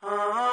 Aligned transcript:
que 0.00 0.47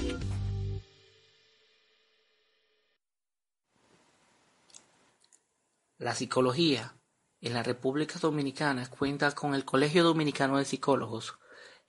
La 6.11 6.15
psicología 6.15 6.93
en 7.39 7.53
la 7.53 7.63
República 7.63 8.19
Dominicana 8.19 8.85
cuenta 8.89 9.31
con 9.31 9.55
el 9.55 9.63
Colegio 9.63 10.03
Dominicano 10.03 10.57
de 10.57 10.65
Psicólogos, 10.65 11.39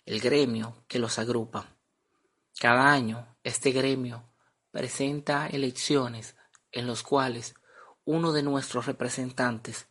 el 0.06 0.20
gremio 0.20 0.84
que 0.86 1.00
los 1.00 1.18
agrupa. 1.18 1.76
Cada 2.56 2.92
año 2.92 3.36
este 3.42 3.72
gremio 3.72 4.32
presenta 4.70 5.48
elecciones 5.48 6.36
en 6.70 6.86
los 6.86 7.02
cuales 7.02 7.56
uno 8.04 8.30
de 8.30 8.44
nuestros 8.44 8.86
representantes 8.86 9.88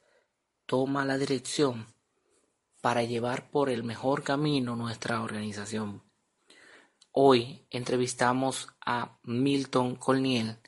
toma 0.66 1.04
la 1.04 1.18
dirección 1.18 1.88
para 2.80 3.04
llevar 3.04 3.52
por 3.52 3.70
el 3.70 3.84
mejor 3.84 4.24
camino 4.24 4.78
nuestra 4.78 5.22
organización. 5.22 6.04
Hoy 7.12 7.68
entrevistamos 7.70 8.70
a 8.80 9.20
Milton 9.24 9.98
Colniel, 9.98 10.61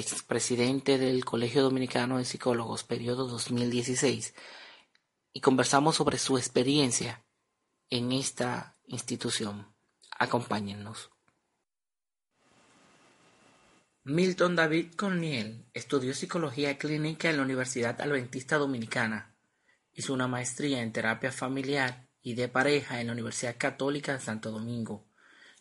expresidente 0.00 0.98
del 0.98 1.24
Colegio 1.24 1.62
Dominicano 1.62 2.18
de 2.18 2.24
Psicólogos, 2.24 2.84
periodo 2.84 3.26
2016, 3.26 4.34
y 5.32 5.40
conversamos 5.40 5.96
sobre 5.96 6.18
su 6.18 6.36
experiencia 6.36 7.24
en 7.88 8.12
esta 8.12 8.76
institución. 8.86 9.74
Acompáñennos. 10.18 11.10
Milton 14.04 14.54
David 14.54 14.94
Corniel 14.94 15.66
estudió 15.74 16.14
psicología 16.14 16.78
clínica 16.78 17.28
en 17.28 17.38
la 17.38 17.42
Universidad 17.42 18.00
Adventista 18.00 18.56
Dominicana. 18.56 19.36
Hizo 19.92 20.12
una 20.12 20.28
maestría 20.28 20.82
en 20.82 20.92
terapia 20.92 21.32
familiar 21.32 22.08
y 22.22 22.34
de 22.34 22.48
pareja 22.48 23.00
en 23.00 23.08
la 23.08 23.14
Universidad 23.14 23.56
Católica 23.58 24.12
de 24.12 24.20
Santo 24.20 24.50
Domingo, 24.50 25.08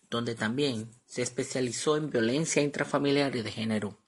donde 0.09 0.35
también 0.35 0.91
se 1.05 1.21
especializó 1.21 1.97
en 1.97 2.09
violencia 2.09 2.61
intrafamiliar 2.61 3.35
y 3.35 3.41
de 3.41 3.51
género. 3.51 4.04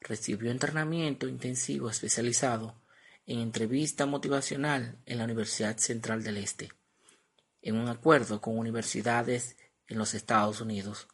Recibió 0.00 0.50
entrenamiento 0.50 1.26
intensivo 1.26 1.90
especializado 1.90 2.74
en 3.26 3.40
entrevista 3.40 4.06
motivacional 4.06 4.98
en 5.04 5.18
la 5.18 5.24
Universidad 5.24 5.76
Central 5.78 6.22
del 6.22 6.36
Este. 6.38 6.72
en 7.62 7.76
un 7.76 7.88
acuerdo 7.88 8.40
con 8.40 8.56
universidades 8.56 9.56
en 9.88 9.98
los 9.98 10.14
Estados 10.14 10.60
Unidos. 10.60 11.08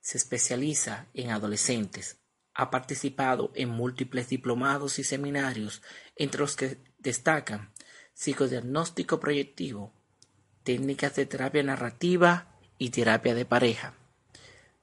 Se 0.00 0.16
especializa 0.16 1.06
en 1.12 1.30
adolescentes. 1.30 2.18
Ha 2.54 2.70
participado 2.70 3.52
en 3.54 3.68
múltiples 3.68 4.30
diplomados 4.30 4.98
y 4.98 5.04
seminarios, 5.04 5.82
entre 6.14 6.40
los 6.40 6.56
que 6.56 6.78
destacan 6.98 7.72
psicodiagnóstico 8.14 9.20
proyectivo, 9.20 9.92
técnicas 10.62 11.14
de 11.16 11.26
terapia 11.26 11.62
narrativa 11.62 12.58
y 12.78 12.88
terapia 12.88 13.34
de 13.34 13.44
pareja. 13.44 13.94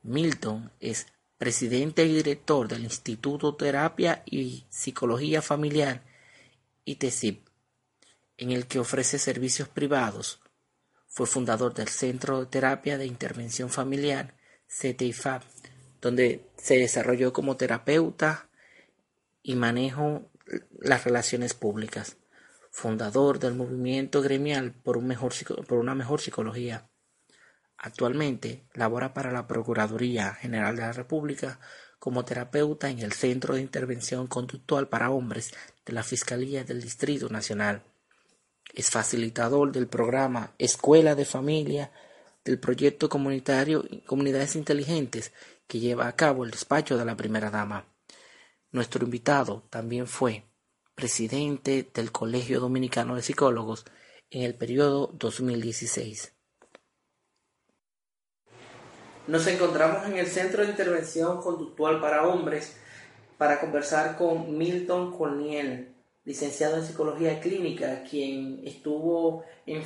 Milton 0.04 0.72
es 0.80 1.08
presidente 1.44 2.06
y 2.06 2.14
director 2.16 2.70
del 2.70 2.86
Instituto 2.86 3.54
Terapia 3.54 4.24
y 4.26 4.64
Psicología 4.70 5.42
Familiar 5.42 6.02
ITESIP, 6.86 7.46
en 8.38 8.52
el 8.52 8.66
que 8.66 8.80
ofrece 8.80 9.20
servicios 9.20 9.68
privados. 9.68 10.40
Fue 11.06 11.28
fundador 11.28 11.74
del 11.74 11.90
Centro 11.90 12.40
de 12.40 12.46
Terapia 12.46 12.98
de 12.98 13.08
Intervención 13.08 13.70
Familiar 13.70 14.38
CTIFAB, 14.70 15.42
donde 16.00 16.50
se 16.56 16.78
desarrolló 16.78 17.34
como 17.34 17.58
terapeuta 17.58 18.48
y 19.42 19.56
manejo 19.56 20.32
las 20.80 21.04
relaciones 21.04 21.54
públicas 21.54 22.16
fundador 22.72 23.38
del 23.40 23.56
movimiento 23.56 24.22
gremial 24.22 24.72
por 24.72 24.96
una 24.96 25.94
mejor 25.94 26.22
psicología. 26.22 26.90
Actualmente 27.84 28.64
labora 28.76 29.14
para 29.14 29.34
la 29.34 29.46
Procuraduría 29.46 30.36
General 30.36 30.74
de 30.74 30.84
la 30.84 30.94
República 30.94 31.60
como 32.00 32.24
terapeuta 32.24 32.90
en 32.90 33.00
el 33.00 33.12
Centro 33.12 33.56
de 33.56 33.62
Intervención 33.62 34.28
Conductual 34.28 34.88
para 34.88 35.10
Hombres 35.10 35.54
de 35.86 35.92
la 35.92 36.02
Fiscalía 36.02 36.64
del 36.64 36.82
Distrito 36.82 37.28
Nacional. 37.28 37.84
Es 38.74 38.90
facilitador 38.90 39.74
del 39.74 39.88
programa 39.88 40.54
Escuela 40.58 41.14
de 41.14 41.26
Familia 41.26 41.92
del 42.46 42.58
proyecto 42.58 43.10
comunitario 43.10 43.84
Comunidades 44.06 44.56
Inteligentes 44.56 45.34
que 45.68 45.82
lleva 45.82 46.08
a 46.08 46.16
cabo 46.16 46.46
el 46.46 46.52
despacho 46.52 46.98
de 46.98 47.04
la 47.04 47.18
primera 47.18 47.52
dama. 47.52 47.86
Nuestro 48.72 49.04
invitado 49.04 49.68
también 49.70 50.08
fue 50.08 50.46
presidente 50.96 51.92
del 51.94 52.14
Colegio 52.14 52.62
Dominicano 52.62 53.18
de 53.18 53.24
Psicólogos 53.24 53.84
en 54.30 54.44
el 54.44 54.56
periodo 54.56 55.12
2016. 55.16 56.34
Nos 59.26 59.48
encontramos 59.48 60.06
en 60.06 60.18
el 60.18 60.28
Centro 60.28 60.64
de 60.64 60.72
Intervención 60.72 61.42
Conductual 61.42 62.02
para 62.02 62.28
Hombres 62.28 62.76
para 63.38 63.62
conversar 63.62 64.18
con 64.18 64.58
Milton 64.58 65.18
Corniel, 65.18 65.96
licenciado 66.26 66.76
en 66.76 66.84
Psicología 66.84 67.40
Clínica, 67.40 68.04
quien 68.04 68.60
estuvo 68.66 69.46
en, 69.66 69.82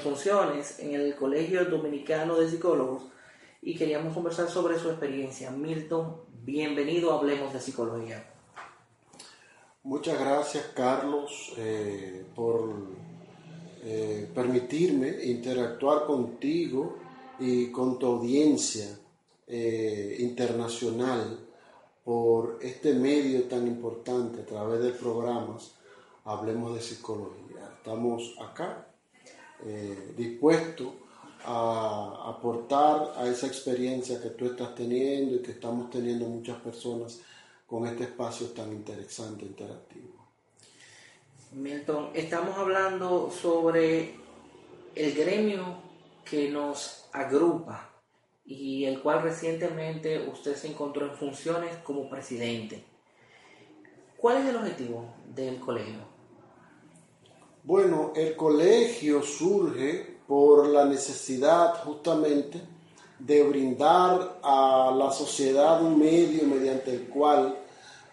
funciones 0.00 0.80
en 0.80 0.94
el 0.94 1.14
Colegio 1.14 1.64
Dominicano 1.66 2.36
de 2.36 2.50
Psicólogos 2.50 3.04
y 3.60 3.76
queríamos 3.76 4.14
conversar 4.14 4.48
sobre 4.48 4.76
su 4.80 4.90
experiencia. 4.90 5.52
Milton, 5.52 6.16
bienvenido 6.42 7.16
Hablemos 7.16 7.52
de 7.52 7.60
Psicología. 7.60 8.32
Muchas 9.84 10.18
gracias, 10.18 10.72
Carlos, 10.74 11.54
eh, 11.56 12.24
por 12.34 12.74
eh, 13.84 14.28
permitirme 14.34 15.22
interactuar 15.22 16.04
contigo 16.04 17.01
y 17.42 17.72
con 17.72 17.98
tu 17.98 18.06
audiencia 18.06 18.86
eh, 19.48 20.16
internacional 20.20 21.40
por 22.04 22.58
este 22.62 22.94
medio 22.94 23.44
tan 23.44 23.66
importante 23.66 24.42
a 24.42 24.46
través 24.46 24.80
de 24.80 24.90
programas 24.90 25.72
Hablemos 26.24 26.74
de 26.74 26.80
Psicología. 26.80 27.68
Estamos 27.78 28.36
acá 28.40 28.86
dispuestos 30.16 30.88
a 31.44 32.24
aportar 32.26 33.14
a 33.16 33.26
esa 33.26 33.46
experiencia 33.46 34.20
que 34.20 34.30
tú 34.30 34.46
estás 34.46 34.74
teniendo 34.74 35.36
y 35.36 35.38
que 35.40 35.52
estamos 35.52 35.90
teniendo 35.90 36.26
muchas 36.26 36.60
personas 36.60 37.20
con 37.66 37.86
este 37.86 38.04
espacio 38.04 38.48
tan 38.48 38.72
interesante, 38.72 39.44
interactivo. 39.44 40.26
Milton, 41.52 42.10
estamos 42.14 42.56
hablando 42.56 43.30
sobre 43.30 44.14
el 44.94 45.14
gremio 45.14 45.81
que 46.24 46.50
nos 46.50 47.08
agrupa 47.12 47.90
y 48.44 48.84
el 48.84 49.00
cual 49.00 49.22
recientemente 49.22 50.28
usted 50.28 50.56
se 50.56 50.68
encontró 50.68 51.06
en 51.06 51.16
funciones 51.16 51.76
como 51.78 52.08
presidente. 52.08 52.84
¿Cuál 54.16 54.38
es 54.38 54.48
el 54.48 54.56
objetivo 54.56 55.14
del 55.34 55.58
colegio? 55.58 56.12
Bueno, 57.64 58.12
el 58.16 58.34
colegio 58.36 59.22
surge 59.22 60.18
por 60.26 60.66
la 60.68 60.84
necesidad 60.84 61.82
justamente 61.84 62.60
de 63.18 63.42
brindar 63.44 64.40
a 64.42 64.92
la 64.96 65.12
sociedad 65.12 65.80
un 65.82 65.98
medio 65.98 66.44
mediante 66.46 66.92
el 66.92 67.08
cual 67.08 67.56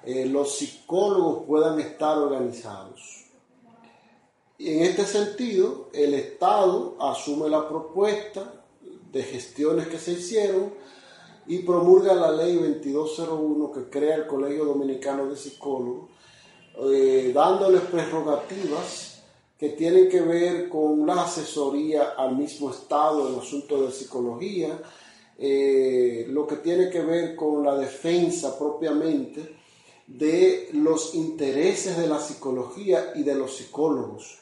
eh, 0.04 0.26
los 0.28 0.56
psicólogos 0.56 1.46
puedan 1.48 1.80
estar 1.80 2.18
organizados. 2.18 3.19
En 4.62 4.84
este 4.84 5.06
sentido, 5.06 5.88
el 5.94 6.14
Estado 6.14 6.98
asume 7.00 7.48
la 7.48 7.70
propuesta 7.70 8.66
de 9.10 9.24
gestiones 9.24 9.88
que 9.88 9.98
se 9.98 10.12
hicieron 10.12 10.74
y 11.48 11.60
promulga 11.60 12.14
la 12.14 12.30
ley 12.30 12.56
2201 12.56 13.72
que 13.72 13.90
crea 13.90 14.18
el 14.18 14.28
Colegio 14.28 14.66
Dominicano 14.66 15.28
de 15.28 15.38
Psicólogos, 15.38 16.10
eh, 16.92 17.32
dándoles 17.34 17.84
prerrogativas 17.84 19.24
que 19.58 19.70
tienen 19.70 20.10
que 20.10 20.20
ver 20.20 20.68
con 20.68 21.08
la 21.08 21.24
asesoría 21.24 22.16
al 22.18 22.36
mismo 22.36 22.70
Estado 22.70 23.30
en 23.30 23.40
asuntos 23.40 23.88
de 23.88 23.94
psicología, 23.94 24.78
eh, 25.38 26.26
lo 26.28 26.46
que 26.46 26.58
tiene 26.58 26.90
que 26.90 27.02
ver 27.02 27.34
con 27.38 27.64
la 27.64 27.78
defensa 27.78 28.60
propiamente 28.60 29.56
de 30.06 30.68
los 30.74 31.16
intereses 31.16 31.98
de 31.98 32.08
la 32.08 32.20
psicología 32.20 33.14
y 33.16 33.24
de 33.24 33.36
los 33.36 33.56
psicólogos. 33.56 34.40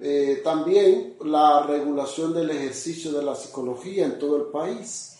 Eh, 0.00 0.42
también 0.44 1.16
la 1.24 1.62
regulación 1.62 2.34
del 2.34 2.50
ejercicio 2.50 3.12
de 3.12 3.24
la 3.24 3.34
psicología 3.34 4.04
en 4.04 4.18
todo 4.18 4.36
el 4.36 4.44
país. 4.44 5.18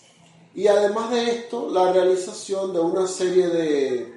Y 0.54 0.66
además 0.68 1.10
de 1.10 1.30
esto, 1.30 1.70
la 1.70 1.92
realización 1.92 2.72
de 2.72 2.80
una 2.80 3.06
serie 3.06 3.48
de 3.48 4.14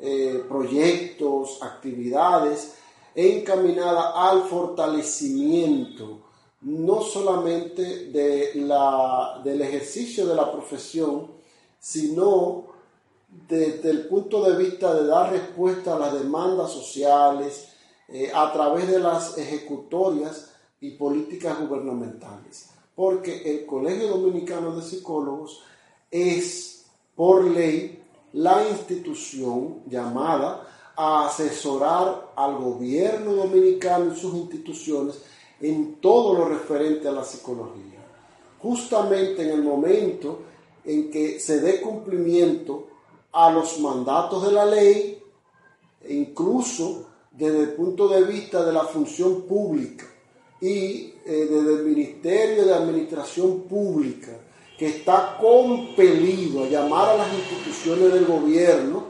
eh, 0.00 0.44
proyectos, 0.48 1.62
actividades 1.62 2.74
encaminadas 3.14 4.12
al 4.14 4.42
fortalecimiento 4.44 6.20
no 6.62 7.02
solamente 7.02 8.06
de 8.06 8.52
la, 8.54 9.40
del 9.42 9.62
ejercicio 9.62 10.26
de 10.26 10.34
la 10.34 10.50
profesión, 10.50 11.26
sino 11.78 12.66
desde 13.48 13.90
el 13.90 14.06
punto 14.06 14.44
de 14.44 14.56
vista 14.56 14.94
de 14.94 15.06
dar 15.06 15.32
respuesta 15.32 15.96
a 15.96 15.98
las 15.98 16.12
demandas 16.12 16.70
sociales 16.70 17.68
eh, 18.12 18.30
a 18.34 18.52
través 18.52 18.88
de 18.88 18.98
las 18.98 19.38
ejecutorias 19.38 20.50
y 20.80 20.90
políticas 20.92 21.58
gubernamentales. 21.66 22.70
Porque 22.94 23.42
el 23.50 23.64
Colegio 23.64 24.08
Dominicano 24.08 24.76
de 24.76 24.82
Psicólogos 24.82 25.62
es, 26.10 26.84
por 27.16 27.44
ley, 27.44 28.02
la 28.34 28.68
institución 28.68 29.82
llamada 29.86 30.68
a 30.94 31.26
asesorar 31.26 32.32
al 32.36 32.56
gobierno 32.56 33.32
dominicano 33.32 34.12
y 34.12 34.18
sus 34.18 34.34
instituciones 34.34 35.22
en 35.60 35.94
todo 36.00 36.34
lo 36.34 36.44
referente 36.46 37.08
a 37.08 37.12
la 37.12 37.24
psicología. 37.24 38.00
Justamente 38.58 39.42
en 39.42 39.50
el 39.50 39.62
momento 39.62 40.40
en 40.84 41.10
que 41.10 41.40
se 41.40 41.60
dé 41.60 41.80
cumplimiento 41.80 42.88
a 43.32 43.50
los 43.50 43.78
mandatos 43.80 44.44
de 44.44 44.52
la 44.52 44.66
ley, 44.66 45.22
e 46.02 46.14
incluso 46.14 47.06
desde 47.32 47.60
el 47.60 47.72
punto 47.72 48.08
de 48.08 48.24
vista 48.24 48.64
de 48.64 48.72
la 48.72 48.84
función 48.84 49.42
pública 49.42 50.06
y 50.60 51.14
eh, 51.24 51.48
desde 51.50 51.74
el 51.74 51.84
Ministerio 51.84 52.64
de 52.64 52.74
Administración 52.74 53.62
Pública, 53.62 54.32
que 54.78 54.86
está 54.86 55.38
compelido 55.40 56.64
a 56.64 56.68
llamar 56.68 57.10
a 57.10 57.16
las 57.16 57.34
instituciones 57.34 58.12
del 58.12 58.26
gobierno 58.26 59.04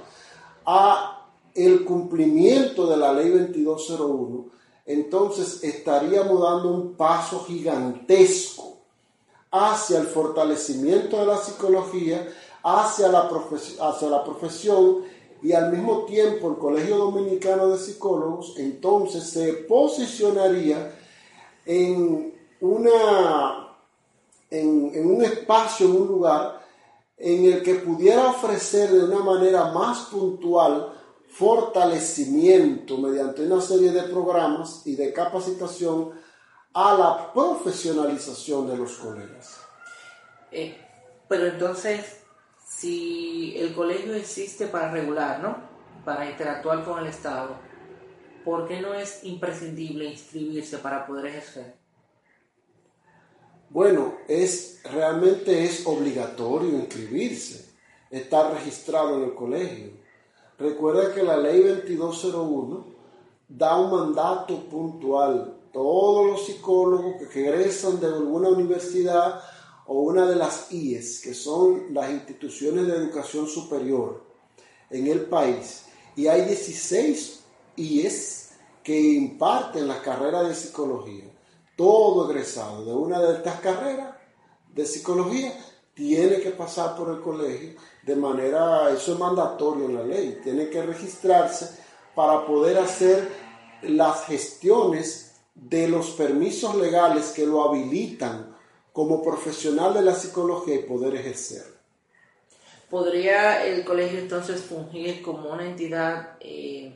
a 0.64 1.29
el 1.55 1.85
cumplimiento 1.85 2.87
de 2.87 2.97
la 2.97 3.12
ley 3.12 3.31
2201, 3.31 4.47
entonces 4.87 5.62
estaríamos 5.62 6.41
dando 6.41 6.71
un 6.71 6.95
paso 6.95 7.45
gigantesco 7.45 8.79
hacia 9.50 9.99
el 9.99 10.07
fortalecimiento 10.07 11.19
de 11.19 11.26
la 11.26 11.37
psicología 11.37 12.26
hacia 12.62 13.09
la, 13.09 13.29
hacia 13.81 14.09
la 14.09 14.25
profesión 14.25 15.02
y 15.42 15.52
al 15.52 15.72
mismo 15.72 16.04
tiempo 16.04 16.50
el 16.50 16.58
Colegio 16.58 16.96
Dominicano 16.99 17.68
de 17.68 17.78
Psicólogos 17.78 18.54
entonces 18.58 19.25
se 19.25 19.52
posicionaría 19.52 20.94
en, 21.66 22.32
una, 22.61 23.76
en, 24.50 25.06
un 25.06 25.25
espacio, 25.25 25.87
en 25.87 25.92
un 25.92 26.08
lugar 26.08 26.62
en 27.16 27.44
el 27.44 27.62
que 27.62 27.75
pudiera 27.75 28.28
ofrecer 28.30 28.90
de 28.90 29.04
una 29.04 29.20
manera 29.20 29.72
más 29.72 30.06
puntual 30.06 30.92
fortalecimiento 31.28 32.99
mediante 32.99 33.46
una 33.46 33.61
serie 33.61 33.90
de 33.90 34.02
programas 34.02 34.87
y 34.87 34.94
de 34.96 35.12
capacitación 35.12 36.11
a 36.75 36.94
la 36.94 37.32
profesionalización 37.32 38.68
de 38.68 38.76
los 38.76 38.92
colegas. 38.94 39.61
Eh, 40.50 40.76
pero 41.28 41.46
entonces, 41.46 42.22
si 42.82 43.54
el 43.56 43.74
colegio 43.74 44.12
existe 44.14 44.66
para 44.66 44.90
regular, 44.90 45.38
¿no? 45.38 45.56
Para 46.04 46.28
interactuar 46.28 46.84
con 46.84 46.98
el 46.98 47.06
Estado, 47.06 47.54
¿por 48.44 48.66
qué 48.66 48.80
no 48.80 48.92
es 48.92 49.22
imprescindible 49.22 50.06
inscribirse 50.06 50.78
para 50.78 51.06
poder 51.06 51.26
ejercer? 51.26 51.76
Bueno, 53.70 54.16
es 54.26 54.80
realmente 54.82 55.62
es 55.62 55.86
obligatorio 55.86 56.70
inscribirse, 56.70 57.72
estar 58.10 58.52
registrado 58.52 59.16
en 59.16 59.24
el 59.30 59.34
colegio. 59.36 59.92
Recuerda 60.58 61.14
que 61.14 61.22
la 61.22 61.36
ley 61.36 61.62
2201 61.62 62.86
da 63.48 63.78
un 63.78 63.92
mandato 63.92 64.58
puntual. 64.64 65.56
Todos 65.72 66.26
los 66.26 66.46
psicólogos 66.46 67.28
que 67.32 67.48
egresan 67.48 68.00
de 68.00 68.08
alguna 68.08 68.48
universidad 68.48 69.40
o 69.86 70.00
una 70.00 70.26
de 70.26 70.36
las 70.36 70.70
IES, 70.70 71.20
que 71.20 71.34
son 71.34 71.92
las 71.92 72.10
instituciones 72.10 72.86
de 72.86 72.96
educación 72.96 73.46
superior 73.46 74.22
en 74.90 75.06
el 75.06 75.22
país, 75.22 75.86
y 76.16 76.26
hay 76.26 76.44
16 76.44 77.40
IES 77.76 78.50
que 78.82 78.98
imparten 78.98 79.88
la 79.88 80.02
carrera 80.02 80.42
de 80.42 80.54
psicología. 80.54 81.24
Todo 81.76 82.30
egresado 82.30 82.84
de 82.84 82.92
una 82.92 83.20
de 83.20 83.36
estas 83.36 83.60
carreras 83.60 84.14
de 84.74 84.84
psicología 84.84 85.52
tiene 85.94 86.40
que 86.40 86.50
pasar 86.50 86.96
por 86.96 87.10
el 87.10 87.20
colegio 87.20 87.74
de 88.02 88.16
manera, 88.16 88.90
eso 88.90 89.12
es 89.12 89.18
mandatorio 89.18 89.86
en 89.86 89.94
la 89.94 90.04
ley, 90.04 90.40
tiene 90.42 90.68
que 90.68 90.82
registrarse 90.82 91.70
para 92.14 92.44
poder 92.46 92.78
hacer 92.78 93.30
las 93.82 94.24
gestiones 94.26 95.36
de 95.54 95.88
los 95.88 96.10
permisos 96.10 96.74
legales 96.76 97.30
que 97.30 97.46
lo 97.46 97.68
habilitan 97.68 98.51
como 98.92 99.22
profesional 99.22 99.94
de 99.94 100.02
la 100.02 100.14
psicología 100.14 100.75
y 100.75 100.82
poder 100.82 101.14
ejercer. 101.14 101.64
¿Podría 102.90 103.64
el 103.64 103.84
colegio 103.84 104.18
entonces 104.18 104.61
fungir 104.61 105.22
como 105.22 105.50
una 105.50 105.66
entidad 105.66 106.37
eh, 106.40 106.92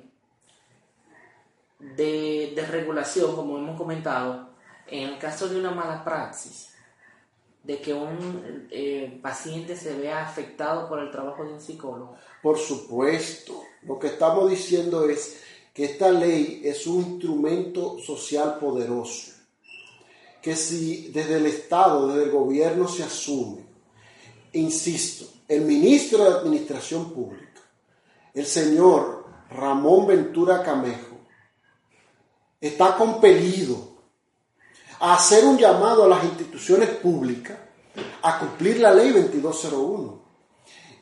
de, 1.81 2.53
de 2.55 2.67
regulación, 2.67 3.35
como 3.35 3.57
hemos 3.57 3.79
comentado, 3.79 4.51
en 4.87 5.09
el 5.09 5.19
caso 5.19 5.49
de 5.49 5.59
una 5.59 5.71
mala 5.71 6.05
praxis, 6.05 6.71
de 7.63 7.81
que 7.81 7.93
un 7.93 8.69
eh, 8.71 9.19
paciente 9.23 9.75
se 9.75 9.97
vea 9.97 10.25
afectado 10.25 10.89
por 10.89 11.01
el 11.01 11.11
trabajo 11.11 11.45
de 11.45 11.55
un 11.55 11.61
psicólogo? 11.61 12.17
Por 12.43 12.59
supuesto, 12.59 13.65
lo 13.83 13.99
que 13.99 14.09
estamos 14.09 14.51
diciendo 14.51 15.09
es 15.09 15.43
que 15.73 15.85
esta 15.85 16.11
ley 16.11 16.61
es 16.65 16.87
un 16.87 17.03
instrumento 17.03 17.99
social 17.99 18.59
poderoso, 18.59 19.33
que 20.47 20.55
si 20.55 21.09
desde 21.09 21.39
el 21.39 21.47
Estado, 21.47 22.07
desde 22.07 22.23
el 22.23 22.31
gobierno 22.31 22.87
se 22.87 23.03
asume, 23.03 23.67
insisto, 24.53 25.27
el 25.49 25.63
ministro 25.63 26.23
de 26.23 26.39
Administración 26.39 27.11
Pública, 27.11 27.63
el 28.33 28.47
señor 28.47 29.27
Ramón 29.51 30.07
Ventura 30.07 30.63
Camejo, 30.63 31.17
está 32.61 32.97
compelido 32.97 33.89
a 35.01 35.15
hacer 35.15 35.45
un 35.45 35.59
llamado 35.59 36.05
a 36.05 36.09
las 36.11 36.23
instituciones 36.23 36.91
públicas 36.91 37.59
a 38.23 38.39
cumplir 38.39 38.79
la 38.79 38.95
ley 38.95 39.11
2201. 39.11 40.23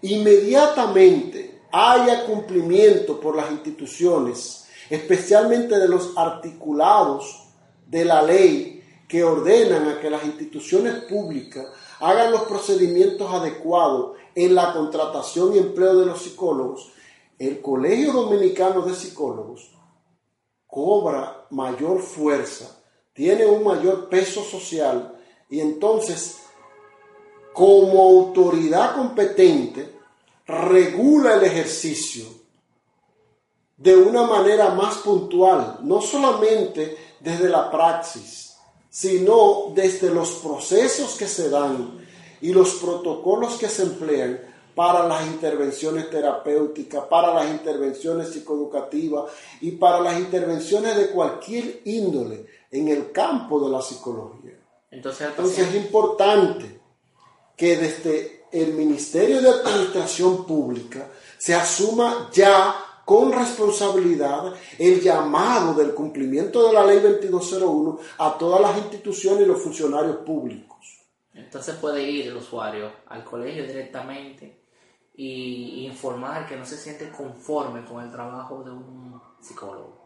Inmediatamente 0.01 1.61
haya 1.71 2.25
cumplimiento 2.25 3.21
por 3.21 3.37
las 3.37 3.51
instituciones, 3.51 4.69
especialmente 4.89 5.79
de 5.79 5.89
los 5.89 6.17
articulados 6.17 7.43
de 7.87 8.07
la 8.07 8.23
ley 8.23 8.74
que 9.15 9.23
ordenan 9.23 9.87
a 9.87 10.01
que 10.01 10.11
las 10.11 10.25
instituciones 10.25 11.05
públicas 11.05 11.69
hagan 12.01 12.33
los 12.33 12.43
procedimientos 12.47 13.33
adecuados 13.33 14.17
en 14.35 14.57
la 14.57 14.73
contratación 14.73 15.55
y 15.55 15.59
empleo 15.59 16.01
de 16.01 16.07
los 16.07 16.21
psicólogos, 16.21 16.91
el 17.39 17.63
Colegio 17.63 18.13
Dominicano 18.13 18.83
de 18.83 18.93
Psicólogos 18.93 19.71
cobra 20.67 21.47
mayor 21.51 22.01
fuerza 22.01 22.77
tiene 23.13 23.47
un 23.47 23.63
mayor 23.63 24.09
peso 24.09 24.43
social 24.43 25.17
y 25.49 25.61
entonces 25.61 26.39
como 27.53 28.03
autoridad 28.03 28.97
competente 28.97 29.97
regula 30.45 31.35
el 31.35 31.45
ejercicio 31.45 32.25
de 33.77 33.97
una 33.97 34.25
manera 34.25 34.71
más 34.71 34.97
puntual, 34.97 35.79
no 35.83 36.03
solamente 36.03 36.97
desde 37.21 37.49
la 37.49 37.71
praxis, 37.71 38.44
sino 38.95 39.73
desde 39.75 40.09
los 40.09 40.35
procesos 40.35 41.17
que 41.17 41.27
se 41.27 41.51
dan 41.51 41.99
y 42.41 42.53
los 42.53 42.75
protocolos 42.75 43.55
que 43.55 43.69
se 43.69 43.83
emplean 43.83 44.41
para 44.73 45.09
las 45.09 45.27
intervenciones 45.27 46.09
terapéuticas, 46.11 47.03
para 47.07 47.35
las 47.35 47.51
intervenciones 47.51 48.29
psicoeducativas 48.29 49.33
y 49.63 49.73
para 49.73 49.99
las 49.99 50.17
intervenciones 50.21 50.97
de 50.97 51.11
cualquier 51.11 51.81
índole 51.87 52.47
en 52.71 52.87
el 52.87 53.11
campo 53.11 53.65
de 53.65 53.73
la 53.73 53.83
psicología. 53.83 54.61
Entonces, 54.93 55.59
es 55.59 55.75
importante 55.75 56.81
que 57.57 57.77
desde 57.77 58.45
el 58.53 58.75
Ministerio 58.75 59.43
de 59.43 59.49
Administración 59.49 60.47
Pública 60.47 61.11
se 61.37 61.53
asuma 61.53 62.31
ya 62.33 62.94
con 63.05 63.33
responsabilidad 63.33 64.55
el 64.79 65.01
llamado 65.01 65.75
del 65.75 65.95
cumplimiento 65.95 66.67
de 66.67 66.73
la 66.73 66.85
ley 66.85 67.01
2201 67.01 67.99
a 68.19 68.39
todas 68.39 68.61
las 68.61 68.79
instituciones 68.79 69.43
y 69.43 69.47
los 69.47 69.63
funcionarios 69.63 70.17
públicos. 70.19 71.05
Entonces 71.35 71.75
puede 71.77 72.03
ir 72.03 72.29
el 72.29 72.37
usuario 72.37 72.91
al 73.09 73.25
colegio 73.25 73.67
directamente 73.67 74.65
y 75.17 75.87
informar 75.87 76.47
que 76.47 76.57
no 76.57 76.65
se 76.65 76.77
siente 76.77 77.11
conforme 77.11 77.85
con 77.85 78.03
el 78.03 78.11
trabajo 78.11 78.63
de 78.65 78.71
un 78.71 79.21
psicólogo. 79.41 80.05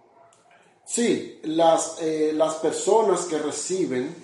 Sí, 0.84 1.40
las, 1.44 2.00
eh, 2.00 2.32
las 2.34 2.54
personas 2.56 3.26
que 3.26 3.38
reciben 3.38 4.14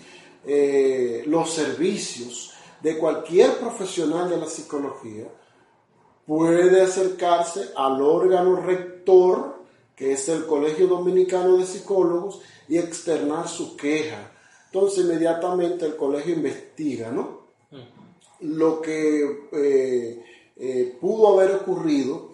eh, 0.46 1.22
los 1.26 1.50
servicios 1.52 2.52
de 2.80 2.98
cualquier 2.98 3.58
profesional 3.58 4.28
de 4.28 4.38
la 4.38 4.46
psicología 4.46 5.26
puede 6.26 6.82
acercarse 6.82 7.70
al 7.76 8.00
órgano 8.02 8.56
rector, 8.56 9.62
que 9.94 10.12
es 10.12 10.28
el 10.28 10.46
Colegio 10.46 10.86
Dominicano 10.86 11.56
de 11.56 11.66
Psicólogos, 11.66 12.40
y 12.68 12.78
externar 12.78 13.48
su 13.48 13.76
queja. 13.76 14.32
Entonces 14.66 15.04
inmediatamente 15.04 15.86
el 15.86 15.96
colegio 15.96 16.34
investiga, 16.34 17.10
¿no? 17.10 17.44
Lo 18.40 18.80
que 18.80 19.48
eh, 20.56 20.98
pudo 21.00 21.38
haber 21.38 21.56
ocurrido 21.56 22.30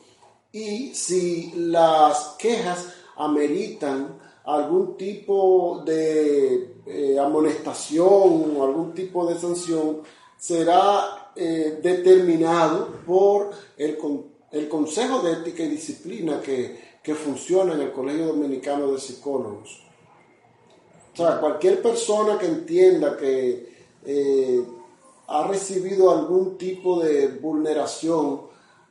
y 0.52 0.94
si 0.94 1.52
las 1.54 2.37
quejas 2.38 2.94
ameritan 3.16 4.18
algún 4.44 4.97
tipo 4.97 5.82
de 5.85 6.76
eh, 6.87 7.18
amonestación 7.18 8.56
o 8.56 8.64
algún 8.64 8.94
tipo 8.94 9.26
de 9.26 9.38
sanción, 9.38 10.00
será 10.38 11.19
eh, 11.42 11.80
determinado 11.82 12.88
por 13.06 13.50
el, 13.78 13.97
el, 14.52 14.68
Consejo 14.68 15.20
de 15.20 15.32
Ética 15.32 15.62
y 15.62 15.68
Disciplina 15.68 16.42
que, 16.42 16.90
funciona 17.14 17.73
en 17.73 17.80
el 17.80 17.92
Colegio 17.92 18.26
Dominicano 18.26 18.92
de 18.92 19.00
Psicólogos. 19.00 19.82
O 21.14 21.16
sea, 21.16 21.40
cualquier 21.40 21.80
persona 21.80 22.38
que 22.38 22.44
entienda 22.44 23.16
que 23.16 23.73
eh, 24.04 24.64
ha 25.28 25.49
recibido 25.49 26.11
algún 26.11 26.59
tipo 26.59 27.02
de 27.02 27.28
vulneración 27.28 28.42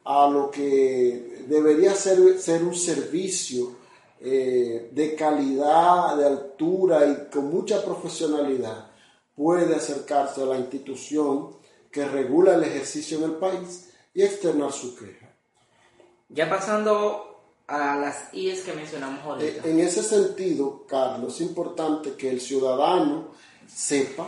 a 0.04 0.28
lo 0.28 0.50
que 0.50 1.46
debería 1.48 1.94
ser, 1.94 2.40
ser 2.40 2.64
un 2.64 2.76
servicio 2.76 3.76
eh, 4.20 4.90
de 4.92 5.16
calidad, 5.16 6.18
de 6.18 6.26
altura 6.26 7.06
y 7.06 7.32
con 7.32 7.50
mucha 7.50 7.86
profesionalidad 7.86 8.90
puede 9.36 9.76
acercarse 9.76 10.42
a 10.42 10.46
la 10.46 10.58
institución 10.58 11.59
que 11.92 12.06
regula 12.06 12.56
el 12.56 12.64
ejercicio 12.64 13.18
en 13.18 13.24
el 13.26 13.36
país 13.36 13.90
y 14.14 14.24
externar 14.24 14.72
su 14.72 14.96
queja. 14.96 15.34
Ya 16.30 16.50
pasando 16.50 17.30
a 17.68 17.96
las 17.96 18.34
IES 18.34 18.64
que 18.64 18.74
mencionamos 18.74 19.24
ahorita. 19.24 19.68
Eh, 19.68 19.72
en 19.72 19.80
ese 19.80 20.04
sentido, 20.04 20.86
Carlos, 20.88 21.36
es 21.36 21.42
importante 21.42 22.14
que 22.14 22.30
el 22.30 22.42
ciudadano 22.42 23.32
sepa 23.68 24.28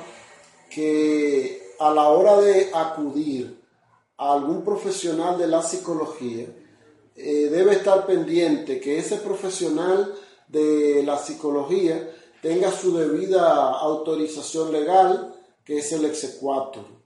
que 0.70 1.76
a 1.80 1.92
la 1.92 2.10
hora 2.10 2.40
de 2.40 2.70
acudir 2.74 3.62
a 4.18 4.34
algún 4.34 4.64
profesional 4.64 5.38
de 5.38 5.48
la 5.48 5.64
psicología, 5.64 6.48
eh, 7.16 7.50
debe 7.52 7.74
estar 7.74 8.06
pendiente 8.06 8.80
que 8.80 9.00
ese 9.00 9.18
profesional 9.18 10.14
de 10.48 11.02
la 11.04 11.18
psicología 11.18 12.10
tenga 12.42 12.72
su 12.72 12.96
debida 12.96 13.72
autorización 13.72 14.72
legal, 14.72 15.36
que 15.64 15.80
es 15.80 15.92
el 15.92 16.06
exequatur. 16.06 17.01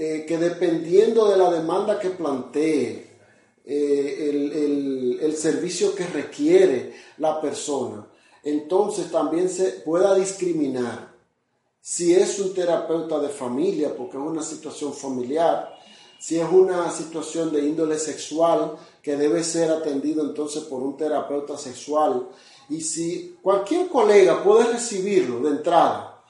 Eh, 0.00 0.24
que 0.28 0.38
dependiendo 0.38 1.28
de 1.28 1.36
la 1.36 1.50
demanda 1.50 1.98
que 1.98 2.10
plantee, 2.10 3.18
eh, 3.64 4.30
el, 4.30 5.18
el, 5.20 5.36
servicio 5.36 5.92
que 5.92 6.06
requiere 6.06 6.94
la 7.16 7.40
persona, 7.40 8.06
entonces 8.44 9.10
también 9.10 9.48
se 9.48 9.72
pueda 9.84 10.14
discriminar 10.14 11.12
si 11.80 12.14
es 12.14 12.38
un 12.38 12.54
terapeuta 12.54 13.18
de 13.18 13.28
familia, 13.28 13.92
porque 13.96 14.16
es 14.16 14.22
una 14.22 14.42
situación 14.42 14.94
familiar, 14.94 15.76
si 16.20 16.38
es 16.38 16.48
una 16.48 16.88
situación 16.92 17.52
de 17.52 17.64
índole 17.64 17.98
sexual 17.98 18.76
que 19.02 19.16
debe 19.16 19.42
ser 19.42 19.68
atendido 19.68 20.22
entonces 20.22 20.62
por 20.62 20.80
un 20.80 20.96
terapeuta 20.96 21.58
sexual, 21.58 22.28
y 22.68 22.82
si 22.82 23.36
cualquier 23.42 23.88
colega 23.88 24.44
puede 24.44 24.74
recibirlo 24.74 25.40
de 25.40 25.56
entrada, 25.56 26.22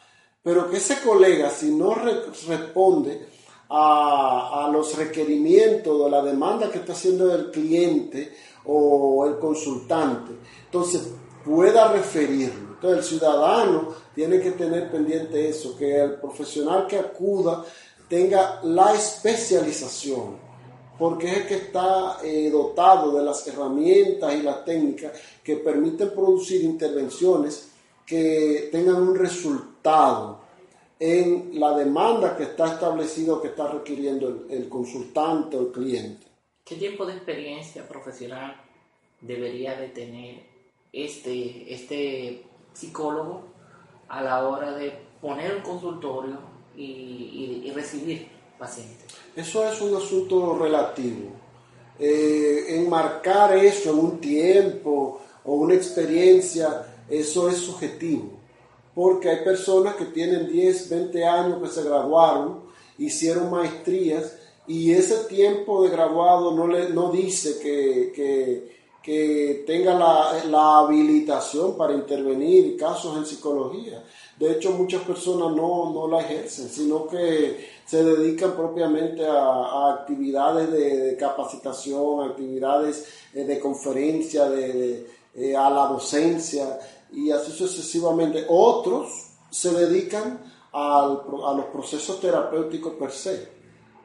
pero 0.42 0.70
que 0.70 0.78
ese 0.78 1.02
colega 1.02 1.50
si 1.50 1.70
no 1.70 1.94
responde 1.94 3.36
a, 3.68 4.70
los 4.72 4.96
requerimientos 4.96 6.00
o 6.00 6.08
la 6.08 6.22
demanda 6.22 6.70
que 6.70 6.78
está 6.78 6.92
haciendo 6.92 7.34
el 7.34 7.50
cliente 7.50 8.32
o 8.64 9.26
el 9.26 9.38
consultante, 9.38 10.32
entonces 10.64 11.08
pueda 11.44 11.92
referirlo. 11.92 12.74
Entonces 12.74 12.98
el 12.98 13.04
ciudadano 13.04 13.88
tiene 14.14 14.40
que 14.40 14.52
tener 14.52 14.90
pendiente 14.90 15.48
eso, 15.48 15.76
que 15.76 16.00
el 16.00 16.14
profesional 16.14 16.86
que 16.86 16.98
acuda 16.98 17.64
tenga 18.08 18.60
la 18.62 18.94
especialización, 18.94 20.36
porque 20.98 21.30
es 21.30 21.36
el 21.38 21.46
que 21.46 21.54
está 21.56 22.18
eh, 22.22 22.50
dotado 22.50 23.12
de 23.12 23.24
las 23.24 23.46
herramientas 23.46 24.34
y 24.34 24.42
las 24.42 24.64
técnicas 24.64 25.12
que 25.42 25.56
permiten 25.56 26.10
producir 26.10 26.62
intervenciones 26.62 27.68
que 28.06 28.68
tengan 28.70 29.02
un 29.02 29.14
resultado 29.14 30.37
en 31.00 31.58
la 31.60 31.76
demanda 31.76 32.36
que 32.36 32.44
está 32.44 32.74
establecido, 32.74 33.40
que 33.40 33.48
está 33.48 33.68
requiriendo 33.68 34.28
el, 34.28 34.46
el 34.50 34.68
consultante 34.68 35.56
o 35.56 35.60
el 35.60 35.72
cliente. 35.72 36.26
¿Qué 36.64 36.76
tiempo 36.76 37.06
de 37.06 37.14
experiencia 37.14 37.86
profesional 37.86 38.56
debería 39.20 39.78
de 39.78 39.88
tener 39.88 40.42
este, 40.92 41.72
este 41.72 42.44
psicólogo 42.72 43.42
a 44.08 44.22
la 44.22 44.48
hora 44.48 44.72
de 44.72 44.92
poner 45.20 45.56
un 45.56 45.62
consultorio 45.62 46.38
y, 46.76 47.70
recibir 47.74 48.28
pacientes. 48.58 49.14
Eso 49.36 49.68
es 49.68 49.80
un 49.80 49.96
asunto 49.96 50.58
relativo. 50.58 51.30
Eh, 51.98 52.66
enmarcar 52.68 53.56
eso 53.56 53.90
en 53.90 53.98
un 53.98 54.20
tiempo 54.20 55.20
o 55.44 55.54
una 55.54 55.74
experiencia, 55.74 57.04
eso 57.08 57.48
es 57.48 57.58
subjetivo. 57.58 58.37
Porque 58.98 59.30
hay 59.30 59.44
personas 59.44 59.94
que 59.94 60.06
tienen 60.06 60.48
10, 60.50 60.90
20 60.90 61.24
años 61.24 61.62
que 61.62 61.68
se 61.68 61.84
graduaron, 61.84 62.64
hicieron 62.98 63.48
maestrías 63.48 64.36
y 64.66 64.90
ese 64.90 65.18
tiempo 65.28 65.84
de 65.84 65.90
graduado 65.90 66.50
no, 66.50 66.66
le, 66.66 66.88
no 66.88 67.12
dice 67.12 67.60
que, 67.60 68.10
que, 69.04 69.62
tenga 69.68 69.94
la, 69.94 70.44
la, 70.50 70.78
habilitación 70.80 71.76
para 71.76 71.94
intervenir 71.94 72.76
casos 72.76 73.16
en 73.16 73.24
psicología. 73.24 74.02
De 74.36 74.50
hecho, 74.50 74.72
muchas 74.72 75.02
personas 75.02 75.54
no, 75.54 75.92
no 75.92 76.08
la 76.08 76.20
ejercen, 76.20 76.68
sino 76.68 77.06
que 77.06 77.68
se 77.86 78.02
dedican 78.02 78.56
propiamente 78.56 79.24
a, 79.24 79.94
actividades 79.94 80.72
de, 80.72 81.16
capacitación, 81.16 82.28
actividades 82.28 83.06
eh, 83.32 83.44
de 83.44 83.60
conferencia, 83.60 84.46
de, 84.50 85.06
eh, 85.36 85.56
a 85.56 85.70
la 85.70 85.86
docencia 85.86 86.78
y 87.12 87.30
así 87.30 87.52
sucesivamente. 87.52 88.46
Otros 88.48 89.08
se 89.50 89.72
dedican 89.72 90.40
al, 90.72 91.22
a 91.46 91.54
los 91.54 91.66
procesos 91.72 92.20
terapéuticos 92.20 92.94
per 92.94 93.12
se. 93.12 93.48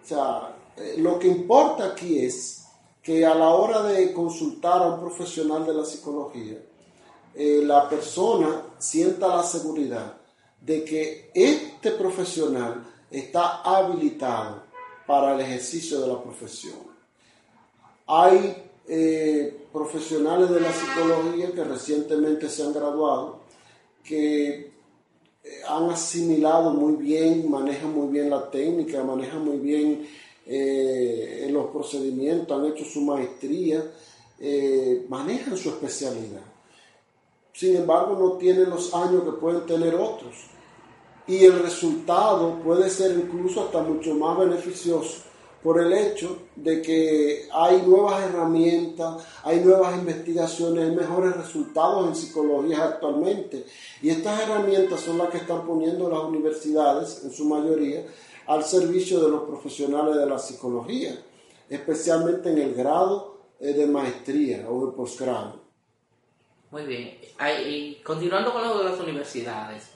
O 0.03 0.05
sea, 0.05 0.55
eh, 0.77 0.95
lo 0.98 1.19
que 1.19 1.27
importa 1.27 1.86
aquí 1.86 2.19
es 2.19 2.65
que 3.01 3.25
a 3.25 3.36
la 3.36 3.50
hora 3.50 3.83
de 3.83 4.13
consultar 4.13 4.81
a 4.81 4.88
un 4.88 5.00
profesional 5.00 5.65
de 5.65 5.74
la 5.74 5.86
psicología, 5.86 6.57
la 7.36 7.89
persona 7.89 8.62
sienta 8.77 9.27
la 9.27 9.43
seguridad 9.43 10.13
de 10.62 10.86
que 10.86 11.31
este 11.33 11.91
profesional 11.91 12.86
está 13.12 13.62
habilitado 13.62 14.63
para 15.05 15.35
el 15.35 15.42
ejercicio 15.42 16.00
de 16.00 16.07
la 16.07 16.22
profesión. 16.22 16.75
Hay 18.07 18.63
eh, 18.87 19.62
profesionales 19.74 20.50
de 20.51 20.62
la 20.62 20.72
psicología 20.72 21.51
que 21.51 21.64
recientemente 21.64 22.48
se 22.48 22.64
han 22.64 22.74
graduado, 22.74 23.40
que 24.03 24.72
eh, 25.44 25.62
han 25.68 25.90
asimilado 25.90 26.72
muy 26.72 26.96
bien, 26.96 27.50
manejan 27.50 27.94
muy 27.94 28.07
bien 28.09 28.29
la 28.29 28.50
técnica, 28.51 29.03
manejan 29.03 29.44
muy 29.44 29.57
bien 29.57 30.07
eh, 30.46 31.50
los 31.51 31.72
procedimientos, 31.72 32.57
han 32.57 32.68
hecho 32.68 32.86
su 32.86 33.01
maestría, 33.01 33.83
manejan 35.09 35.57
su 35.57 35.70
especialidad. 35.70 36.42
Sin 37.53 37.77
embargo, 37.77 38.18
no 38.20 38.38
tienen 38.38 38.70
los 38.70 38.94
años 38.94 39.24
que 39.24 39.31
pueden 39.31 39.66
tener 39.66 39.96
otros 39.96 40.36
y 41.27 41.46
el 41.46 41.59
resultado 41.59 42.59
puede 42.64 42.90
ser 42.90 43.12
incluso 43.18 43.64
hasta 43.64 43.81
mucho 43.81 44.14
más 44.16 44.38
beneficioso 44.38 45.32
por 45.63 45.79
el 45.79 45.93
hecho 45.93 46.47
de 46.57 46.81
que 46.81 47.47
hay 47.53 47.81
nuevas 47.83 48.21
herramientas, 48.23 49.23
hay 49.43 49.61
nuevas 49.61 49.97
investigaciones, 49.97 50.89
hay 50.89 50.95
mejores 50.95 51.35
resultados 51.37 52.07
en 52.07 52.15
psicología 52.15 52.83
actualmente. 52.83 53.65
Y 54.01 54.09
estas 54.09 54.41
herramientas 54.41 54.99
son 54.99 55.17
las 55.17 55.29
que 55.29 55.37
están 55.37 55.65
poniendo 55.65 56.09
las 56.09 56.19
universidades, 56.19 57.23
en 57.23 57.31
su 57.31 57.45
mayoría, 57.45 58.05
al 58.45 58.63
servicio 58.63 59.21
de 59.21 59.29
los 59.29 59.43
profesionales 59.43 60.17
de 60.17 60.25
la 60.25 60.37
psicología, 60.37 61.17
especialmente 61.69 62.51
en 62.51 62.57
el 62.57 62.73
grado 62.73 63.37
eh, 63.59 63.71
de 63.71 63.87
maestría 63.87 64.69
o 64.69 64.87
de 64.87 64.91
posgrado. 64.91 65.61
Muy 66.71 66.83
bien. 66.83 67.17
Y 67.65 67.95
continuando 68.03 68.51
con 68.51 68.63
lo 68.63 68.79
de 68.79 68.83
las 68.89 68.99
universidades, 68.99 69.91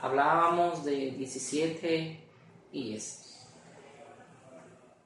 hablábamos 0.00 0.84
de 0.84 1.12
17 1.12 2.20
IES. 2.72 3.27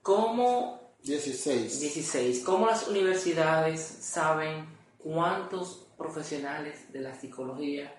¿Cómo 0.03 0.81
16. 1.05 1.81
16. 1.81 2.41
¿Cómo 2.41 2.67
las 2.67 2.89
universidades 2.89 3.81
saben 3.81 4.67
cuántos 4.99 5.87
profesionales 5.97 6.93
de 6.93 7.01
la 7.01 7.15
psicología 7.15 7.95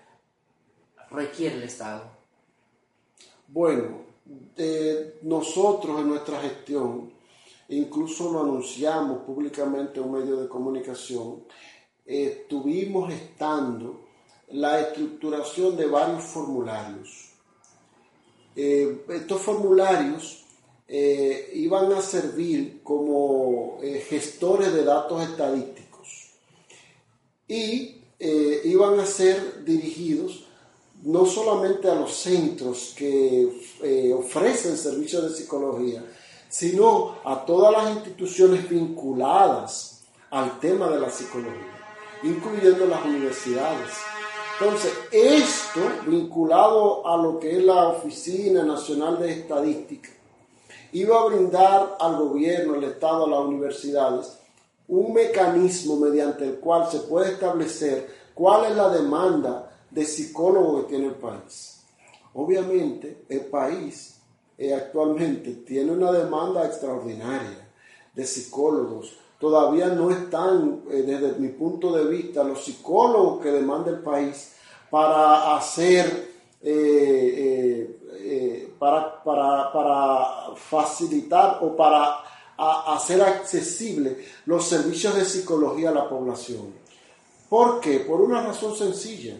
requiere 1.10 1.56
el 1.56 1.62
Estado? 1.62 2.10
Bueno, 3.48 4.02
nosotros 5.22 6.00
en 6.00 6.08
nuestra 6.08 6.40
gestión, 6.40 7.10
incluso 7.68 8.30
lo 8.30 8.42
anunciamos 8.42 9.22
públicamente 9.24 9.98
en 9.98 10.06
un 10.06 10.12
medio 10.12 10.36
de 10.36 10.48
comunicación, 10.48 11.44
estuvimos 12.04 13.10
estando 13.10 14.04
la 14.48 14.80
estructuración 14.80 15.74
de 15.74 15.86
varios 15.86 16.22
formularios. 16.24 17.30
Eh, 18.56 19.04
estos 19.08 19.40
formularios 19.40 20.43
eh, 20.86 21.50
iban 21.54 21.92
a 21.92 22.02
servir 22.02 22.82
como 22.82 23.78
eh, 23.82 24.04
gestores 24.08 24.72
de 24.72 24.84
datos 24.84 25.22
estadísticos 25.22 26.30
y 27.48 28.00
iban 28.64 28.98
a 29.00 29.04
ser 29.04 29.64
dirigidos 29.64 30.46
no 31.02 31.26
solamente 31.26 31.90
a 31.90 31.94
los 31.94 32.14
centros 32.14 32.94
que 32.96 33.46
ofrecen 34.16 34.78
servicios 34.78 35.24
de 35.24 35.36
psicología, 35.36 36.02
sino 36.48 37.16
a 37.24 37.44
todas 37.44 37.72
las 37.72 37.96
instituciones 37.96 38.66
vinculadas 38.70 39.94
al 40.30 40.58
tema 40.58 40.88
de 40.88 41.00
la 41.00 41.10
psicología, 41.10 41.78
incluyendo 42.22 42.86
las 42.86 43.04
universidades. 43.04 43.90
Entonces, 44.58 44.92
esto 45.10 45.80
vinculado 46.06 47.06
a 47.06 47.16
lo 47.16 47.40
que 47.40 47.58
es 47.58 47.64
la 47.64 47.88
Oficina 47.88 48.62
Nacional 48.62 49.18
de 49.18 49.32
Estadística, 49.32 50.10
iba 50.94 51.20
a 51.20 51.26
brindar 51.26 51.96
al 52.00 52.16
gobierno, 52.16 52.74
al 52.74 52.84
Estado, 52.84 53.26
a 53.26 53.28
las 53.28 53.40
universidades, 53.40 54.38
un 54.88 55.12
mecanismo 55.12 55.96
mediante 55.96 56.44
el 56.44 56.58
cual 56.58 56.90
se 56.90 57.00
puede 57.00 57.32
establecer 57.32 58.08
cuál 58.34 58.70
es 58.70 58.76
la 58.76 58.88
demanda 58.88 59.70
de 59.90 60.04
psicólogos 60.04 60.84
que 60.84 60.88
tiene 60.90 61.06
el 61.06 61.14
país. 61.14 61.82
Obviamente, 62.32 63.24
el 63.28 63.42
país 63.42 64.16
eh, 64.56 64.74
actualmente 64.74 65.52
tiene 65.66 65.92
una 65.92 66.10
demanda 66.10 66.64
extraordinaria 66.64 67.68
de 68.14 68.24
psicólogos 68.26 69.18
todavía 69.44 69.88
no 69.88 70.10
están, 70.10 70.80
eh, 70.90 71.02
desde 71.02 71.38
mi 71.38 71.48
punto 71.48 71.94
de 71.94 72.06
vista, 72.06 72.42
los 72.42 72.64
psicólogos 72.64 73.42
que 73.42 73.50
demanda 73.50 73.90
el 73.90 73.98
país 73.98 74.52
para 74.88 75.54
hacer, 75.54 76.30
eh, 76.62 77.98
eh, 78.18 78.74
para, 78.78 79.22
para, 79.22 80.54
facilitar 80.56 81.58
o 81.62 81.76
para 81.76 82.22
hacer 82.56 83.20
accesible 83.20 84.24
los 84.46 84.66
servicios 84.66 85.14
de 85.14 85.24
psicología 85.24 85.90
a 85.90 85.94
la 85.94 86.08
población. 86.08 86.72
¿Por 87.48 87.80
qué? 87.80 88.00
Por 88.00 88.20
una 88.20 88.42
razón 88.42 88.76
sencilla. 88.76 89.36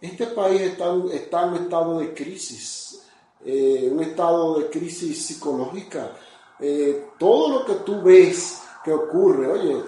Este 0.00 0.28
país 0.28 0.60
está, 0.62 0.94
está 1.12 1.44
en 1.44 1.48
un 1.50 1.56
estado 1.56 1.98
de 1.98 2.14
crisis, 2.14 3.02
un 3.44 4.00
estado 4.00 4.60
de 4.60 4.70
crisis 4.70 5.26
psicológica. 5.26 6.12
todo 7.18 7.58
lo 7.58 7.64
que 7.64 7.74
tú 7.84 8.00
ves 8.02 8.62
ocurre, 8.92 9.46
oye, 9.48 9.82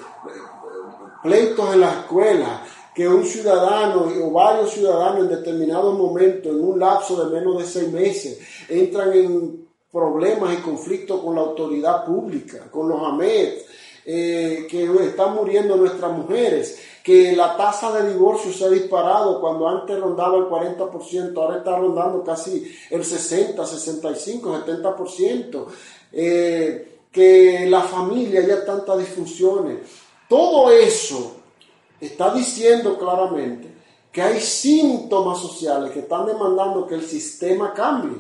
pleitos 1.22 1.74
en 1.74 1.80
la 1.80 1.92
escuela, 1.92 2.64
que 3.00 3.08
un 3.08 3.24
ciudadano 3.24 4.12
o 4.22 4.30
varios 4.30 4.72
ciudadanos 4.72 5.20
en 5.20 5.28
determinados 5.30 5.96
momentos, 5.96 6.52
en 6.52 6.62
un 6.62 6.78
lapso 6.78 7.24
de 7.24 7.34
menos 7.34 7.56
de 7.56 7.64
seis 7.64 7.90
meses, 7.90 8.38
entran 8.68 9.10
en 9.14 9.66
problemas 9.90 10.52
y 10.52 10.60
conflictos 10.60 11.18
con 11.22 11.34
la 11.34 11.40
autoridad 11.40 12.04
pública, 12.04 12.70
con 12.70 12.90
los 12.90 13.00
AMED, 13.02 13.54
eh, 14.04 14.66
que 14.68 14.84
están 15.06 15.34
muriendo 15.34 15.76
nuestras 15.76 16.12
mujeres, 16.12 16.78
que 17.02 17.34
la 17.34 17.56
tasa 17.56 17.90
de 17.90 18.12
divorcio 18.12 18.52
se 18.52 18.66
ha 18.66 18.68
disparado 18.68 19.40
cuando 19.40 19.66
antes 19.66 19.98
rondaba 19.98 20.36
el 20.36 20.44
40%, 20.44 21.40
ahora 21.40 21.56
está 21.56 21.78
rondando 21.78 22.22
casi 22.22 22.70
el 22.90 23.02
60, 23.02 23.64
65, 23.64 24.58
70%, 24.66 25.66
eh, 26.12 26.98
que 27.10 27.64
la 27.66 27.80
familia 27.80 28.40
haya 28.40 28.62
tantas 28.62 28.98
disfunciones. 28.98 29.78
Todo 30.28 30.70
eso 30.70 31.39
está 32.00 32.32
diciendo 32.32 32.98
claramente 32.98 33.74
que 34.12 34.22
hay 34.22 34.40
síntomas 34.40 35.38
sociales 35.38 35.92
que 35.92 36.00
están 36.00 36.26
demandando 36.26 36.86
que 36.86 36.96
el 36.96 37.06
sistema 37.06 37.72
cambie, 37.72 38.18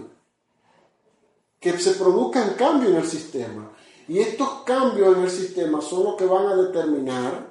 que 1.58 1.78
se 1.78 1.92
produzcan 1.92 2.54
cambios 2.54 2.92
en 2.92 2.98
el 2.98 3.06
sistema. 3.06 3.72
Y 4.08 4.18
estos 4.18 4.48
cambios 4.64 5.16
en 5.16 5.24
el 5.24 5.30
sistema 5.30 5.80
son 5.80 6.04
los 6.04 6.16
que 6.16 6.26
van 6.26 6.46
a 6.46 6.56
determinar 6.56 7.50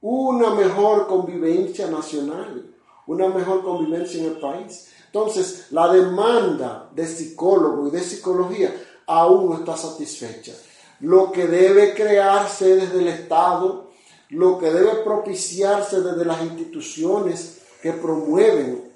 una 0.00 0.50
mejor 0.50 1.06
convivencia 1.06 1.88
nacional, 1.88 2.74
una 3.06 3.28
mejor 3.28 3.62
convivencia 3.62 4.20
en 4.20 4.26
el 4.26 4.40
país. 4.40 4.88
Entonces, 5.06 5.66
la 5.70 5.92
demanda 5.92 6.90
de 6.92 7.06
psicólogos 7.06 7.88
y 7.88 7.96
de 7.96 8.02
psicología 8.02 8.74
aún 9.06 9.50
no 9.50 9.56
está 9.58 9.76
satisfecha. 9.76 10.52
Lo 11.00 11.30
que 11.30 11.46
debe 11.46 11.94
crearse 11.94 12.76
desde 12.76 12.98
el 12.98 13.08
Estado, 13.08 13.91
lo 14.32 14.58
que 14.58 14.70
debe 14.70 14.96
propiciarse 15.04 16.00
desde 16.00 16.24
las 16.24 16.42
instituciones 16.42 17.58
que 17.82 17.92
promueven 17.92 18.90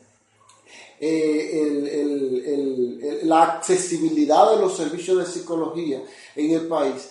eh, 0.99 2.01
la 3.25 3.43
accesibilidad 3.43 4.53
de 4.53 4.63
los 4.63 4.77
servicios 4.77 5.19
de 5.19 5.27
psicología 5.27 6.03
en 6.35 6.51
el 6.53 6.67
país, 6.67 7.11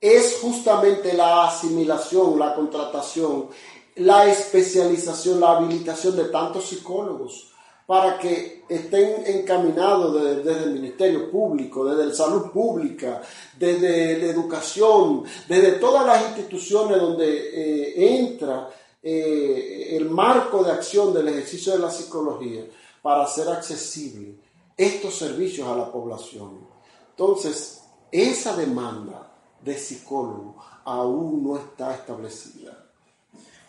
es 0.00 0.38
justamente 0.40 1.12
la 1.14 1.48
asimilación, 1.48 2.38
la 2.38 2.54
contratación, 2.54 3.48
la 3.96 4.30
especialización, 4.30 5.40
la 5.40 5.56
habilitación 5.56 6.14
de 6.16 6.26
tantos 6.26 6.68
psicólogos 6.68 7.52
para 7.86 8.18
que 8.18 8.64
estén 8.68 9.24
encaminados 9.26 10.12
desde, 10.44 10.64
el 10.64 10.70
Ministerio 10.72 11.30
Público, 11.30 11.84
desde 11.84 12.06
la 12.06 12.14
salud 12.14 12.50
pública, 12.50 13.22
desde 13.56 14.18
la 14.18 14.26
educación, 14.26 15.22
desde 15.48 15.72
todas 15.72 16.04
las 16.04 16.26
instituciones 16.26 17.00
donde 17.00 17.26
eh, 17.26 18.18
entra 18.18 18.68
eh, 19.00 19.96
el 19.96 20.10
marco 20.10 20.64
de 20.64 20.72
acción 20.72 21.14
del 21.14 21.28
ejercicio 21.28 21.74
de 21.74 21.78
la 21.78 21.90
psicología 21.90 22.64
para 23.00 23.22
hacer 23.22 23.48
accesible 23.48 24.34
estos 24.76 25.14
servicios 25.14 25.68
a 25.68 25.76
la 25.76 25.90
población. 25.92 26.66
Entonces, 27.10 27.82
esa 28.10 28.56
demanda 28.56 29.32
de 29.62 29.78
psicólogo 29.78 30.56
aún 30.84 31.44
no 31.44 31.56
está 31.56 31.94
establecida. 31.94 32.85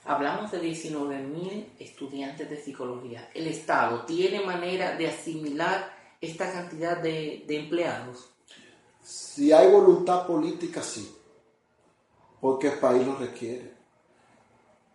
Hablamos 0.07 0.51
de 0.51 0.61
19.000 0.61 1.65
estudiantes 1.79 2.49
de 2.49 2.57
psicología. 2.61 3.29
¿El 3.33 3.47
Estado 3.47 4.05
tiene 4.05 4.39
manera 4.39 4.95
de 4.95 5.07
asimilar 5.07 5.93
esta 6.21 6.49
cantidad 6.51 6.97
de, 6.97 7.43
de 7.45 7.59
empleados? 7.59 8.29
Si 9.03 9.51
hay 9.51 9.69
voluntad 9.69 10.25
política, 10.25 10.81
sí, 10.81 11.13
porque 12.39 12.67
el 12.69 12.79
país 12.79 13.05
lo 13.05 13.15
requiere. 13.15 13.73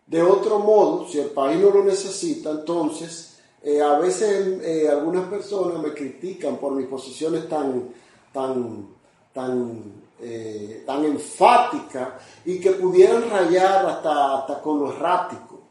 De 0.07 0.21
otro 0.21 0.59
modo, 0.59 1.07
si 1.07 1.19
el 1.19 1.29
país 1.29 1.59
no 1.59 1.69
lo 1.69 1.83
necesita, 1.83 2.49
entonces 2.49 3.39
eh, 3.61 3.81
a 3.81 3.97
veces 3.99 4.61
eh, 4.63 4.89
algunas 4.89 5.27
personas 5.29 5.81
me 5.81 5.93
critican 5.93 6.57
por 6.57 6.73
mis 6.73 6.87
posiciones 6.87 7.47
tan, 7.47 7.89
tan, 8.33 8.89
tan 9.31 10.02
eh, 10.23 10.83
tan 10.85 11.03
enfática 11.05 12.17
y 12.45 12.59
que 12.59 12.71
pudieran 12.71 13.29
rayar 13.29 13.85
hasta, 13.85 14.37
hasta 14.37 14.61
con 14.61 14.79
lo 14.79 14.93
errático. 14.93 15.61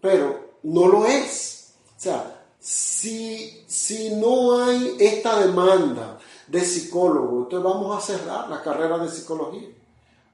Pero 0.00 0.58
no 0.64 0.88
lo 0.88 1.06
es. 1.06 1.74
O 1.96 2.00
sea, 2.00 2.44
si, 2.58 3.64
si 3.66 4.14
no 4.16 4.64
hay 4.64 4.96
esta 4.98 5.40
demanda 5.40 6.18
de 6.46 6.60
psicólogo, 6.60 7.42
entonces 7.42 7.62
vamos 7.62 7.96
a 7.96 8.06
cerrar 8.06 8.48
la 8.48 8.62
carrera 8.62 8.98
de 8.98 9.08
psicología. 9.08 9.68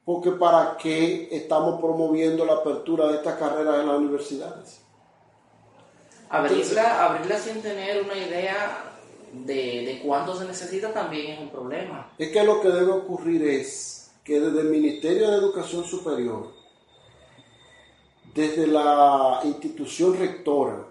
Porque 0.04 0.32
¿para 0.32 0.76
qué 0.76 1.28
estamos 1.30 1.80
promoviendo 1.80 2.44
la 2.44 2.54
apertura 2.54 3.06
de 3.08 3.16
esta 3.16 3.38
carrera 3.38 3.80
en 3.80 3.86
las 3.86 3.96
universidades? 3.98 4.80
Abrirla, 6.28 7.04
abrirla 7.04 7.38
sin 7.38 7.62
tener 7.62 8.02
una 8.02 8.16
idea 8.16 8.91
de, 9.32 10.02
de 10.04 10.34
se 10.38 10.44
necesita 10.44 10.92
también 10.92 11.32
es 11.32 11.40
un 11.40 11.50
problema. 11.50 12.12
Es 12.18 12.30
que 12.30 12.44
lo 12.44 12.60
que 12.60 12.68
debe 12.68 12.92
ocurrir 12.92 13.42
es 13.42 14.12
que 14.22 14.38
desde 14.38 14.60
el 14.60 14.68
Ministerio 14.68 15.30
de 15.30 15.38
Educación 15.38 15.84
Superior, 15.84 16.52
desde 18.34 18.66
la 18.66 19.40
institución 19.44 20.18
rectora 20.18 20.86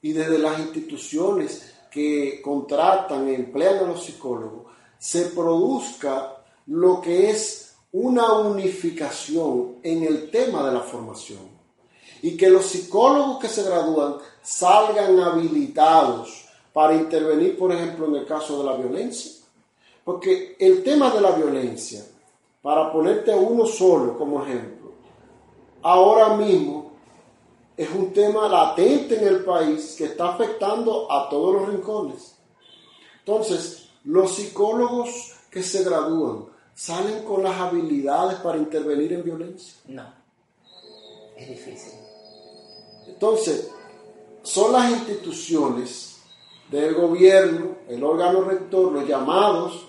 y 0.00 0.12
desde 0.12 0.38
las 0.38 0.58
instituciones 0.58 1.74
que 1.90 2.40
contratan 2.42 3.28
e 3.28 3.34
emplean 3.34 3.78
a 3.78 3.82
los 3.82 4.04
psicólogos, 4.04 4.72
se 4.98 5.26
produzca 5.26 6.38
lo 6.66 7.00
que 7.00 7.30
es 7.30 7.74
una 7.92 8.32
unificación 8.32 9.76
en 9.82 10.04
el 10.04 10.30
tema 10.30 10.66
de 10.66 10.72
la 10.72 10.80
formación 10.80 11.50
y 12.22 12.36
que 12.36 12.48
los 12.48 12.66
psicólogos 12.66 13.38
que 13.38 13.48
se 13.48 13.64
gradúan 13.64 14.16
salgan 14.42 15.18
habilitados 15.20 16.48
para 16.72 16.94
intervenir, 16.94 17.58
por 17.58 17.72
ejemplo, 17.72 18.06
en 18.06 18.16
el 18.16 18.26
caso 18.26 18.58
de 18.58 18.64
la 18.64 18.76
violencia. 18.76 19.32
Porque 20.04 20.56
el 20.58 20.82
tema 20.82 21.10
de 21.10 21.20
la 21.20 21.32
violencia, 21.32 22.04
para 22.60 22.92
ponerte 22.92 23.34
uno 23.34 23.66
solo 23.66 24.16
como 24.18 24.42
ejemplo, 24.42 24.92
ahora 25.82 26.36
mismo 26.36 26.92
es 27.76 27.88
un 27.90 28.12
tema 28.12 28.48
latente 28.48 29.18
en 29.18 29.28
el 29.28 29.44
país 29.44 29.94
que 29.96 30.04
está 30.04 30.30
afectando 30.30 31.10
a 31.10 31.28
todos 31.28 31.54
los 31.54 31.68
rincones. 31.68 32.36
Entonces, 33.20 33.88
los 34.04 34.34
psicólogos 34.34 35.34
que 35.50 35.62
se 35.62 35.84
gradúan 35.84 36.46
salen 36.74 37.24
con 37.24 37.42
las 37.42 37.56
habilidades 37.58 38.38
para 38.40 38.58
intervenir 38.58 39.12
en 39.12 39.22
violencia. 39.22 39.74
No, 39.88 40.04
es 41.36 41.48
difícil. 41.48 41.92
Entonces, 43.06 43.70
son 44.42 44.72
las 44.72 44.90
instituciones 44.90 46.11
del 46.72 46.94
gobierno, 46.94 47.76
el 47.86 48.02
órgano 48.02 48.40
rector, 48.42 48.90
los 48.90 49.06
llamados 49.06 49.88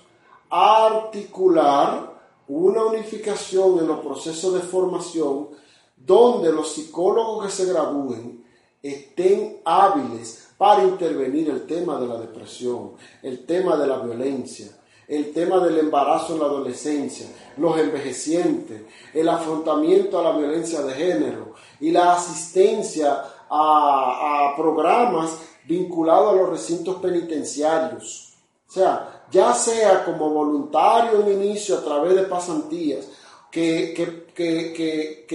a 0.50 0.86
articular 0.86 2.14
una 2.48 2.84
unificación 2.84 3.80
en 3.80 3.88
los 3.88 4.02
procesos 4.02 4.54
de 4.54 4.60
formación 4.60 5.48
donde 5.96 6.52
los 6.52 6.74
psicólogos 6.74 7.46
que 7.46 7.52
se 7.52 7.66
gradúen 7.72 8.44
estén 8.84 9.62
hábiles 9.64 10.50
para 10.58 10.84
intervenir 10.84 11.50
el 11.50 11.66
tema 11.66 12.00
de 12.00 12.08
la 12.08 12.20
depresión, 12.20 12.92
el 13.22 13.46
tema 13.46 13.78
de 13.78 13.88
la 13.88 14.00
violencia, 14.00 14.68
el 15.08 15.32
tema 15.32 15.60
del 15.60 15.78
embarazo 15.78 16.34
en 16.34 16.40
la 16.40 16.46
adolescencia, 16.48 17.28
los 17.58 17.78
envejecientes, 17.78 18.82
el 19.14 19.30
afrontamiento 19.30 20.20
a 20.20 20.24
la 20.24 20.38
violencia 20.38 20.82
de 20.82 20.94
género 20.94 21.54
y 21.80 21.92
la 21.92 22.14
asistencia 22.14 23.24
a, 23.50 24.50
a 24.50 24.56
programas 24.58 25.53
vinculado 25.66 26.30
a 26.30 26.34
los 26.34 26.50
recintos 26.50 26.98
penitenciarios. 26.98 28.34
O 28.68 28.72
sea, 28.72 29.26
ya 29.32 29.54
sea 29.54 30.04
como 30.06 30.30
voluntario 30.30 31.22
en 31.22 31.42
inicio 31.42 31.78
a 31.78 31.84
través 31.84 32.16
de 32.16 32.24
pasantías, 32.24 33.08
que, 33.52 33.94
que, 34.34 35.26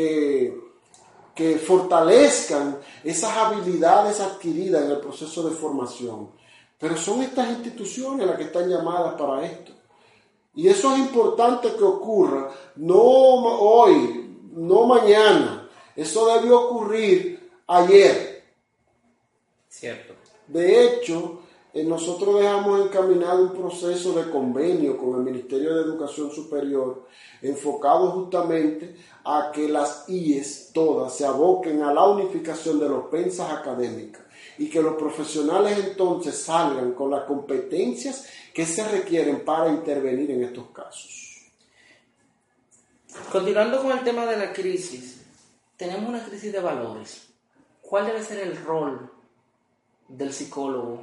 que, 1.34 1.58
fortalezcan 1.58 2.78
esas 3.04 3.36
habilidades 3.36 4.18
adquiridas 4.18 4.84
en 4.84 4.90
el 4.90 4.98
proceso 4.98 5.48
de 5.48 5.54
formación. 5.54 6.30
Pero 6.78 6.96
son 6.96 7.22
estas 7.22 7.48
instituciones 7.50 8.26
las 8.26 8.36
que 8.36 8.44
están 8.44 8.68
llamadas 8.68 9.14
para 9.14 9.46
esto. 9.46 9.72
Y 10.54 10.66
eso 10.66 10.92
es 10.92 10.98
importante 10.98 11.72
que 11.76 11.84
ocurra, 11.84 12.50
no 12.74 12.96
hoy, 12.96 14.36
no 14.52 14.86
mañana. 14.86 15.68
Eso 15.94 16.26
debió 16.34 16.60
ocurrir 16.60 17.50
ayer. 17.68 18.44
Cierto. 19.68 20.17
De 20.48 20.84
hecho, 20.84 21.42
eh, 21.74 21.84
nosotros 21.84 22.40
dejamos 22.40 22.87
encaminado 22.87 23.42
un 23.42 23.52
proceso 23.52 24.12
de 24.12 24.30
convenio 24.30 24.96
con 24.96 25.14
el 25.16 25.22
Ministerio 25.22 25.74
de 25.74 25.82
Educación 25.82 26.30
Superior 26.30 27.06
enfocado 27.42 28.11
justamente 28.12 28.96
a 29.24 29.50
que 29.52 29.68
las 29.68 30.08
IES 30.08 30.70
todas 30.72 31.14
se 31.14 31.26
aboquen 31.26 31.82
a 31.82 31.92
la 31.92 32.04
unificación 32.06 32.80
de 32.80 32.88
los 32.88 33.04
pensas 33.06 33.52
académicas 33.52 34.22
y 34.56 34.68
que 34.68 34.82
los 34.82 34.94
profesionales 34.94 35.78
entonces 35.78 36.37
salgan 36.38 36.92
con 36.94 37.11
las 37.11 37.24
competencias 37.24 38.26
que 38.54 38.64
se 38.66 38.87
requieren 38.88 39.44
para 39.44 39.68
intervenir 39.68 40.30
en 40.30 40.44
estos 40.44 40.70
casos. 40.70 41.26
Continuando 43.30 43.82
con 43.82 43.92
el 43.92 44.02
tema 44.02 44.26
de 44.26 44.37
la 44.37 44.52
crisis, 44.52 45.20
tenemos 45.76 46.08
una 46.08 46.24
crisis 46.24 46.52
de 46.52 46.61
valores 46.61 47.28
¿cuál 47.88 48.06
debe 48.06 48.22
ser 48.22 48.40
el 48.40 48.56
rol 48.64 49.11
del 50.08 50.32
psicólogo 50.32 51.02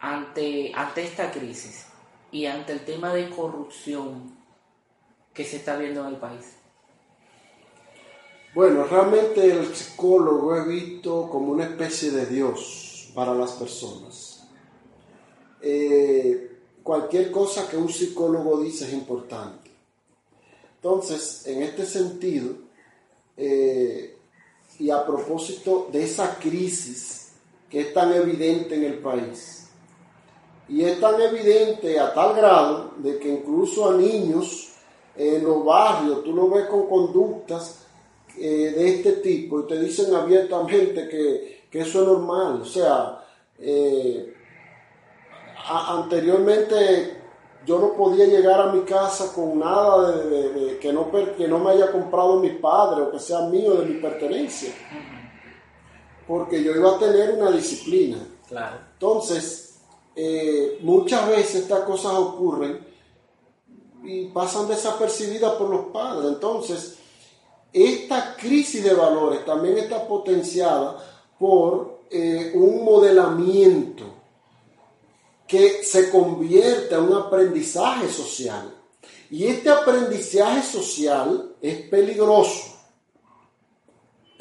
ante, 0.00 0.72
ante 0.74 1.04
esta 1.04 1.30
crisis 1.30 1.86
y 2.30 2.46
ante 2.46 2.72
el 2.72 2.84
tema 2.84 3.12
de 3.12 3.30
corrupción 3.30 4.34
que 5.32 5.44
se 5.44 5.56
está 5.56 5.76
viendo 5.76 6.00
en 6.02 6.14
el 6.14 6.16
país? 6.16 6.56
Bueno, 8.54 8.84
realmente 8.84 9.50
el 9.50 9.74
psicólogo 9.74 10.56
es 10.56 10.66
visto 10.66 11.28
como 11.30 11.52
una 11.52 11.64
especie 11.64 12.10
de 12.10 12.26
Dios 12.26 13.10
para 13.14 13.34
las 13.34 13.52
personas. 13.52 14.46
Eh, 15.62 16.58
cualquier 16.82 17.30
cosa 17.30 17.68
que 17.68 17.76
un 17.76 17.88
psicólogo 17.88 18.60
dice 18.60 18.86
es 18.86 18.92
importante. 18.92 19.70
Entonces, 20.76 21.46
en 21.46 21.62
este 21.62 21.86
sentido, 21.86 22.54
eh, 23.36 24.18
y 24.78 24.90
a 24.90 25.06
propósito 25.06 25.88
de 25.92 26.04
esa 26.04 26.38
crisis 26.38 27.31
que 27.72 27.80
es 27.80 27.94
tan 27.94 28.12
evidente 28.12 28.76
en 28.76 28.84
el 28.84 28.98
país, 28.98 29.70
y 30.68 30.84
es 30.84 31.00
tan 31.00 31.20
evidente 31.20 31.98
a 31.98 32.14
tal 32.14 32.36
grado 32.36 32.92
de 32.98 33.18
que 33.18 33.28
incluso 33.28 33.90
a 33.90 33.94
niños 33.94 34.68
en 35.16 35.42
los 35.42 35.64
barrios 35.64 36.22
tú 36.22 36.32
lo 36.32 36.48
ves 36.48 36.66
con 36.66 36.86
conductas 36.86 37.86
eh, 38.38 38.72
de 38.74 38.94
este 38.96 39.12
tipo 39.12 39.60
y 39.60 39.66
te 39.66 39.78
dicen 39.78 40.14
abiertamente 40.14 41.08
que, 41.08 41.62
eso 41.78 42.02
es 42.02 42.06
normal. 42.06 42.60
O 42.60 42.64
sea, 42.64 43.24
eh, 43.58 44.34
anteriormente 45.68 47.16
yo 47.64 47.78
no 47.78 47.94
podía 47.94 48.26
llegar 48.26 48.60
a 48.60 48.72
mi 48.72 48.82
casa 48.82 49.32
con 49.34 49.58
nada 49.58 50.12
de, 50.12 50.78
que, 50.78 50.92
no, 50.92 51.10
que 51.10 51.48
no 51.48 51.58
me 51.58 51.70
haya 51.70 51.90
comprado 51.90 52.40
mi 52.40 52.50
padre 52.50 53.02
o 53.02 53.10
que 53.10 53.18
sea 53.18 53.40
mío 53.48 53.74
de 53.74 53.86
mi 53.86 54.00
pertenencia. 54.00 54.72
Porque 56.32 56.64
yo 56.64 56.74
iba 56.74 56.96
a 56.96 56.98
tener 56.98 57.32
una 57.32 57.50
disciplina. 57.50 58.16
Claro. 58.48 58.78
Entonces, 58.94 59.74
eh, 60.16 60.78
muchas 60.80 61.28
veces 61.28 61.56
estas 61.56 61.80
cosas 61.80 62.14
ocurren 62.14 62.80
y 64.02 64.28
pasan 64.28 64.66
desapercibidas 64.66 65.52
por 65.56 65.68
los 65.68 65.84
padres. 65.92 66.32
Entonces, 66.32 66.96
esta 67.70 68.34
crisis 68.34 68.82
de 68.82 68.94
valores 68.94 69.44
también 69.44 69.76
está 69.76 70.08
potenciada 70.08 70.96
por 71.38 72.00
eh, 72.10 72.52
un 72.54 72.82
modelamiento 72.82 74.04
que 75.46 75.84
se 75.84 76.10
convierte 76.10 76.94
en 76.94 77.02
un 77.02 77.12
aprendizaje 77.12 78.08
social. 78.08 78.74
Y 79.30 79.48
este 79.48 79.68
aprendizaje 79.68 80.62
social 80.62 81.56
es 81.60 81.90
peligroso, 81.90 82.71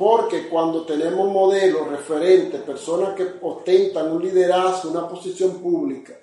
porque 0.01 0.49
cuando 0.49 0.83
tenemos 0.83 1.31
modelos 1.31 1.87
referentes, 1.87 2.59
personas 2.61 3.13
que 3.13 3.35
ostentan 3.39 4.11
un 4.11 4.23
liderazgo, 4.23 4.89
una 4.89 5.07
posición 5.07 5.59
pública, 5.59 6.13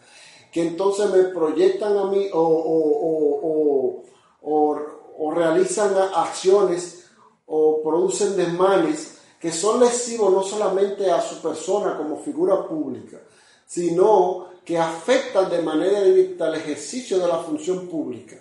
que 0.51 0.63
entonces 0.63 1.09
me 1.13 1.23
proyectan 1.27 1.97
a 1.97 2.07
mí 2.07 2.27
o, 2.33 4.03
o 4.43 5.31
realizan 5.31 5.95
acciones 6.13 7.05
o 7.47 7.81
producen 7.81 8.37
desmanes 8.37 9.19
que 9.39 9.53
son 9.53 9.79
lesivos 9.79 10.33
no 10.33 10.43
solamente 10.43 11.09
a 11.09 11.21
su 11.21 11.41
persona 11.41 11.97
como 11.97 12.17
figura 12.17 12.67
pública, 12.67 13.21
sino 13.65 14.49
que 14.65 14.77
afectan 14.77 15.49
de 15.49 15.63
manera 15.63 16.03
directa 16.03 16.49
el 16.49 16.57
ejercicio 16.57 17.21
de 17.21 17.29
la 17.29 17.39
función 17.39 17.87
pública 17.87 18.35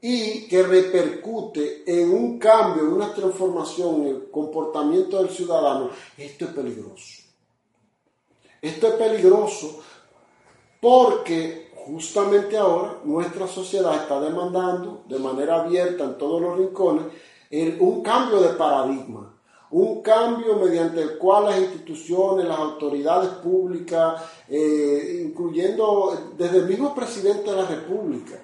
y 0.00 0.46
que 0.46 0.62
repercute 0.62 1.82
en 1.86 2.10
un 2.12 2.38
cambio, 2.38 2.84
en 2.84 2.92
una 2.92 3.12
transformación 3.12 4.02
en 4.02 4.06
el 4.06 4.30
comportamiento 4.30 5.18
del 5.18 5.30
ciudadano, 5.30 5.90
esto 6.16 6.44
es 6.44 6.50
peligroso. 6.52 7.22
Esto 8.62 8.88
es 8.88 8.94
peligroso 8.94 9.80
porque 10.80 11.72
justamente 11.86 12.56
ahora 12.56 12.98
nuestra 13.04 13.46
sociedad 13.46 13.94
está 13.94 14.20
demandando 14.20 15.02
de 15.08 15.18
manera 15.18 15.62
abierta 15.62 16.04
en 16.04 16.18
todos 16.18 16.40
los 16.40 16.58
rincones 16.58 17.06
un 17.80 18.02
cambio 18.02 18.40
de 18.40 18.50
paradigma, 18.50 19.34
un 19.70 20.02
cambio 20.02 20.56
mediante 20.56 21.00
el 21.00 21.18
cual 21.18 21.46
las 21.46 21.58
instituciones, 21.58 22.46
las 22.46 22.58
autoridades 22.58 23.30
públicas, 23.30 24.22
eh, 24.48 25.22
incluyendo 25.24 26.32
desde 26.36 26.58
el 26.58 26.66
mismo 26.66 26.94
presidente 26.94 27.50
de 27.50 27.56
la 27.56 27.66
República, 27.66 28.42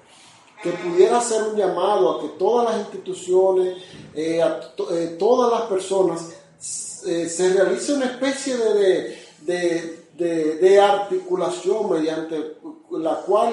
que 0.64 0.70
pudiera 0.70 1.18
hacer 1.18 1.42
un 1.42 1.56
llamado 1.56 2.10
a 2.10 2.20
que 2.22 2.28
todas 2.38 2.70
las 2.70 2.80
instituciones, 2.80 3.76
eh, 4.14 4.42
eh, 4.90 5.16
todas 5.18 5.60
las 5.60 5.68
personas, 5.68 6.30
se 6.58 7.52
realice 7.52 7.92
una 7.92 8.06
especie 8.06 8.56
de, 8.56 9.98
de, 10.16 10.80
articulación 10.80 11.90
mediante 11.90 12.56
la 12.92 13.16
cual 13.16 13.52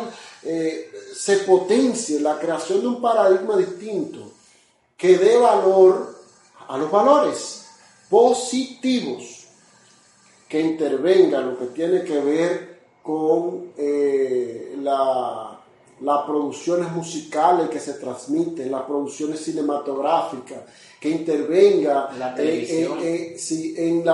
se 1.14 1.38
potencie 1.40 2.22
la 2.22 2.40
creación 2.40 2.80
de 2.80 2.88
un 2.88 3.02
paradigma 3.02 3.58
distinto 3.58 4.32
que 4.96 5.18
dé 5.18 5.36
valor 5.36 6.16
a 6.70 6.78
los 6.78 6.90
valores 6.90 7.66
positivos, 8.10 9.48
que 10.48 10.62
intervenga 10.62 11.42
lo 11.42 11.60
que 11.60 11.66
tiene 11.68 12.04
que 12.04 12.20
ver 12.22 12.80
con 13.04 13.74
eh, 13.78 14.76
las 16.02 16.26
producciones 16.26 16.92
musicales 16.92 17.70
que 17.70 17.80
se 17.80 17.94
transmiten, 17.94 18.72
las 18.72 18.84
producciones 18.84 19.40
cinematográficas, 19.40 20.60
que 21.00 21.10
intervenga 21.10 22.10
en, 22.36 24.06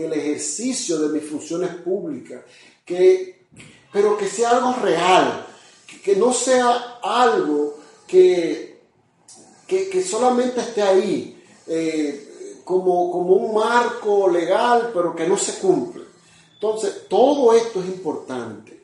el 0.00 0.12
ejercicio 0.12 0.98
de 0.98 1.18
mis 1.18 1.28
funciones 1.28 1.74
públicas, 1.76 2.42
que, 2.84 3.46
pero 3.92 4.16
que 4.16 4.26
sea 4.26 4.50
algo 4.50 4.74
real, 4.82 5.46
que 6.02 6.16
no 6.16 6.32
sea 6.32 6.98
algo 7.02 7.78
que 8.06 8.76
que, 9.66 10.02
solamente 10.02 10.60
esté 10.60 10.82
ahí 10.82 11.42
eh, 11.66 12.60
como, 12.64 13.10
como 13.10 13.34
un 13.34 13.54
marco 13.54 14.28
legal, 14.28 14.90
pero 14.94 15.14
que 15.14 15.26
no 15.26 15.36
se 15.36 15.58
cumple. 15.58 16.04
Entonces, 16.54 17.08
todo 17.08 17.52
esto 17.52 17.80
es 17.80 17.86
importante. 17.86 18.75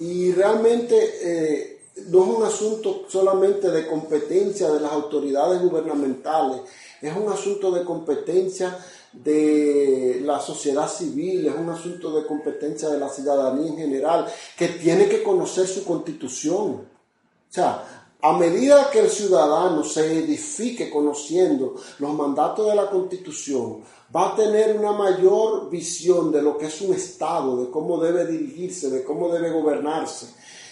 Y 0.00 0.32
realmente 0.32 0.96
eh, 1.22 1.74
no 2.08 2.24
es 2.24 2.36
un 2.36 2.42
asunto 2.44 3.04
solamente 3.08 3.70
de 3.70 3.86
competencia 3.86 4.70
de 4.70 4.80
las 4.80 4.92
autoridades 4.92 5.62
gubernamentales, 5.62 6.62
es 7.00 7.16
un 7.16 7.30
asunto 7.30 7.70
de 7.70 7.84
competencia 7.84 8.76
de 9.12 10.20
la 10.24 10.40
sociedad 10.40 10.88
civil, 10.88 11.46
es 11.46 11.54
un 11.54 11.70
asunto 11.70 12.10
de 12.18 12.26
competencia 12.26 12.88
de 12.88 12.98
la 12.98 13.08
ciudadanía 13.08 13.68
en 13.68 13.76
general, 13.76 14.26
que 14.56 14.68
tiene 14.68 15.08
que 15.08 15.22
conocer 15.22 15.66
su 15.68 15.84
constitución. 15.84 16.70
O 16.70 17.54
sea, 17.54 17.93
a 18.24 18.32
medida 18.32 18.88
que 18.90 19.00
el 19.00 19.10
ciudadano 19.10 19.84
se 19.84 20.20
edifique 20.20 20.88
conociendo 20.88 21.74
los 21.98 22.14
mandatos 22.14 22.66
de 22.66 22.74
la 22.74 22.88
Constitución, 22.88 23.82
va 24.16 24.30
a 24.30 24.34
tener 24.34 24.78
una 24.78 24.92
mayor 24.92 25.68
visión 25.68 26.32
de 26.32 26.40
lo 26.40 26.56
que 26.56 26.68
es 26.68 26.80
un 26.80 26.94
Estado, 26.94 27.58
de 27.58 27.70
cómo 27.70 27.98
debe 27.98 28.24
dirigirse, 28.24 28.88
de 28.88 29.04
cómo 29.04 29.28
debe 29.28 29.50
gobernarse. 29.50 30.28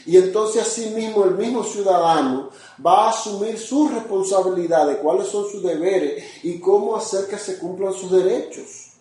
Y 0.07 0.17
entonces 0.17 0.63
asimismo 0.63 1.25
el 1.25 1.35
mismo 1.35 1.63
ciudadano 1.63 2.49
va 2.85 3.09
a 3.09 3.11
asumir 3.11 3.59
su 3.59 3.87
responsabilidad 3.87 4.87
de 4.87 4.97
cuáles 4.97 5.29
son 5.29 5.47
sus 5.47 5.63
deberes 5.63 6.25
y 6.45 6.59
cómo 6.59 6.97
hacer 6.97 7.27
que 7.27 7.37
se 7.37 7.59
cumplan 7.59 7.93
sus 7.93 8.11
derechos. 8.11 8.93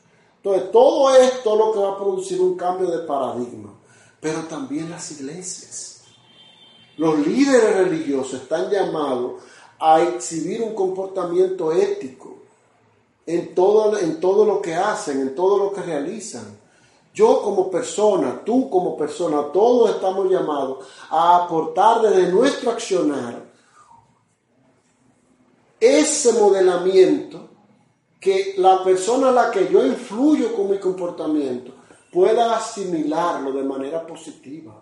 Entonces 0.43 0.69
todo 0.73 1.15
esto 1.15 1.53
es 1.53 1.57
lo 1.57 1.71
que 1.71 1.79
va 1.79 1.91
a 1.93 1.97
producir 1.97 2.41
un 2.41 2.57
cambio 2.57 2.91
de 2.91 3.07
paradigma, 3.07 3.73
pero 4.19 4.41
también 4.41 4.89
las 4.89 5.09
iglesias. 5.11 5.90
Los 6.97 7.25
líderes 7.25 7.75
religiosos 7.75 8.41
están 8.41 8.69
llamados 8.69 9.41
a 9.79 10.01
exhibir 10.01 10.61
un 10.61 10.75
comportamiento 10.75 11.71
ético 11.71 12.37
en 13.25 13.55
todo, 13.55 13.97
en 13.97 14.19
todo 14.19 14.45
lo 14.45 14.61
que 14.61 14.75
hacen, 14.75 15.21
en 15.21 15.35
todo 15.35 15.57
lo 15.57 15.73
que 15.73 15.81
realizan. 15.81 16.59
Yo 17.13 17.41
como 17.41 17.69
persona, 17.69 18.41
tú 18.45 18.69
como 18.69 18.95
persona, 18.95 19.51
todos 19.51 19.89
estamos 19.91 20.29
llamados 20.29 20.85
a 21.09 21.43
aportar 21.43 22.01
desde 22.01 22.31
nuestro 22.31 22.71
accionar 22.71 23.41
ese 25.79 26.33
modelamiento 26.33 27.49
que 28.19 28.53
la 28.57 28.83
persona 28.83 29.29
a 29.29 29.31
la 29.31 29.51
que 29.51 29.67
yo 29.67 29.83
influyo 29.85 30.55
con 30.55 30.69
mi 30.69 30.77
comportamiento 30.77 31.73
pueda 32.11 32.55
asimilarlo 32.55 33.51
de 33.51 33.63
manera 33.63 34.05
positiva 34.05 34.79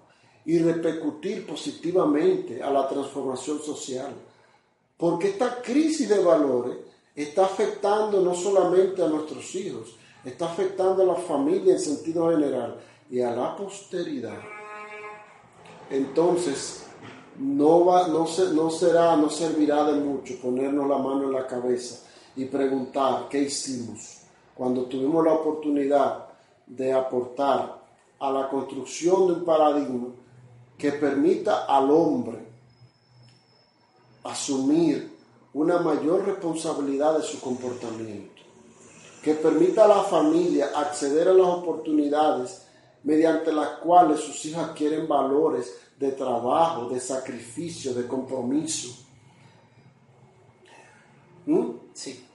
y 0.50 0.58
repercutir 0.58 1.46
positivamente 1.46 2.64
a 2.64 2.72
la 2.72 2.88
transformación 2.90 3.62
social. 3.62 4.12
Porque 4.98 5.28
esta 5.28 5.62
crisis 5.62 6.10
de 6.10 6.24
valores 6.24 6.76
está 7.16 7.46
afectando 7.46 8.20
no 8.22 8.34
solamente 8.34 9.04
a 9.04 9.08
nuestros 9.10 9.54
hijos, 9.54 9.96
está 10.26 10.46
afectando 10.52 11.04
a 11.04 11.06
la 11.06 11.14
familia 11.14 11.74
en 11.74 11.80
sentido 11.80 12.32
general 12.32 12.80
y 13.12 13.22
a 13.22 13.30
la 13.30 13.56
posteridad. 13.56 14.40
Entonces, 15.88 16.84
no, 17.38 17.86
va, 17.86 18.08
no, 18.08 18.26
no 18.52 18.70
será, 18.72 19.16
no 19.18 19.30
servirá 19.30 19.84
de 19.84 20.00
mucho 20.00 20.34
ponernos 20.42 20.90
la 20.90 20.98
mano 20.98 21.26
en 21.26 21.34
la 21.34 21.46
cabeza 21.46 22.08
y 22.36 22.46
preguntar 22.46 23.28
qué 23.30 23.44
hicimos 23.44 24.22
cuando 24.56 24.86
tuvimos 24.86 25.24
la 25.24 25.34
oportunidad 25.34 26.26
de 26.66 26.92
aportar 26.92 27.84
a 28.20 28.32
la 28.32 28.50
construcción 28.50 29.28
de 29.28 29.34
un 29.34 29.46
paradigma 29.46 30.08
que 30.80 30.94
permita 30.94 31.66
al 31.66 31.92
hombre 31.92 32.40
asumir 34.24 35.14
una 35.54 35.80
mayor 35.80 36.26
responsabilidad 36.26 37.18
de 37.18 37.24
su 37.24 37.42
comportamiento, 37.42 38.42
que 39.22 39.34
permita 39.34 39.84
a 39.84 39.90
la 39.90 40.04
familia 40.04 40.72
acceder 40.74 41.28
a 41.28 41.34
las 41.34 41.48
oportunidades 41.48 42.66
mediante 43.04 43.52
las 43.52 43.80
cuales 43.80 44.22
sus 44.22 44.46
hijos 44.46 44.70
adquieren 44.70 45.06
valores 45.06 45.76
de 46.00 46.14
trabajo, 46.14 46.88
de 46.88 47.02
sacrificio, 47.02 47.94
de 47.94 48.08
compromiso. 48.08 48.90
¿Mm? 51.46 51.72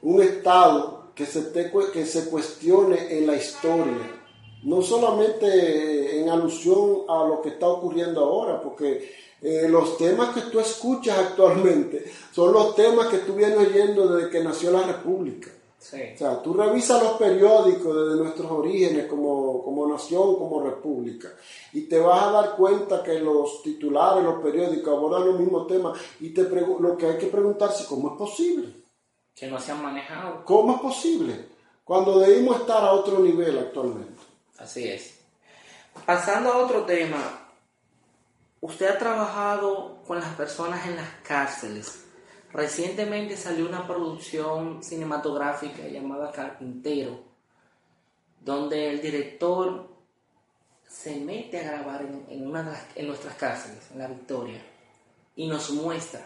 Un 0.02 0.22
Estado 0.22 1.12
que 1.14 1.24
se, 1.24 1.50
que 1.92 2.04
se 2.04 2.28
cuestione 2.28 3.18
en 3.18 3.26
la 3.26 3.36
historia, 3.36 4.23
no 4.64 4.82
solamente 4.82 6.20
en 6.20 6.28
alusión 6.28 7.02
a 7.08 7.24
lo 7.24 7.40
que 7.40 7.50
está 7.50 7.68
ocurriendo 7.68 8.24
ahora, 8.24 8.60
porque 8.60 9.12
eh, 9.40 9.68
los 9.68 9.98
temas 9.98 10.34
que 10.34 10.50
tú 10.50 10.58
escuchas 10.58 11.18
actualmente 11.30 12.04
son 12.32 12.52
los 12.52 12.74
temas 12.74 13.08
que 13.08 13.18
tú 13.18 13.34
vienes 13.34 13.58
oyendo 13.58 14.08
desde 14.08 14.30
que 14.30 14.42
nació 14.42 14.70
la 14.70 14.82
República. 14.82 15.50
O 15.84 16.16
sea, 16.16 16.42
tú 16.42 16.54
revisas 16.54 17.02
los 17.02 17.18
periódicos 17.18 17.94
desde 17.94 18.22
nuestros 18.22 18.50
orígenes 18.50 19.06
como, 19.06 19.62
como 19.62 19.86
nación, 19.86 20.36
como 20.36 20.62
república, 20.62 21.28
y 21.74 21.82
te 21.82 21.98
vas 21.98 22.22
a 22.22 22.30
dar 22.30 22.56
cuenta 22.56 23.02
que 23.02 23.20
los 23.20 23.62
titulares, 23.62 24.24
los 24.24 24.42
periódicos 24.42 24.96
abordan 24.96 25.26
los 25.26 25.38
mismos 25.38 25.66
temas, 25.66 25.98
y 26.20 26.30
te 26.30 26.44
lo 26.44 26.96
que 26.96 27.06
hay 27.06 27.18
que 27.18 27.26
preguntarse, 27.26 27.84
¿cómo 27.86 28.12
es 28.12 28.16
posible? 28.16 28.68
Que 29.34 29.46
no 29.46 29.60
se 29.60 29.72
han 29.72 29.82
manejado. 29.82 30.42
¿Cómo 30.46 30.76
es 30.76 30.80
posible? 30.80 31.48
Cuando 31.84 32.18
debimos 32.18 32.60
estar 32.60 32.82
a 32.82 32.92
otro 32.92 33.18
nivel 33.18 33.58
actualmente. 33.58 34.13
Así 34.58 34.88
es. 34.88 35.18
Pasando 36.06 36.52
a 36.52 36.58
otro 36.58 36.84
tema, 36.84 37.48
usted 38.60 38.88
ha 38.88 38.98
trabajado 38.98 40.02
con 40.06 40.20
las 40.20 40.34
personas 40.34 40.86
en 40.86 40.96
las 40.96 41.08
cárceles. 41.22 42.04
Recientemente 42.52 43.36
salió 43.36 43.66
una 43.66 43.86
producción 43.86 44.82
cinematográfica 44.82 45.88
llamada 45.88 46.30
Carpintero, 46.30 47.20
donde 48.40 48.90
el 48.90 49.00
director 49.00 49.88
se 50.88 51.16
mete 51.16 51.58
a 51.58 51.72
grabar 51.72 52.02
en, 52.28 52.50
nuestras 53.06 53.34
cárceles, 53.34 53.90
en 53.90 53.98
la 53.98 54.06
Victoria, 54.06 54.62
y 55.34 55.48
nos 55.48 55.70
muestra 55.70 56.24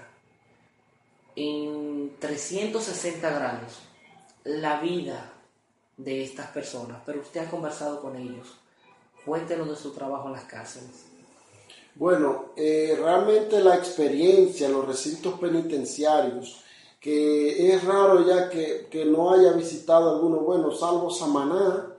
en 1.35 2.17
360 2.19 3.31
grados 3.31 3.81
la 4.45 4.81
vida 4.81 5.38
de 5.99 6.23
estas 6.23 6.49
personas. 6.51 7.03
Pero 7.05 7.21
usted 7.21 7.41
ha 7.41 7.51
conversado 7.51 8.01
con 8.01 8.17
ellos. 8.17 8.57
Cuéntenos 9.27 9.69
de 9.69 9.77
su 9.77 9.93
trabajo 9.93 10.29
en 10.29 10.33
las 10.33 10.45
cárceles. 10.45 11.09
Bueno, 11.99 12.53
eh, 12.57 12.97
realmente 12.97 13.61
la 13.61 13.75
experiencia 13.75 14.69
en 14.69 14.73
los 14.73 14.87
recintos 14.87 15.39
penitenciarios, 15.41 16.63
que 17.01 17.75
es 17.75 17.85
raro 17.85 18.25
ya 18.25 18.49
que, 18.49 19.05
no 19.05 19.33
haya 19.33 19.53
visitado 19.53 20.15
alguno, 20.15 20.39
bueno, 20.39 20.71
salvo 20.71 21.11
Samaná, 21.11 21.93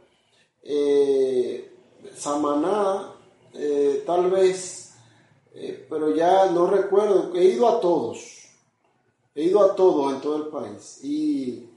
eh, 0.63 1.69
Samaná, 2.15 3.13
eh, 3.53 4.03
tal 4.05 4.31
vez, 4.31 4.93
pero 5.89 6.15
ya 6.15 6.45
no 6.45 6.67
recuerdo, 6.67 7.35
he 7.35 7.43
ido 7.43 7.67
a 7.67 7.81
todos, 7.81 8.19
he 9.35 9.43
ido 9.43 9.61
a 9.61 9.75
todos 9.75 10.13
en 10.13 10.21
todo 10.21 10.37
el 10.37 10.47
país 10.47 11.03
y 11.03 11.69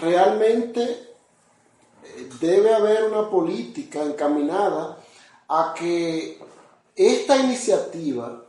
realmente 0.00 1.08
debe 2.40 2.74
haber 2.74 3.04
una 3.04 3.28
política 3.28 4.02
encaminada 4.02 4.98
a 5.48 5.74
que 5.76 6.38
esta 6.94 7.36
iniciativa 7.36 8.44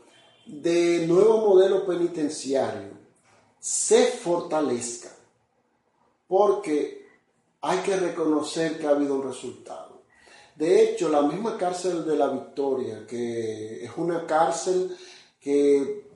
de 0.45 1.05
nuevo 1.07 1.37
modelo 1.49 1.85
penitenciario 1.85 2.91
se 3.59 4.07
fortalezca, 4.07 5.09
porque 6.27 7.07
hay 7.61 7.79
que 7.79 7.95
reconocer 7.95 8.79
que 8.79 8.87
ha 8.87 8.91
habido 8.91 9.15
un 9.15 9.23
resultado. 9.23 10.01
De 10.55 10.83
hecho, 10.83 11.09
la 11.09 11.21
misma 11.21 11.57
cárcel 11.57 12.05
de 12.05 12.17
la 12.17 12.27
Victoria, 12.27 13.05
que 13.07 13.85
es 13.85 13.91
una 13.97 14.25
cárcel 14.25 14.97
que, 15.39 16.09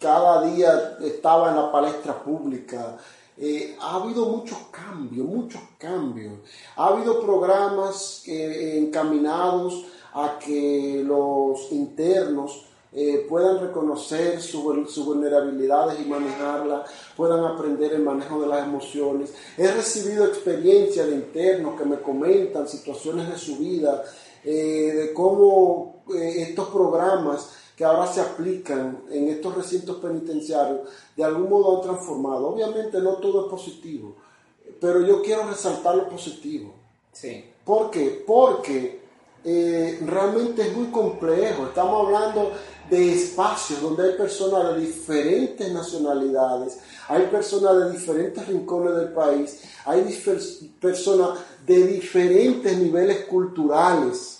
cada 0.00 0.42
día 0.42 0.96
estaba 1.02 1.50
en 1.50 1.56
la 1.56 1.70
palestra 1.70 2.22
pública, 2.22 2.96
eh, 3.42 3.74
ha 3.80 3.94
habido 3.96 4.26
muchos 4.26 4.58
cambios, 4.70 5.26
muchos 5.26 5.62
cambios. 5.78 6.34
Ha 6.76 6.88
habido 6.88 7.22
programas 7.22 8.22
eh, 8.26 8.76
encaminados 8.78 9.86
a 10.12 10.38
que 10.38 11.02
los 11.06 11.72
internos 11.72 12.66
eh, 12.92 13.24
puedan 13.26 13.60
reconocer 13.60 14.42
sus 14.42 14.92
su 14.92 15.04
vulnerabilidades 15.06 15.98
y 16.00 16.04
manejarlas, 16.04 16.90
puedan 17.16 17.42
aprender 17.46 17.94
el 17.94 18.02
manejo 18.02 18.42
de 18.42 18.48
las 18.48 18.66
emociones. 18.66 19.32
He 19.56 19.72
recibido 19.72 20.26
experiencias 20.26 21.06
de 21.06 21.14
internos 21.14 21.80
que 21.80 21.86
me 21.86 21.98
comentan 22.00 22.68
situaciones 22.68 23.30
de 23.30 23.38
su 23.38 23.56
vida, 23.56 24.04
de 24.44 25.12
cómo 25.14 26.02
estos 26.14 26.68
programas 26.68 27.50
que 27.80 27.86
ahora 27.86 28.06
se 28.06 28.20
aplican 28.20 29.04
en 29.10 29.28
estos 29.28 29.54
recintos 29.54 29.96
penitenciarios 30.02 30.80
de 31.16 31.24
algún 31.24 31.48
modo 31.48 31.76
han 31.76 31.82
transformado. 31.82 32.48
Obviamente 32.48 33.00
no 33.00 33.14
todo 33.14 33.46
es 33.46 33.50
positivo, 33.50 34.16
pero 34.78 35.00
yo 35.00 35.22
quiero 35.22 35.48
resaltar 35.48 35.96
lo 35.96 36.06
positivo. 36.06 36.74
Sí. 37.10 37.42
¿Por 37.64 37.90
qué? 37.90 38.22
Porque 38.26 39.00
eh, 39.42 39.98
realmente 40.04 40.60
es 40.60 40.76
muy 40.76 40.88
complejo. 40.88 41.68
Estamos 41.68 42.04
hablando 42.04 42.52
de 42.90 43.14
espacios 43.14 43.80
donde 43.80 44.10
hay 44.10 44.18
personas 44.18 44.74
de 44.74 44.80
diferentes 44.82 45.72
nacionalidades, 45.72 46.80
hay 47.08 47.28
personas 47.28 47.78
de 47.78 47.92
diferentes 47.92 48.46
rincones 48.46 48.94
del 48.94 49.14
país, 49.14 49.62
hay 49.86 50.02
personas 50.78 51.38
de 51.66 51.86
diferentes 51.86 52.76
niveles 52.76 53.24
culturales, 53.24 54.39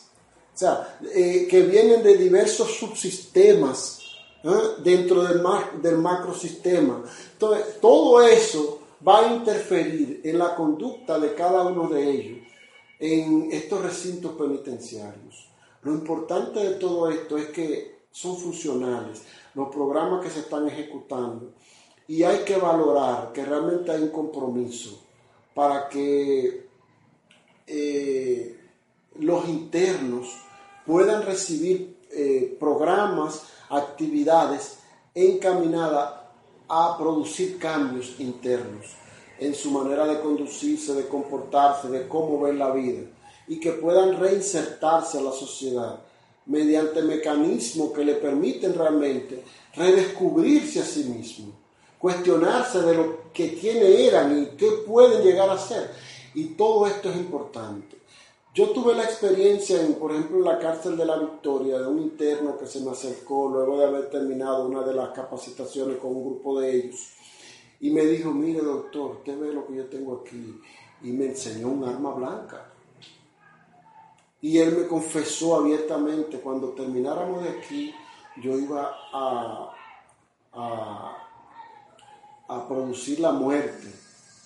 sea, 0.61 0.99
eh, 1.14 1.46
que 1.49 1.62
vienen 1.62 2.03
de 2.03 2.16
diversos 2.16 2.77
subsistemas 2.77 4.01
¿eh? 4.44 4.49
dentro 4.83 5.23
del, 5.23 5.42
del 5.81 5.99
macrosistema. 5.99 7.03
Entonces, 7.33 7.81
todo 7.81 8.20
eso 8.20 8.81
va 9.07 9.20
a 9.20 9.35
interferir 9.35 10.20
en 10.23 10.38
la 10.38 10.55
conducta 10.55 11.18
de 11.18 11.35
cada 11.35 11.62
uno 11.62 11.88
de 11.88 12.11
ellos 12.11 12.38
en 12.99 13.49
estos 13.51 13.83
recintos 13.83 14.33
penitenciarios. 14.33 15.49
Lo 15.83 15.92
importante 15.92 16.61
de 16.61 16.75
todo 16.75 17.09
esto 17.09 17.38
es 17.38 17.46
que 17.46 18.01
son 18.11 18.37
funcionales 18.37 19.23
los 19.55 19.68
programas 19.68 20.23
que 20.23 20.31
se 20.31 20.40
están 20.40 20.68
ejecutando 20.68 21.55
y 22.07 22.23
hay 22.23 22.40
que 22.40 22.57
valorar 22.57 23.33
que 23.33 23.44
realmente 23.44 23.92
hay 23.92 24.03
un 24.03 24.11
compromiso 24.11 25.03
para 25.55 25.88
que 25.88 26.68
eh, 27.66 28.61
los 29.18 29.49
internos 29.49 30.50
puedan 30.90 31.22
recibir 31.22 32.00
eh, 32.11 32.57
programas, 32.59 33.42
actividades 33.68 34.79
encaminadas 35.14 36.14
a 36.68 36.98
producir 36.98 37.61
cambios 37.61 38.18
internos 38.18 38.87
en 39.38 39.55
su 39.55 39.70
manera 39.70 40.05
de 40.05 40.18
conducirse, 40.18 40.94
de 40.94 41.07
comportarse, 41.07 41.88
de 41.90 42.09
cómo 42.09 42.40
ven 42.40 42.59
la 42.59 42.72
vida, 42.72 43.03
y 43.46 43.61
que 43.61 43.70
puedan 43.70 44.18
reinsertarse 44.18 45.18
a 45.18 45.22
la 45.22 45.31
sociedad 45.31 46.00
mediante 46.46 47.03
mecanismos 47.03 47.92
que 47.92 48.05
le 48.05 48.14
permiten 48.14 48.74
realmente 48.74 49.44
redescubrirse 49.76 50.81
a 50.81 50.85
sí 50.85 51.05
mismo, 51.05 51.53
cuestionarse 52.00 52.83
de 52.83 52.94
lo 52.96 53.33
que 53.33 53.50
tiene 53.50 54.09
eran 54.09 54.42
y 54.42 54.57
qué 54.57 54.71
pueden 54.85 55.23
llegar 55.23 55.50
a 55.50 55.56
ser. 55.56 55.88
Y 56.35 56.46
todo 56.46 56.88
esto 56.88 57.10
es 57.10 57.17
importante. 57.17 58.00
Yo 58.53 58.71
tuve 58.71 58.94
la 58.94 59.05
experiencia, 59.05 59.81
en, 59.81 59.94
por 59.94 60.13
ejemplo, 60.13 60.38
en 60.38 60.44
la 60.44 60.59
cárcel 60.59 60.96
de 60.96 61.05
la 61.05 61.17
Victoria, 61.17 61.79
de 61.79 61.87
un 61.87 62.01
interno 62.01 62.59
que 62.59 62.67
se 62.67 62.81
me 62.81 62.90
acercó 62.90 63.48
luego 63.48 63.79
de 63.79 63.87
haber 63.87 64.11
terminado 64.11 64.67
una 64.67 64.83
de 64.83 64.94
las 64.94 65.11
capacitaciones 65.11 65.98
con 65.98 66.17
un 66.17 66.25
grupo 66.25 66.61
de 66.61 66.75
ellos 66.75 67.13
y 67.81 67.90
me 67.90 68.05
dijo, 68.05 68.31
mire 68.31 68.61
doctor, 68.61 69.13
usted 69.13 69.40
ve 69.40 69.55
lo 69.55 69.67
que 69.67 69.77
yo 69.77 69.87
tengo 69.87 70.21
aquí. 70.21 70.61
Y 71.03 71.13
me 71.13 71.25
enseñó 71.27 71.69
un 71.69 71.85
arma 71.85 72.13
blanca. 72.13 72.67
Y 74.42 74.59
él 74.59 74.77
me 74.77 74.87
confesó 74.87 75.57
abiertamente, 75.57 76.40
cuando 76.40 76.71
termináramos 76.71 77.42
de 77.42 77.48
aquí, 77.48 77.94
yo 78.42 78.59
iba 78.59 78.94
a, 79.13 79.73
a, 80.53 81.17
producir 82.69 83.21
la 83.21 83.33
muerte 83.33 83.90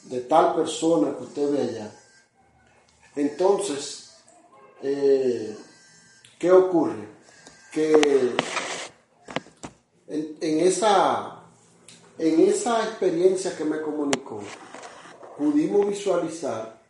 de 0.04 0.20
tal 0.20 0.54
persona 0.54 1.16
que 1.16 1.24
usted 1.24 1.50
ve 1.50 1.62
allá. 1.62 1.92
Entonces, 3.16 4.16
eh, 4.82 5.56
¿qué 6.38 6.50
ocurre? 6.50 7.08
Que 7.72 8.34
en 10.08 10.60
esa 10.60 11.44
en 12.18 12.40
esa 12.40 12.84
experiencia 12.84 13.56
que 13.56 13.64
me 13.64 13.80
comunicó, 13.80 14.40
pudimos 15.36 15.88
visualizar, 15.88 16.80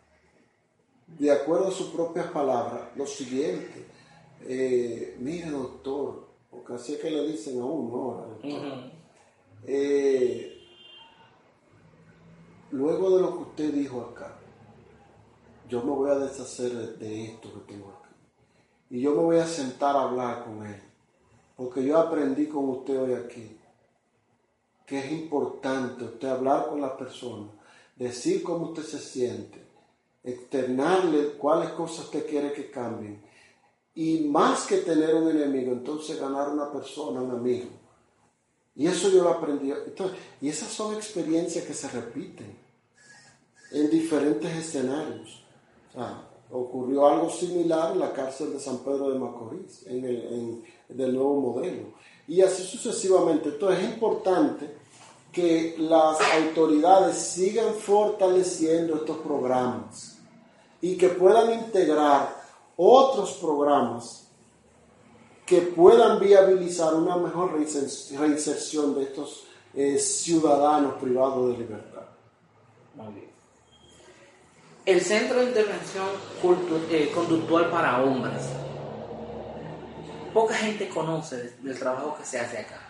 de 1.06 1.30
acuerdo 1.30 1.68
a 1.68 1.70
sus 1.70 1.88
propias 1.88 2.26
palabras, 2.26 2.82
lo 2.96 3.06
siguiente. 3.06 3.86
Eh, 4.46 5.16
mire, 5.18 5.50
doctor, 5.50 6.26
porque 6.50 6.74
así 6.74 6.94
es 6.94 7.00
que 7.00 7.10
le 7.10 7.26
dicen 7.26 7.60
a 7.60 7.64
uno 7.64 7.96
ahora. 7.96 8.92
Eh, 9.66 10.62
luego 12.70 13.16
de 13.16 13.22
lo 13.22 13.32
que 13.32 13.42
usted 13.44 13.72
dijo 13.72 14.02
acá, 14.02 14.36
yo 15.68 15.82
me 15.82 15.90
voy 15.90 16.10
a 16.10 16.18
deshacer 16.18 16.98
de 16.98 17.24
esto 17.24 17.52
que 17.52 17.72
tengo 17.72 17.88
aquí. 17.88 18.14
Y 18.90 19.00
yo 19.00 19.12
me 19.12 19.22
voy 19.22 19.38
a 19.38 19.46
sentar 19.46 19.96
a 19.96 20.02
hablar 20.02 20.44
con 20.44 20.66
él. 20.66 20.82
Porque 21.56 21.84
yo 21.84 21.98
aprendí 21.98 22.46
con 22.46 22.68
usted 22.68 23.00
hoy 23.00 23.14
aquí 23.14 23.58
que 24.86 24.98
es 24.98 25.12
importante 25.12 26.04
usted 26.04 26.28
hablar 26.28 26.68
con 26.68 26.80
la 26.80 26.96
persona, 26.96 27.48
decir 27.96 28.42
cómo 28.42 28.66
usted 28.66 28.82
se 28.82 28.98
siente, 28.98 29.64
externarle 30.22 31.32
cuáles 31.38 31.70
cosas 31.70 32.06
usted 32.06 32.26
quiere 32.28 32.52
que 32.52 32.70
cambien. 32.70 33.22
Y 33.94 34.24
más 34.24 34.66
que 34.66 34.78
tener 34.78 35.14
un 35.14 35.30
enemigo, 35.30 35.72
entonces 35.72 36.20
ganar 36.20 36.48
una 36.48 36.70
persona, 36.70 37.22
un 37.22 37.30
amigo. 37.30 37.70
Y 38.76 38.86
eso 38.86 39.08
yo 39.08 39.22
lo 39.22 39.30
aprendí. 39.30 39.72
y 40.40 40.48
esas 40.48 40.68
son 40.68 40.94
experiencias 40.94 41.64
que 41.64 41.74
se 41.74 41.88
repiten 41.88 42.58
en 43.70 43.90
diferentes 43.90 44.52
escenarios. 44.54 45.43
Ocurrió 46.50 47.06
algo 47.06 47.30
similar 47.30 47.92
en 47.92 48.00
la 48.00 48.12
cárcel 48.12 48.52
de 48.52 48.60
San 48.60 48.78
Pedro 48.78 49.10
de 49.10 49.18
Macorís, 49.18 49.86
en 49.86 50.04
el, 50.04 50.64
del 50.88 51.14
nuevo 51.14 51.40
modelo. 51.40 51.94
Y 52.26 52.40
así 52.40 52.62
sucesivamente. 52.62 53.50
Entonces 53.50 53.84
es 53.84 53.94
importante 53.94 54.74
que 55.32 55.74
las 55.78 56.18
autoridades 56.32 57.16
sigan 57.16 57.74
fortaleciendo 57.74 58.96
estos 58.96 59.18
programas 59.18 60.18
y 60.80 60.96
que 60.96 61.08
puedan 61.08 61.52
integrar 61.52 62.42
otros 62.76 63.32
programas 63.34 64.28
que 65.44 65.60
puedan 65.60 66.18
viabilizar 66.20 66.94
una 66.94 67.16
mejor 67.16 67.52
reinserción 67.52 68.94
de 68.94 69.02
estos 69.02 69.44
eh, 69.74 69.98
ciudadanos 69.98 70.94
privados 70.94 71.50
de 71.50 71.58
libertad. 71.58 72.06
Bien. 72.94 73.33
El 74.86 75.00
Centro 75.00 75.40
de 75.40 75.46
Intervención 75.46 76.06
eh, 76.90 77.10
Conductual 77.14 77.70
para 77.70 78.02
Hombres. 78.02 78.50
Poca 80.34 80.52
gente 80.52 80.90
conoce 80.90 81.54
del 81.62 81.78
trabajo 81.78 82.18
que 82.18 82.24
se 82.26 82.38
hace 82.38 82.58
acá. 82.58 82.80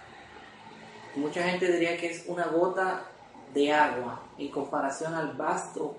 Mucha 1.14 1.44
gente 1.44 1.70
diría 1.70 1.96
que 1.96 2.10
es 2.10 2.24
una 2.26 2.46
gota 2.46 3.04
de 3.52 3.72
agua 3.72 4.20
en 4.36 4.48
comparación 4.48 5.14
al 5.14 5.34
vasto 5.34 5.96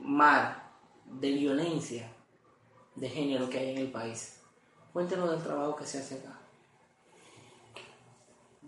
mar 0.00 0.64
de 1.06 1.30
violencia 1.30 2.12
de 2.94 3.08
género 3.08 3.48
que 3.48 3.60
hay 3.60 3.70
en 3.70 3.78
el 3.78 3.90
país. 3.90 4.38
Cuéntenos 4.92 5.30
del 5.30 5.42
trabajo 5.42 5.76
que 5.76 5.86
se 5.86 5.96
hace 5.96 6.16
acá. 6.16 6.37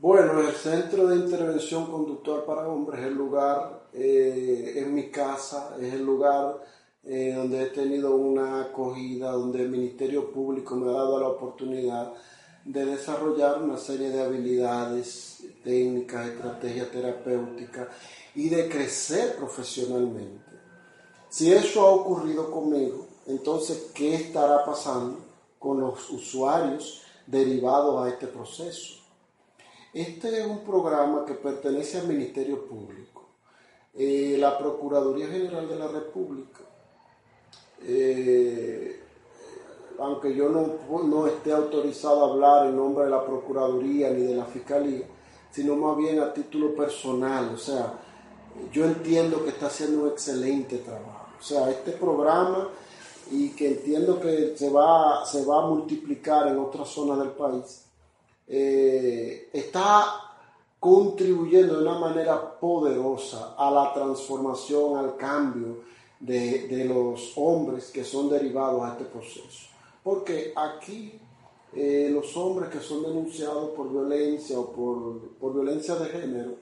Bueno, 0.01 0.41
el 0.41 0.55
Centro 0.55 1.09
de 1.09 1.17
Intervención 1.17 1.91
Conductual 1.91 2.45
para 2.45 2.67
Hombres 2.67 3.01
es 3.03 3.07
el 3.09 3.15
lugar, 3.17 3.83
eh, 3.93 4.73
en 4.77 4.95
mi 4.95 5.11
casa, 5.11 5.77
es 5.79 5.93
el 5.93 6.07
lugar 6.07 6.65
eh, 7.05 7.35
donde 7.37 7.65
he 7.65 7.67
tenido 7.67 8.17
una 8.17 8.63
acogida, 8.63 9.33
donde 9.33 9.61
el 9.61 9.69
Ministerio 9.69 10.33
Público 10.33 10.75
me 10.75 10.89
ha 10.89 10.95
dado 10.95 11.21
la 11.21 11.29
oportunidad 11.29 12.15
de 12.65 12.87
desarrollar 12.87 13.63
una 13.63 13.77
serie 13.77 14.09
de 14.09 14.23
habilidades 14.23 15.45
técnicas, 15.63 16.29
estrategias 16.29 16.91
terapéuticas 16.91 17.89
y 18.35 18.49
de 18.49 18.71
crecer 18.71 19.37
profesionalmente. 19.37 20.43
Si 21.29 21.53
eso 21.53 21.87
ha 21.87 21.91
ocurrido 21.91 22.51
conmigo, 22.51 23.07
entonces, 23.27 23.91
¿qué 23.95 24.15
estará 24.15 24.65
pasando 24.65 25.19
con 25.59 25.79
los 25.79 26.09
usuarios 26.09 27.03
derivados 27.27 28.03
a 28.03 28.09
este 28.09 28.29
proceso? 28.29 29.00
Este 29.93 30.41
es 30.41 30.47
un 30.47 30.61
programa 30.61 31.25
que 31.25 31.35
pertenece 31.35 31.99
al 31.99 32.07
Ministerio 32.07 32.65
Público. 32.65 33.31
Eh, 33.93 34.37
la 34.39 34.57
Procuraduría 34.57 35.27
General 35.27 35.69
de 35.69 35.77
la 35.77 35.89
República, 35.89 36.61
eh, 37.83 39.01
aunque 39.99 40.33
yo 40.33 40.49
no, 40.49 41.03
no, 41.03 41.27
esté 41.27 41.53
autorizado 41.53 42.25
a 42.25 42.33
hablar 42.33 42.67
en 42.69 42.77
nombre 42.77 43.05
de 43.05 43.11
la 43.11 43.25
Procuraduría 43.25 44.11
ni 44.11 44.23
de 44.23 44.37
la 44.37 44.45
Fiscalía, 44.45 45.07
sino 45.51 45.75
más 45.75 45.97
bien 45.97 46.21
a 46.21 46.33
título 46.33 46.73
personal, 46.77 47.51
o 47.53 47.59
sea, 47.59 47.95
yo 48.73 48.85
entiendo 48.85 49.43
que 49.43 49.51
está 49.51 49.67
haciendo 49.67 50.05
un 50.05 50.11
excelente 50.11 50.79
trabajo. 50.79 51.27
O 51.41 51.43
sea, 51.43 51.69
este 51.69 51.91
programa 51.93 52.69
y 53.33 53.51
que 53.51 53.69
entiendo 53.69 54.21
que 54.21 54.55
se 54.57 54.71
va, 54.71 55.27
se 55.27 55.45
va 55.45 55.65
a 55.65 55.67
multiplicar 55.67 56.47
en 56.47 56.61
otras 56.61 56.89
zonas 56.89 57.19
del 57.19 57.31
país, 57.31 57.90
eh, 58.53 59.49
está 59.53 60.31
contribuyendo 60.81 61.77
de 61.77 61.83
una 61.83 61.99
manera 61.99 62.59
poderosa 62.59 63.55
a 63.57 63.71
la 63.71 63.95
transformación, 63.95 64.97
al 64.97 65.17
cambio 65.17 65.85
de, 66.19 66.85
los 66.85 67.33
hombres 67.37 67.91
que 67.91 68.03
son 68.03 68.29
derivados 68.29 68.83
a 68.83 68.93
este 68.93 69.05
proceso. 69.05 69.69
Porque 70.03 70.53
aquí 70.57 71.21
eh, 71.75 72.11
los 72.13 72.37
hombres 72.37 72.71
que 72.71 72.81
son 72.81 73.05
denunciados 73.05 73.71
por 73.71 73.89
violencia 73.89 74.59
o 74.59 74.73
por, 74.73 75.55
violencia 75.55 75.95
de 75.95 76.09
género 76.09 76.55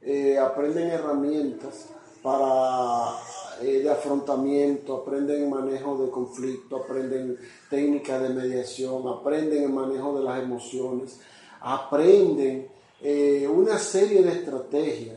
eh, 0.00 0.38
aprenden 0.38 0.88
herramientas 0.88 1.90
para 2.22 3.18
de 3.62 3.90
afrontamiento, 3.90 4.96
aprenden 4.96 5.48
manejo 5.50 6.02
de 6.04 6.10
conflicto, 6.10 6.76
aprenden 6.76 7.38
técnicas 7.70 8.22
de 8.22 8.28
mediación, 8.30 9.06
aprenden 9.08 9.64
el 9.64 9.70
manejo 9.70 10.18
de 10.18 10.24
las 10.24 10.42
emociones, 10.42 11.20
aprenden 11.60 12.68
eh, 13.00 13.48
una 13.48 13.78
serie 13.78 14.22
de 14.22 14.32
estrategias, 14.32 15.16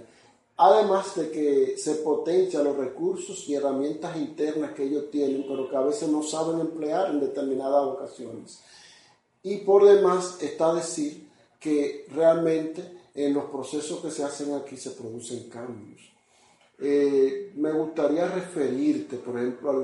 además 0.58 1.16
de 1.16 1.30
que 1.32 1.78
se 1.78 1.96
potencian 1.96 2.64
los 2.64 2.78
recursos 2.78 3.48
y 3.50 3.56
herramientas 3.56 4.16
internas 4.18 4.72
que 4.72 4.84
ellos 4.84 5.12
tienen, 5.12 5.46
pero 5.48 5.70
que 5.70 5.76
a 5.76 5.82
veces 5.82 6.10
no 6.10 6.24
saben 6.24 6.60
emplear 6.60 7.10
en 7.12 7.20
determinadas 7.20 7.86
ocasiones. 7.86 8.62
Y 9.44 9.58
por 9.58 9.86
demás 9.86 10.38
está 10.42 10.74
decir 10.74 11.28
que 11.60 12.08
realmente 12.12 12.82
en 13.14 13.34
los 13.34 13.46
procesos 13.46 14.00
que 14.00 14.12
se 14.12 14.24
hacen 14.24 14.54
aquí 14.54 14.78
se 14.78 14.92
producen 14.92 15.50
cambios. 15.50 16.15
Eh, 16.80 17.54
me 17.56 17.72
gustaría 17.72 18.28
referirte, 18.28 19.18
por 19.18 19.38
ejemplo, 19.38 19.84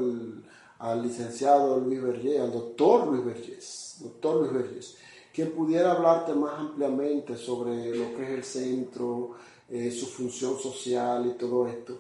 al, 0.80 1.02
licenciado 1.02 1.80
Luis 1.80 2.02
Vergés, 2.02 2.39
al 2.39 2.52
doctor 2.52 3.08
Luis 3.08 3.24
Vergés, 3.24 3.98
doctor 4.02 4.42
Luis 4.42 4.54
Vergés, 4.54 4.98
quien 5.34 5.52
pudiera 5.52 5.94
hablarte 5.94 6.34
más 6.34 6.60
ampliamente 6.60 7.38
sobre 7.38 7.96
lo 7.96 8.16
que 8.16 8.24
es 8.24 8.30
el 8.32 8.44
centro, 8.44 9.36
eh, 9.70 9.92
su 9.92 10.08
función 10.08 10.58
social 10.60 11.26
y 11.28 11.38
todo 11.38 11.68
esto. 11.68 12.00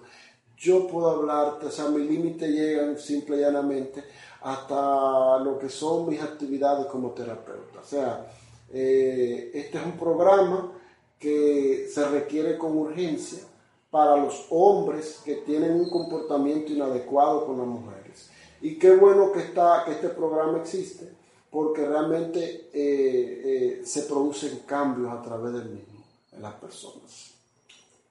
Yo 0.57 0.87
puedo 0.87 1.09
hablarte, 1.09 1.67
o 1.67 1.71
sea, 1.71 1.87
mis 1.87 2.09
límites 2.09 2.49
llegan 2.49 2.97
simple 2.97 3.37
y 3.37 3.39
llanamente 3.39 4.03
hasta 4.41 5.39
lo 5.39 5.57
que 5.57 5.69
son 5.69 6.09
mis 6.09 6.21
actividades 6.21 6.87
como 6.87 7.11
terapeuta. 7.11 7.79
O 7.81 7.85
sea, 7.85 8.27
eh, 8.73 9.51
este 9.53 9.77
es 9.77 9.85
un 9.85 9.97
programa 9.97 10.73
que 11.17 11.87
se 11.91 12.07
requiere 12.09 12.57
con 12.57 12.77
urgencia 12.77 13.43
para 13.91 14.15
los 14.15 14.47
hombres 14.49 15.21
que 15.23 15.35
tienen 15.35 15.73
un 15.73 15.89
comportamiento 15.89 16.71
inadecuado 16.71 17.45
con 17.45 17.57
las 17.57 17.67
mujeres. 17.67 18.29
Y 18.61 18.79
qué 18.79 18.95
bueno 18.95 19.33
que, 19.33 19.39
está, 19.39 19.83
que 19.85 19.91
este 19.91 20.09
programa 20.09 20.59
existe, 20.59 21.13
porque 21.51 21.85
realmente 21.85 22.69
eh, 22.73 23.81
eh, 23.83 23.85
se 23.85 24.03
producen 24.03 24.59
cambios 24.59 25.11
a 25.11 25.21
través 25.21 25.53
del 25.53 25.69
mismo 25.69 26.03
en 26.31 26.41
las 26.41 26.53
personas. 26.53 27.33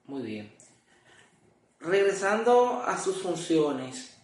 Muy 0.04 0.22
bien. 0.22 0.52
Regresando 1.80 2.82
a 2.84 2.98
sus 2.98 3.22
funciones 3.22 4.14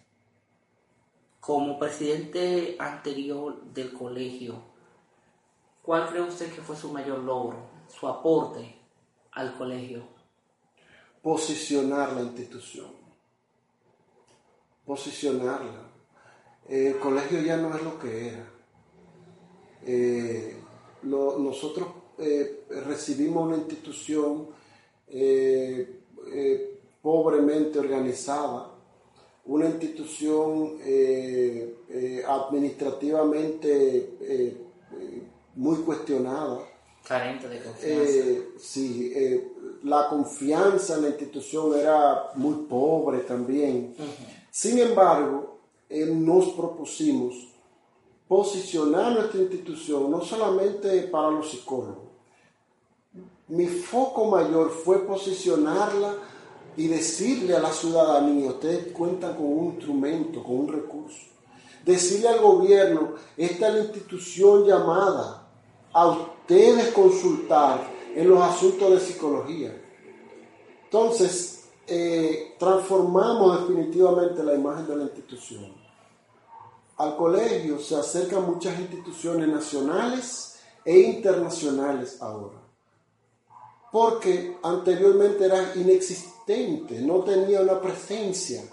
como 1.39 1.79
presidente 1.79 2.75
anterior 2.77 3.63
del 3.73 3.93
colegio, 3.93 4.61
¿cuál 5.81 6.07
cree 6.07 6.21
usted 6.21 6.53
que 6.53 6.61
fue 6.61 6.75
su 6.75 6.91
mayor 6.91 7.19
logro, 7.19 7.57
su 7.87 8.07
aporte 8.07 8.75
al 9.31 9.57
colegio? 9.57 10.16
Posicionar 11.27 12.13
la 12.13 12.21
institución, 12.21 12.87
posicionarla. 14.85 15.91
el 16.69 16.97
colegio 16.99 17.41
ya 17.41 17.57
no 17.57 17.75
es 17.75 17.83
lo 17.83 17.99
que 17.99 18.29
era. 18.29 18.49
Eh, 19.85 20.55
nosotros 21.03 21.89
eh, 22.17 22.63
recibimos 22.85 23.45
una 23.45 23.57
institución 23.57 24.47
eh, 25.09 25.99
pobremente 27.01 27.77
organizada, 27.77 28.71
una 29.43 29.65
institución 29.65 30.77
administrativamente 32.25 34.13
muy 35.55 35.75
cuestionada. 35.79 36.59
Carente 37.05 37.49
de 37.49 37.61
confianza. 37.61 38.13
sí, 38.57 39.13
la 39.83 40.07
confianza 40.09 40.95
en 40.95 41.01
la 41.03 41.07
institución 41.09 41.77
era 41.77 42.31
muy 42.35 42.65
pobre 42.67 43.19
también. 43.19 43.95
Sin 44.51 44.79
embargo, 44.79 45.59
nos 45.89 46.49
propusimos 46.49 47.35
posicionar 48.27 49.13
nuestra 49.13 49.39
institución 49.39 50.11
no 50.11 50.21
solamente 50.21 51.01
para 51.03 51.31
los 51.31 51.49
psicólogos. 51.49 52.07
Mi 53.47 53.67
foco 53.67 54.25
mayor 54.25 54.71
fue 54.71 55.05
posicionarla 55.07 56.15
y 56.75 56.87
decirle 56.87 57.55
a 57.55 57.59
la 57.59 57.71
ciudadanía, 57.71 58.49
ustedes 58.49 58.91
cuentan 58.91 59.35
con 59.35 59.45
un 59.45 59.65
instrumento, 59.73 60.43
con 60.43 60.59
un 60.59 60.67
recurso. 60.67 61.17
Decirle 61.85 62.27
al 62.27 62.41
gobierno, 62.41 63.13
esta 63.37 63.69
es 63.69 63.73
la 63.73 63.79
institución 63.79 64.65
llamada 64.65 65.47
a 65.93 66.07
ustedes 66.07 66.91
consultar 66.91 67.96
en 68.17 68.27
los 68.27 68.41
asuntos 68.41 68.89
de 68.89 68.99
psicología. 68.99 69.79
Entonces, 70.85 71.65
eh, 71.85 72.55
transformamos 72.57 73.61
definitivamente 73.61 74.43
la 74.43 74.55
imagen 74.55 74.87
de 74.87 74.95
la 74.95 75.03
institución. 75.03 75.71
Al 76.97 77.15
colegio 77.15 77.77
se 77.77 77.95
acercan 77.95 78.43
muchas 78.43 78.79
instituciones 78.79 79.47
nacionales 79.47 80.55
e 80.83 80.99
internacionales 80.99 82.19
ahora, 82.19 82.57
porque 83.91 84.57
anteriormente 84.63 85.45
era 85.45 85.73
inexistente, 85.75 86.99
no 87.01 87.19
tenía 87.19 87.61
una 87.61 87.79
presencia. 87.79 88.63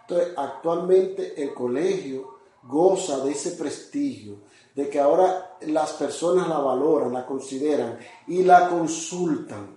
Entonces, 0.00 0.32
actualmente 0.34 1.42
el 1.42 1.52
colegio 1.52 2.38
goza 2.62 3.18
de 3.18 3.32
ese 3.32 3.50
prestigio, 3.50 4.38
de 4.74 4.88
que 4.88 5.00
ahora 5.00 5.56
las 5.62 5.92
personas 5.92 6.48
la 6.48 6.58
valoran, 6.58 7.12
la 7.12 7.24
consideran 7.24 7.98
y 8.26 8.42
la 8.42 8.68
consultan. 8.68 9.76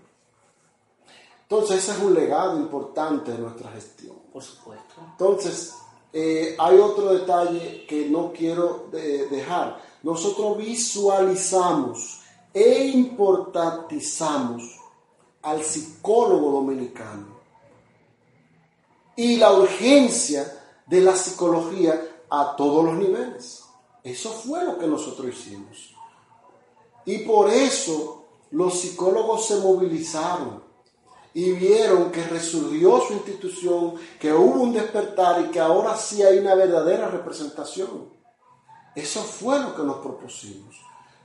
Entonces, 1.44 1.78
ese 1.78 1.92
es 1.94 2.00
un 2.00 2.14
legado 2.14 2.58
importante 2.58 3.32
de 3.32 3.38
nuestra 3.38 3.72
gestión. 3.72 4.18
Por 4.34 4.44
supuesto. 4.44 4.96
Entonces, 5.12 5.76
eh, 6.12 6.56
hay 6.60 6.78
otro 6.78 7.14
detalle 7.14 7.86
que 7.88 8.10
no 8.10 8.34
quiero 8.34 8.88
dejar. 8.92 9.82
Nosotros 10.04 10.58
visualizamos 10.58 12.22
e 12.54 12.88
importantizamos 12.88 14.80
al 15.44 15.64
psicólogo 15.64 16.52
dominicano 16.52 17.38
y 19.16 19.38
la 19.38 19.52
urgencia 19.52 20.60
de 20.86 21.02
la 21.02 21.16
psicología 21.16 22.02
a 22.30 22.56
todos 22.56 22.86
los 22.86 22.96
niveles. 22.96 23.64
Eso 24.04 24.32
fue 24.32 24.64
lo 24.64 24.78
que 24.78 24.88
nosotros 24.88 25.28
hicimos. 25.28 25.94
Y 27.06 27.20
por 27.20 27.50
eso 27.50 28.26
los 28.52 28.80
psicólogos 28.80 29.48
se 29.48 29.58
movilizaron 29.58 30.64
y 31.34 31.52
vieron 31.52 32.12
que 32.12 32.24
resurgió 32.24 33.00
su 33.02 33.14
institución, 33.14 33.96
que 34.20 34.34
hubo 34.34 34.62
un 34.62 34.74
despertar 34.74 35.42
y 35.42 35.52
que 35.52 35.60
ahora 35.60 35.96
sí 35.96 36.24
hay 36.24 36.40
una 36.40 36.56
verdadera 36.56 37.10
representación. 37.10 38.10
Eso 38.96 39.22
fue 39.22 39.60
lo 39.60 39.76
que 39.76 39.84
nos 39.84 39.98
propusimos. 39.98 40.76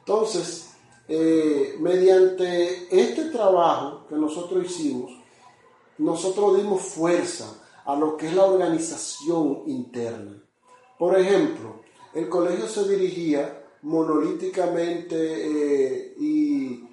Entonces, 0.00 0.72
eh, 1.08 1.76
mediante 1.80 2.88
este 2.90 3.30
trabajo 3.30 4.06
que 4.06 4.16
nosotros 4.16 4.64
hicimos, 4.64 5.12
nosotros 5.98 6.56
dimos 6.56 6.82
fuerza 6.82 7.46
a 7.84 7.96
lo 7.96 8.16
que 8.16 8.28
es 8.28 8.34
la 8.34 8.44
organización 8.44 9.62
interna. 9.66 10.42
Por 10.98 11.18
ejemplo, 11.18 11.81
el 12.14 12.28
colegio 12.28 12.66
se 12.68 12.88
dirigía 12.88 13.62
monolíticamente 13.82 15.16
eh, 15.16 16.14
y, 16.18 16.88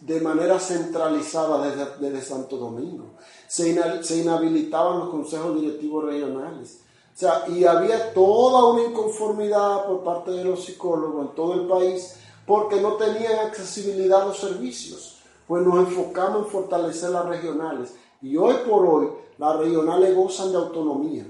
de 0.00 0.20
manera 0.20 0.58
centralizada 0.58 1.96
desde, 2.00 2.20
Santo 2.20 2.56
Domingo. 2.56 3.14
Se, 3.46 3.70
inhabilitaban 3.70 4.98
los 4.98 5.08
consejos 5.08 5.58
directivos 5.60 6.04
regionales. 6.04 6.80
O 7.14 7.16
sea, 7.16 7.44
y 7.48 7.64
había 7.64 8.12
toda 8.12 8.64
una 8.72 8.82
inconformidad 8.82 9.86
por 9.86 10.02
parte 10.02 10.32
de 10.32 10.44
los 10.44 10.64
psicólogos 10.64 11.28
en 11.28 11.34
todo 11.34 11.54
el 11.54 11.66
país 11.66 12.16
porque 12.44 12.80
no 12.80 12.94
tenían 12.94 13.46
accesibilidad 13.46 14.22
a 14.22 14.26
los 14.26 14.38
servicios. 14.38 15.20
Pues 15.46 15.64
nos 15.64 15.78
enfocamos 15.78 16.46
en 16.46 16.50
fortalecer 16.50 17.10
las 17.10 17.26
regionales. 17.26 17.94
Y 18.20 18.36
hoy 18.36 18.56
por 18.68 18.84
hoy 18.84 19.08
las 19.38 19.56
regionales 19.58 20.14
gozan 20.14 20.50
de 20.50 20.58
autonomía 20.58 21.26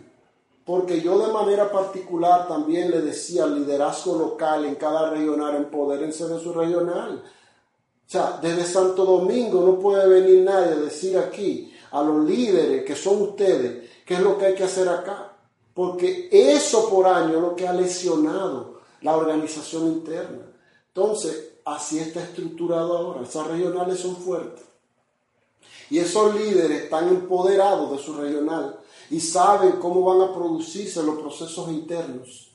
porque 0.65 1.03
yo 1.03 1.19
de 1.19 1.33
manera 1.33 1.71
particular 1.71 2.49
también 2.49 2.91
le 2.91 3.03
decía 3.03 3.45
al 3.45 3.59
liderazgo 3.59 4.17
local 4.17 4.65
en 4.65 4.77
cada 4.77 5.11
regional, 5.11 5.57
empodérense 5.57 6.27
de 6.27 6.41
su 6.41 6.55
regional. 6.55 7.23
O 8.07 8.11
sea, 8.11 8.39
desde 8.41 8.65
Santo 8.65 9.05
Domingo 9.05 9.63
no 9.63 9.79
puede 9.79 10.09
venir 10.09 10.43
nadie 10.43 10.73
a 10.73 10.77
decir 10.77 11.19
aquí 11.19 11.73
a 11.91 12.03
los 12.03 12.25
líderes 12.25 12.85
que 12.85 12.97
son 12.97 13.21
ustedes 13.23 13.91
qué 14.07 14.15
es 14.15 14.21
lo 14.21 14.39
que 14.39 14.47
hay 14.47 14.55
que 14.55 14.65
hacer 14.65 14.89
acá. 14.89 15.33
Porque 15.75 16.29
eso 16.31 16.89
por 16.89 17.07
año 17.07 17.37
es 17.37 17.43
lo 17.43 17.57
que 17.57 17.69
ha 17.69 17.73
lesionado 17.73 18.81
la 19.03 19.17
organización 19.17 19.89
interna. 19.89 20.47
Entonces, 20.89 21.57
así 21.65 21.99
está 21.99 22.23
estructurado 22.23 22.97
ahora. 22.97 23.23
Esas 23.23 23.49
regionales 23.49 23.99
son 23.99 24.17
fuertes. 24.17 24.65
Y 25.91 25.99
esos 25.99 26.35
líderes 26.35 26.83
están 26.83 27.09
empoderados 27.09 27.91
de 27.91 27.99
su 27.99 28.15
regional 28.15 28.79
y 29.11 29.21
saben 29.21 29.73
cómo 29.73 30.03
van 30.03 30.29
a 30.29 30.33
producirse 30.33 31.03
los 31.03 31.19
procesos 31.19 31.69
internos. 31.69 32.51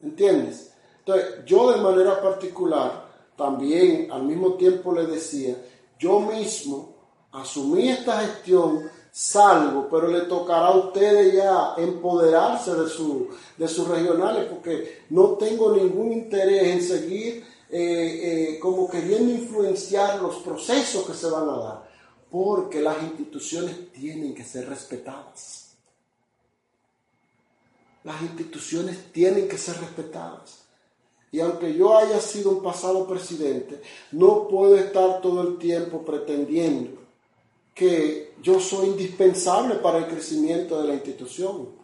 ¿Entiendes? 0.00 0.72
Entonces, 0.98 1.44
yo 1.44 1.72
de 1.72 1.80
manera 1.80 2.20
particular, 2.20 3.08
también 3.36 4.10
al 4.10 4.22
mismo 4.24 4.54
tiempo 4.54 4.92
le 4.92 5.06
decía, 5.06 5.56
yo 5.98 6.20
mismo 6.20 6.94
asumí 7.32 7.88
esta 7.88 8.20
gestión, 8.20 8.90
salgo, 9.10 9.88
pero 9.90 10.08
le 10.08 10.22
tocará 10.22 10.68
a 10.68 10.76
ustedes 10.76 11.34
ya 11.34 11.74
empoderarse 11.76 12.74
de, 12.74 12.88
su, 12.88 13.28
de 13.56 13.68
sus 13.68 13.88
regionales, 13.88 14.46
porque 14.46 15.04
no 15.10 15.30
tengo 15.30 15.74
ningún 15.74 16.12
interés 16.12 16.68
en 16.68 16.82
seguir 16.82 17.44
eh, 17.68 18.52
eh, 18.52 18.58
como 18.58 18.88
queriendo 18.88 19.32
influenciar 19.32 20.20
los 20.20 20.36
procesos 20.36 21.04
que 21.06 21.14
se 21.14 21.28
van 21.28 21.48
a 21.48 21.56
dar, 21.56 21.90
porque 22.30 22.80
las 22.80 23.02
instituciones 23.02 23.92
tienen 23.92 24.34
que 24.34 24.44
ser 24.44 24.68
respetadas. 24.68 25.59
Las 28.04 28.22
instituciones 28.22 29.12
tienen 29.12 29.48
que 29.48 29.58
ser 29.58 29.78
respetadas. 29.78 30.60
Y 31.32 31.40
aunque 31.40 31.74
yo 31.74 31.96
haya 31.96 32.20
sido 32.20 32.50
un 32.50 32.62
pasado 32.62 33.06
presidente, 33.06 33.80
no 34.12 34.48
puedo 34.48 34.76
estar 34.76 35.20
todo 35.20 35.42
el 35.42 35.58
tiempo 35.58 36.04
pretendiendo 36.04 36.98
que 37.74 38.34
yo 38.42 38.58
soy 38.58 38.88
indispensable 38.88 39.76
para 39.76 39.98
el 39.98 40.06
crecimiento 40.06 40.80
de 40.80 40.88
la 40.88 40.94
institución. 40.94 41.80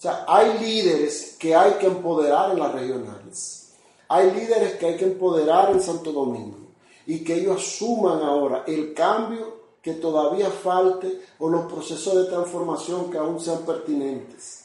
O 0.00 0.02
sea, 0.02 0.24
hay 0.26 0.58
líderes 0.58 1.36
que 1.38 1.54
hay 1.54 1.74
que 1.74 1.86
empoderar 1.86 2.52
en 2.52 2.58
las 2.58 2.72
regionales. 2.72 3.72
Hay 4.08 4.32
líderes 4.32 4.74
que 4.74 4.86
hay 4.86 4.96
que 4.96 5.04
empoderar 5.04 5.70
en 5.70 5.80
Santo 5.80 6.10
Domingo 6.10 6.58
y 7.06 7.22
que 7.22 7.34
ellos 7.34 7.58
asuman 7.58 8.22
ahora 8.22 8.64
el 8.66 8.92
cambio 8.92 9.60
que 9.82 9.94
todavía 9.94 10.50
falte 10.50 11.20
o 11.38 11.48
los 11.48 11.70
procesos 11.72 12.16
de 12.16 12.24
transformación 12.24 13.10
que 13.10 13.18
aún 13.18 13.38
sean 13.38 13.64
pertinentes. 13.64 14.64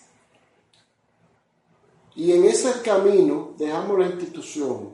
Y 2.15 2.31
en 2.31 2.45
ese 2.45 2.81
camino 2.81 3.51
dejamos 3.57 3.99
la 3.99 4.05
institución. 4.05 4.93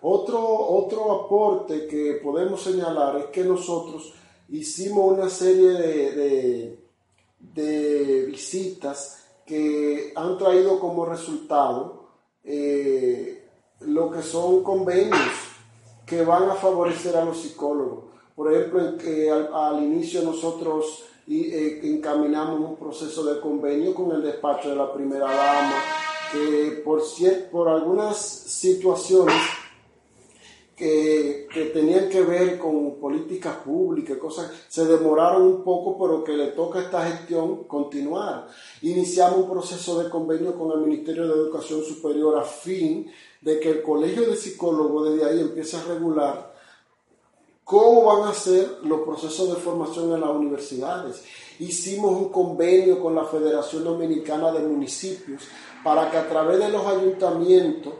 Otro, 0.00 0.40
otro 0.40 1.12
aporte 1.12 1.86
que 1.86 2.18
podemos 2.22 2.62
señalar 2.62 3.16
es 3.18 3.26
que 3.26 3.44
nosotros 3.44 4.14
hicimos 4.48 5.12
una 5.12 5.28
serie 5.28 5.70
de, 5.70 6.78
de, 7.38 8.24
visitas 8.26 9.24
que 9.46 10.12
han 10.16 10.38
traído 10.38 10.80
como 10.80 11.04
resultado 11.04 12.08
eh, 12.42 13.48
lo 13.80 14.10
que 14.10 14.22
son 14.22 14.64
convenios 14.64 15.20
que 16.06 16.24
van 16.24 16.50
a 16.50 16.54
favorecer 16.54 17.16
a 17.16 17.24
los 17.24 17.38
psicólogos. 17.38 18.04
Por 18.34 18.52
ejemplo, 18.52 18.80
al, 19.54 19.82
inicio 19.82 20.22
nosotros 20.22 21.04
eh, 21.28 21.80
encaminamos 21.84 22.58
un 22.60 22.76
proceso 22.76 23.24
de 23.24 23.40
convenio 23.40 23.94
con 23.94 24.10
el 24.12 24.22
despacho 24.22 24.70
de 24.70 24.76
la 24.76 24.92
primera 24.92 25.26
dama 25.26 26.01
que 26.32 26.82
por, 26.84 27.02
por 27.50 27.68
algunas 27.68 28.16
situaciones 28.16 29.34
que, 30.74 31.46
que, 31.52 31.66
tenían 31.66 32.08
que 32.08 32.22
ver 32.22 32.58
con 32.58 32.96
políticas 32.96 33.56
públicas, 33.58 34.16
cosas, 34.16 34.50
se 34.68 34.86
demoraron 34.86 35.42
un 35.42 35.62
poco, 35.62 35.98
pero 35.98 36.24
que 36.24 36.32
le 36.32 36.48
toca 36.48 36.78
a 36.78 36.82
esta 36.82 37.06
gestión 37.06 37.64
continuar. 37.64 38.48
Iniciamos 38.80 39.40
un 39.40 39.50
proceso 39.50 40.02
de 40.02 40.08
convenio 40.08 40.58
con 40.58 40.72
el 40.72 40.86
Ministerio 40.86 41.28
de 41.28 41.34
Educación 41.34 41.84
Superior 41.84 42.38
a 42.38 42.44
fin 42.44 43.10
de 43.40 43.60
que 43.60 43.70
el 43.70 43.82
Colegio 43.82 44.22
de 44.22 44.36
Psicólogos 44.36 45.12
desde 45.12 45.28
ahí 45.28 45.40
empiece 45.40 45.76
a 45.76 45.84
regular 45.84 46.52
cómo 47.64 48.04
van 48.04 48.28
a 48.28 48.34
ser 48.34 48.78
los 48.82 49.00
procesos 49.02 49.48
de 49.48 49.60
formación 49.60 50.12
en 50.12 50.20
las 50.20 50.30
universidades. 50.30 51.22
Hicimos 51.58 52.12
un 52.12 52.28
convenio 52.30 53.00
con 53.00 53.14
la 53.14 53.24
Federación 53.24 53.84
Dominicana 53.84 54.52
de 54.52 54.60
Municipios 54.60 55.42
para 55.84 56.10
que 56.10 56.16
a 56.16 56.28
través 56.28 56.58
de 56.58 56.68
los 56.68 56.86
ayuntamientos, 56.86 57.92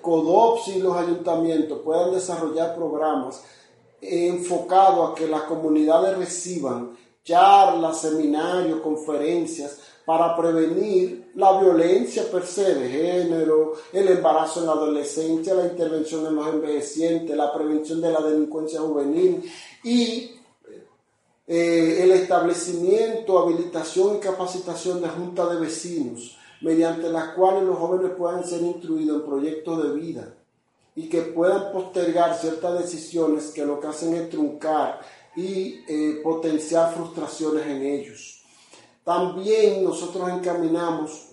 CODOPS 0.00 0.68
y 0.68 0.78
los 0.80 0.96
ayuntamientos 0.96 1.80
puedan 1.84 2.12
desarrollar 2.12 2.74
programas 2.74 3.42
enfocado 4.00 5.04
a 5.04 5.14
que 5.14 5.26
las 5.26 5.42
comunidades 5.42 6.16
reciban 6.18 6.96
charlas, 7.24 8.00
seminarios, 8.00 8.80
conferencias 8.80 9.78
para 10.04 10.36
prevenir 10.36 11.32
la 11.34 11.60
violencia 11.60 12.30
per 12.30 12.46
se 12.46 12.74
de 12.76 12.88
género, 12.88 13.72
el 13.92 14.06
embarazo 14.06 14.60
en 14.60 14.66
la 14.66 14.72
adolescencia, 14.72 15.54
la 15.54 15.66
intervención 15.66 16.24
en 16.26 16.36
los 16.36 16.46
envejecientes, 16.46 17.36
la 17.36 17.52
prevención 17.52 18.00
de 18.00 18.12
la 18.12 18.20
delincuencia 18.20 18.80
juvenil 18.80 19.42
y 19.82 20.30
eh, 21.48 22.02
el 22.02 22.12
establecimiento, 22.12 23.36
habilitación 23.36 24.16
y 24.16 24.20
capacitación 24.20 25.02
de 25.02 25.08
juntas 25.08 25.50
de 25.50 25.56
vecinos, 25.56 26.38
mediante 26.66 27.08
las 27.10 27.28
cuales 27.28 27.62
los 27.62 27.78
jóvenes 27.78 28.10
puedan 28.18 28.44
ser 28.44 28.60
instruidos 28.60 29.20
en 29.20 29.24
proyectos 29.24 29.84
de 29.84 30.00
vida 30.00 30.34
y 30.96 31.08
que 31.08 31.22
puedan 31.22 31.70
postergar 31.70 32.36
ciertas 32.36 32.80
decisiones 32.80 33.52
que 33.52 33.64
lo 33.64 33.78
que 33.78 33.86
hacen 33.86 34.16
es 34.16 34.28
truncar 34.30 34.98
y 35.36 35.84
eh, 35.86 36.20
potenciar 36.24 36.92
frustraciones 36.92 37.64
en 37.66 37.82
ellos. 37.86 38.42
También 39.04 39.84
nosotros 39.84 40.28
encaminamos 40.28 41.28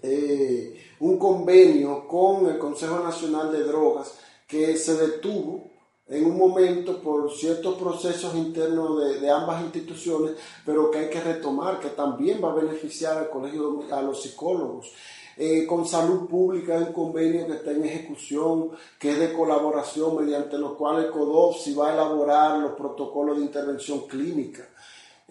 eh, 0.00 0.80
un 1.00 1.18
convenio 1.18 2.06
con 2.06 2.46
el 2.46 2.56
Consejo 2.56 3.00
Nacional 3.00 3.50
de 3.50 3.64
Drogas 3.64 4.14
que 4.46 4.76
se 4.76 4.94
detuvo 4.94 5.71
en 6.12 6.26
un 6.26 6.36
momento 6.36 7.00
por 7.00 7.32
ciertos 7.32 7.76
procesos 7.76 8.34
internos 8.34 9.18
de, 9.18 9.30
ambas 9.30 9.62
instituciones, 9.62 10.32
pero 10.64 10.90
que 10.90 10.98
hay 10.98 11.08
que 11.08 11.22
retomar, 11.22 11.80
que 11.80 11.88
también 11.88 12.38
va 12.44 12.52
a 12.52 12.54
beneficiar 12.54 13.16
al 13.16 13.30
colegio, 13.30 13.84
a 13.90 14.02
los 14.02 14.22
psicólogos. 14.22 14.92
Eh, 15.38 15.64
con 15.66 15.86
salud 15.86 16.28
pública 16.28 16.76
hay 16.76 16.82
un 16.82 16.92
convenio 16.92 17.46
que 17.46 17.54
está 17.54 17.70
en 17.70 17.86
ejecución, 17.86 18.72
que 18.98 19.12
es 19.12 19.18
de 19.18 19.32
colaboración, 19.32 20.22
mediante 20.22 20.58
lo 20.58 20.76
cual 20.76 21.02
el 21.02 21.10
CODOPSI 21.10 21.72
va 21.72 21.88
a 21.88 21.94
elaborar 21.94 22.58
los 22.58 22.72
protocolos 22.72 23.38
de 23.38 23.44
intervención 23.44 24.06
clínica. 24.06 24.68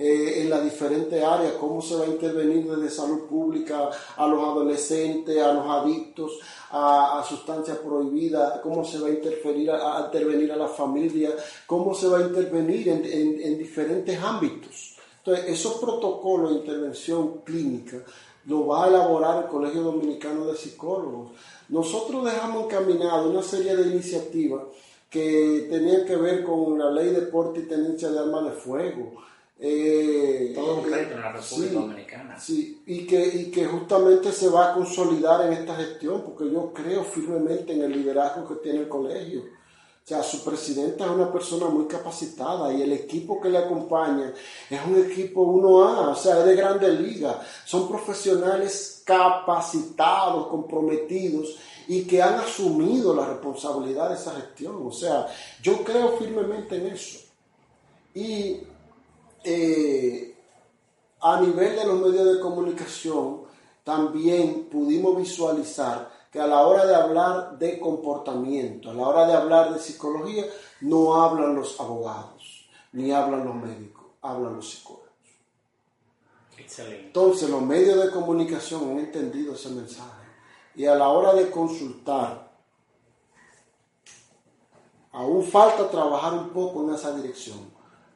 Eh, 0.03 0.41
en 0.41 0.49
las 0.49 0.63
diferentes 0.63 1.23
áreas, 1.23 1.53
cómo 1.59 1.79
se 1.79 1.93
va 1.93 2.05
a 2.05 2.07
intervenir 2.07 2.67
desde 2.67 2.89
salud 2.89 3.27
pública 3.27 3.87
a 4.17 4.25
los 4.25 4.41
adolescentes, 4.43 5.39
a 5.39 5.53
los 5.53 5.67
adictos, 5.67 6.39
a, 6.71 7.23
sustancias 7.29 7.77
prohibidas, 7.77 8.61
cómo 8.61 8.83
se 8.83 8.97
va 8.97 9.09
a 9.09 9.11
interferir 9.11 9.69
a, 9.69 10.01
intervenir 10.05 10.51
a 10.53 10.55
la 10.55 10.67
familia, 10.67 11.29
cómo 11.67 11.93
se 11.93 12.07
va 12.07 12.17
a 12.17 12.21
intervenir 12.23 12.89
en, 12.89 13.05
en 13.05 13.57
diferentes 13.59 14.19
ámbitos. 14.19 14.97
Entonces, 15.19 15.45
esos 15.49 15.75
protocolos 15.75 16.49
de 16.49 16.55
intervención 16.61 17.41
clínica 17.45 17.97
lo 18.45 18.65
va 18.65 18.85
a 18.85 18.87
elaborar 18.87 19.43
el 19.43 19.49
Colegio 19.51 19.83
Dominicano 19.83 20.47
de 20.47 20.57
Psicólogos. 20.57 21.29
Nosotros 21.69 22.25
dejamos 22.25 22.65
encaminado 22.65 23.29
una 23.29 23.43
serie 23.43 23.75
de 23.75 23.91
iniciativas 23.91 24.63
que 25.11 25.67
tenían 25.69 26.05
que 26.05 26.15
ver 26.15 26.43
con 26.43 26.79
la 26.79 26.89
ley 26.89 27.11
de 27.11 27.21
porte 27.21 27.59
y 27.59 27.67
tenencia 27.67 28.09
de 28.09 28.17
armas 28.17 28.45
de 28.45 28.51
fuego. 28.51 29.11
Eh, 29.63 30.53
Todo 30.55 30.77
un 30.77 30.91
reto 30.91 31.13
en 31.13 31.21
la 31.21 31.31
República 31.33 31.73
Dominicana. 31.73 32.39
Sí, 32.39 32.81
y 32.87 33.05
que, 33.05 33.23
y 33.27 33.51
que 33.51 33.67
justamente 33.67 34.31
se 34.31 34.49
va 34.49 34.71
a 34.71 34.73
consolidar 34.73 35.45
en 35.45 35.53
esta 35.53 35.75
gestión, 35.75 36.23
porque 36.23 36.51
yo 36.51 36.73
creo 36.73 37.03
firmemente 37.03 37.73
en 37.73 37.83
el 37.83 37.91
liderazgo 37.91 38.47
que 38.47 38.55
tiene 38.55 38.79
el 38.79 38.89
colegio. 38.89 39.41
O 40.03 40.07
sea, 40.07 40.23
su 40.23 40.43
presidenta 40.43 41.05
es 41.05 41.11
una 41.11 41.31
persona 41.31 41.67
muy 41.67 41.85
capacitada 41.85 42.73
y 42.73 42.81
el 42.81 42.91
equipo 42.91 43.39
que 43.39 43.51
le 43.51 43.59
acompaña 43.59 44.33
es 44.67 44.79
un 44.83 44.99
equipo 44.99 45.45
1A, 45.45 46.09
o 46.09 46.15
sea, 46.15 46.39
es 46.39 46.45
de 46.45 46.55
grande 46.55 46.91
liga. 46.91 47.39
Son 47.63 47.87
profesionales 47.87 49.03
capacitados, 49.05 50.47
comprometidos 50.47 51.55
y 51.87 52.01
que 52.05 52.19
han 52.19 52.39
asumido 52.39 53.15
la 53.15 53.27
responsabilidad 53.27 54.09
de 54.09 54.15
esa 54.15 54.31
gestión. 54.31 54.87
O 54.87 54.91
sea, 54.91 55.27
yo 55.61 55.83
creo 55.83 56.17
firmemente 56.17 56.77
en 56.77 56.87
eso. 56.87 57.19
Y 58.15 58.57
eh, 59.43 60.35
a 61.21 61.41
nivel 61.41 61.75
de 61.75 61.85
los 61.85 61.99
medios 61.99 62.35
de 62.35 62.39
comunicación, 62.39 63.41
también 63.83 64.67
pudimos 64.71 65.17
visualizar 65.17 66.11
que 66.31 66.39
a 66.39 66.47
la 66.47 66.61
hora 66.61 66.85
de 66.85 66.95
hablar 66.95 67.57
de 67.59 67.79
comportamiento, 67.79 68.89
a 68.89 68.93
la 68.93 69.07
hora 69.07 69.27
de 69.27 69.33
hablar 69.33 69.73
de 69.73 69.79
psicología, 69.79 70.45
no 70.81 71.21
hablan 71.21 71.55
los 71.55 71.79
abogados, 71.79 72.69
ni 72.93 73.11
hablan 73.11 73.45
los 73.45 73.55
médicos, 73.55 74.05
hablan 74.21 74.55
los 74.55 74.69
psicólogos. 74.69 75.09
Excelente. 76.57 77.07
Entonces 77.07 77.49
los 77.49 77.61
medios 77.61 78.03
de 78.03 78.11
comunicación 78.11 78.91
han 78.91 78.99
entendido 78.99 79.55
ese 79.55 79.69
mensaje 79.69 80.21
y 80.75 80.85
a 80.85 80.95
la 80.95 81.09
hora 81.09 81.33
de 81.33 81.51
consultar, 81.51 82.49
aún 85.11 85.43
falta 85.43 85.89
trabajar 85.89 86.33
un 86.33 86.49
poco 86.49 86.83
en 86.83 86.95
esa 86.95 87.13
dirección, 87.13 87.70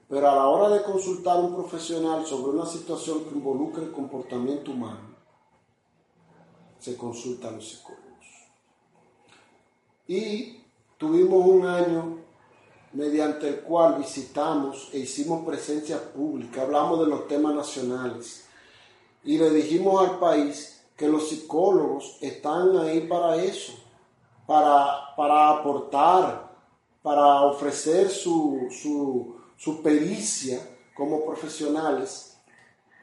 pero 0.08 0.30
a 0.30 0.36
la 0.36 0.48
hora 0.48 0.70
de 0.70 0.84
consultar 0.84 1.38
a 1.38 1.42
un 1.42 1.56
profesional 1.56 2.26
sobre 2.26 2.58
una 2.58 2.66
situación 2.66 3.24
que 3.26 3.36
involucre 3.36 3.84
el 3.84 3.92
comportamiento 3.92 4.72
humano, 4.72 5.16
se 6.80 6.96
consulta 6.96 7.48
a 7.48 7.52
los 7.52 7.68
psicólogos. 7.68 8.06
Y 10.08 10.62
tuvimos 10.98 11.46
un 11.46 11.66
año 11.66 12.18
mediante 12.94 13.50
el 13.50 13.60
cual 13.62 13.96
visitamos 13.96 14.90
e 14.94 15.00
hicimos 15.00 15.46
presencia 15.46 16.00
pública, 16.14 16.62
hablamos 16.62 17.00
de 17.00 17.08
los 17.08 17.28
temas 17.28 17.54
nacionales 17.54 18.46
y 19.24 19.38
le 19.38 19.50
dijimos 19.50 20.08
al 20.08 20.20
país 20.20 20.84
que 20.96 21.10
los 21.10 21.28
psicólogos 21.28 22.18
están 22.22 22.78
ahí 22.78 23.02
para 23.02 23.36
eso, 23.36 23.74
para, 24.46 25.16
para 25.18 25.50
aportar, 25.50 26.56
para 27.02 27.42
ofrecer 27.42 28.10
su, 28.10 28.68
su, 28.70 29.36
pericia 29.84 30.60
como 30.94 31.26
profesionales 31.26 32.38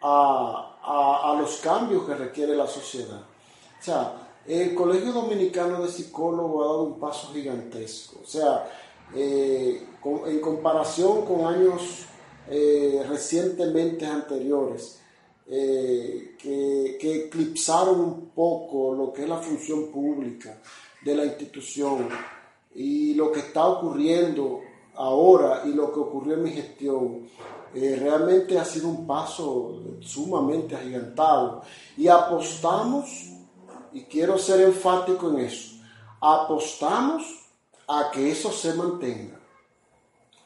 a, 0.02 1.30
a 1.32 1.40
los 1.40 1.56
cambios 1.56 2.06
que 2.06 2.14
requiere 2.14 2.54
la 2.56 2.66
sociedad. 2.66 3.20
O 3.20 3.82
sea, 3.82 4.22
el 4.46 4.74
Colegio 4.74 5.12
Dominicano 5.12 5.82
de 5.82 5.90
Psicólogos 5.90 6.64
ha 6.64 6.68
dado 6.68 6.82
un 6.82 7.00
paso 7.00 7.32
gigantesco. 7.32 8.20
O 8.22 8.26
sea, 8.26 8.68
eh, 9.14 9.86
en 10.26 10.40
comparación 10.40 11.24
con 11.24 11.44
años 11.44 12.06
eh, 12.48 13.04
recientemente 13.08 14.06
anteriores, 14.06 15.00
eh, 15.46 16.34
que, 16.38 16.96
que, 17.00 17.26
eclipsaron 17.26 18.00
un 18.00 18.30
poco 18.30 18.94
lo 18.94 19.12
que 19.12 19.22
es 19.22 19.28
la 19.28 19.38
función 19.38 19.90
pública 19.90 20.60
de 21.04 21.14
la 21.14 21.24
institución 21.24 22.08
y 22.74 23.14
lo 23.14 23.30
que 23.30 23.40
está 23.40 23.66
ocurriendo 23.66 24.60
ahora 24.94 25.62
y 25.64 25.72
lo 25.72 25.92
que 25.92 26.00
ocurrió 26.00 26.34
en 26.34 26.42
mi 26.42 26.50
gestión, 26.50 27.28
realmente 27.74 28.58
ha 28.58 28.64
sido 28.64 28.88
un 28.88 29.06
paso 29.06 29.80
sumamente 30.00 30.76
agigantado 30.76 31.62
y 31.96 32.08
apostamos 32.08 33.08
y 33.92 34.02
quiero 34.04 34.38
ser 34.38 34.60
enfático 34.60 35.30
en 35.30 35.40
eso, 35.40 35.76
apostamos 36.20 37.22
a 37.88 38.10
que 38.10 38.30
eso 38.30 38.50
se 38.50 38.74
mantenga. 38.74 39.38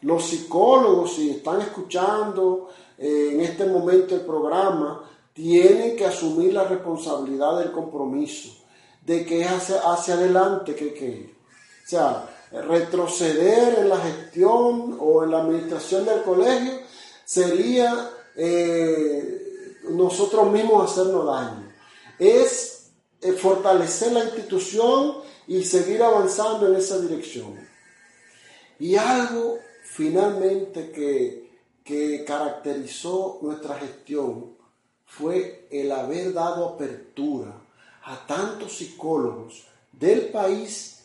Los 0.02 0.24
psicólogos, 0.24 1.14
si 1.14 1.30
están 1.30 1.60
escuchando 1.60 2.68
eh, 2.98 3.30
en 3.32 3.40
este 3.40 3.66
momento 3.66 4.14
el 4.14 4.22
programa, 4.22 5.02
tienen 5.32 5.96
que 5.96 6.06
asumir 6.06 6.52
la 6.52 6.64
responsabilidad 6.64 7.58
del 7.58 7.72
compromiso, 7.72 8.50
de 9.02 9.24
que 9.24 9.42
es 9.42 9.48
hacia, 9.48 10.14
adelante 10.14 10.74
que 10.74 10.84
hay 10.84 10.94
que 10.94 11.06
ir. 11.06 11.36
O 11.84 11.88
sea, 11.88 12.35
retroceder 12.52 13.80
en 13.80 13.88
la 13.88 13.98
gestión 13.98 14.96
o 15.00 15.24
en 15.24 15.30
la 15.30 15.40
administración 15.40 16.04
del 16.04 16.22
colegio 16.22 16.72
sería 17.24 18.10
eh, 18.36 19.78
nosotros 19.90 20.50
mismos 20.52 20.90
hacernos 20.90 21.26
daño. 21.26 21.72
Es 22.18 22.90
eh, 23.20 23.32
fortalecer 23.32 24.12
la 24.12 24.24
institución 24.24 25.16
y 25.46 25.64
seguir 25.64 26.02
avanzando 26.02 26.68
en 26.68 26.76
esa 26.76 27.00
dirección. 27.00 27.58
Y 28.78 28.96
algo 28.96 29.58
finalmente 29.84 30.90
que, 30.90 31.50
que 31.82 32.24
caracterizó 32.24 33.38
nuestra 33.42 33.76
gestión 33.76 34.56
fue 35.04 35.68
el 35.70 35.90
haber 35.92 36.32
dado 36.32 36.70
apertura 36.70 37.62
a 38.04 38.26
tantos 38.26 38.76
psicólogos 38.76 39.66
del 39.92 40.28
país 40.28 40.95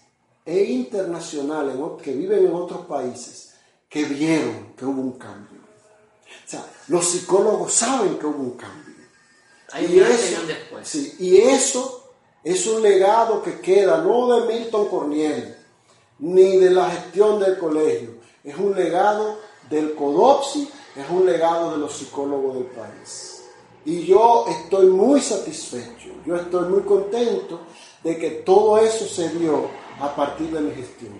e 0.46 0.64
internacionales 0.64 1.76
que 2.04 2.14
viven 2.14 2.48
en 2.48 2.54
otros 2.54 2.86
países 2.86 3.52
que 3.92 4.06
vieron 4.06 4.74
que 4.78 4.86
hubo 4.86 5.02
un 5.02 5.18
cambio. 5.20 5.60
O 5.60 6.50
sea, 6.50 6.66
los 6.88 7.06
psicólogos 7.06 7.74
saben 7.74 8.18
que 8.18 8.26
hubo 8.26 8.42
un 8.42 8.52
cambio. 8.52 8.96
y 9.80 10.00
eso, 10.00 10.42
después. 10.48 10.88
Sí, 10.88 11.16
y 11.20 11.38
eso 11.38 12.10
es 12.44 12.66
un 12.68 12.82
legado 12.82 13.44
que 13.44 13.60
queda 13.60 13.98
no 13.98 14.40
de 14.40 14.54
Milton 14.54 14.88
Corniel, 14.88 15.58
ni 16.20 16.58
de 16.58 16.70
la 16.70 16.90
gestión 16.90 17.40
del 17.40 17.58
colegio, 17.58 18.12
es 18.44 18.56
un 18.58 18.76
legado 18.76 19.40
del 19.70 19.94
CODOPSI, 19.94 20.70
es 20.96 21.10
un 21.10 21.26
legado 21.26 21.72
de 21.72 21.78
los 21.78 21.94
psicólogos 21.94 22.56
del 22.56 22.66
país. 22.66 23.44
Y 23.84 24.06
yo 24.06 24.46
estoy 24.48 24.88
muy 24.88 25.20
satisfecho, 25.20 26.10
yo 26.26 26.36
estoy 26.36 26.70
muy 26.70 26.82
contento 26.84 27.62
de 28.04 28.18
que 28.18 28.30
todo 28.30 28.78
eso 28.78 29.06
se 29.06 29.30
dio 29.30 29.70
a 30.02 30.16
partir 30.16 30.52
de 30.52 30.62
mi 30.62 30.72
gestión. 30.72 31.14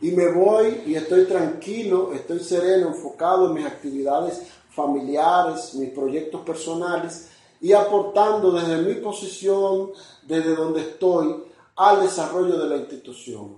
y 0.00 0.10
me 0.10 0.26
voy 0.32 0.82
y 0.84 0.96
estoy 0.96 1.26
tranquilo, 1.26 2.12
estoy 2.12 2.40
sereno, 2.40 2.88
enfocado 2.88 3.46
en 3.46 3.54
mis 3.54 3.64
actividades 3.64 4.42
familiares, 4.70 5.74
mis 5.74 5.90
proyectos 5.90 6.40
personales 6.40 7.28
y 7.60 7.72
aportando 7.72 8.50
desde 8.50 8.82
mi 8.82 8.94
posición, 8.94 9.92
desde 10.26 10.56
donde 10.56 10.80
estoy, 10.80 11.44
al 11.76 12.02
desarrollo 12.02 12.58
de 12.58 12.68
la 12.68 12.76
institución. 12.76 13.56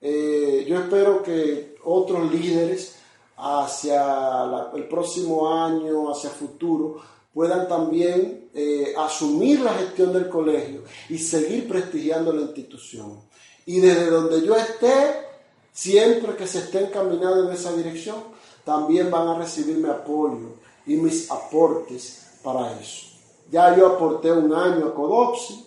Eh, 0.00 0.64
yo 0.68 0.78
espero 0.78 1.24
que 1.24 1.76
otros 1.84 2.30
líderes 2.30 2.96
hacia 3.36 4.44
el 4.74 4.86
próximo 4.86 5.52
año, 5.52 6.10
hacia 6.10 6.30
futuro, 6.30 7.00
puedan 7.34 7.66
también 7.66 8.48
eh, 8.54 8.94
asumir 8.96 9.60
la 9.60 9.74
gestión 9.74 10.12
del 10.12 10.28
colegio 10.28 10.84
y 11.08 11.18
seguir 11.18 11.68
prestigiando 11.68 12.32
la 12.32 12.42
institución. 12.42 13.28
Y 13.70 13.80
desde 13.80 14.06
donde 14.10 14.44
yo 14.46 14.54
esté, 14.56 15.30
Siempre 15.72 16.36
que 16.36 16.46
se 16.46 16.58
estén 16.58 16.86
caminando 16.88 17.48
en 17.48 17.54
esa 17.54 17.72
dirección, 17.72 18.16
también 18.64 19.10
van 19.10 19.28
a 19.28 19.38
recibir 19.38 19.76
mi 19.78 19.88
apoyo 19.88 20.56
y 20.86 20.96
mis 20.96 21.30
aportes 21.30 22.26
para 22.42 22.78
eso. 22.78 23.06
Ya 23.50 23.76
yo 23.76 23.86
aporté 23.86 24.32
un 24.32 24.52
año 24.52 24.86
a 24.86 24.94
Codopsi, 24.94 25.66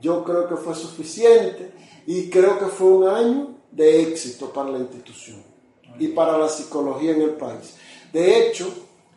yo 0.00 0.24
creo 0.24 0.48
que 0.48 0.56
fue 0.56 0.74
suficiente 0.74 1.72
y 2.06 2.28
creo 2.28 2.58
que 2.58 2.66
fue 2.66 2.88
un 2.88 3.08
año 3.08 3.54
de 3.70 4.02
éxito 4.02 4.52
para 4.52 4.70
la 4.70 4.78
institución 4.78 5.42
y 5.98 6.08
para 6.08 6.36
la 6.36 6.48
psicología 6.48 7.12
en 7.12 7.22
el 7.22 7.30
país. 7.30 7.76
De 8.12 8.46
hecho, 8.46 8.68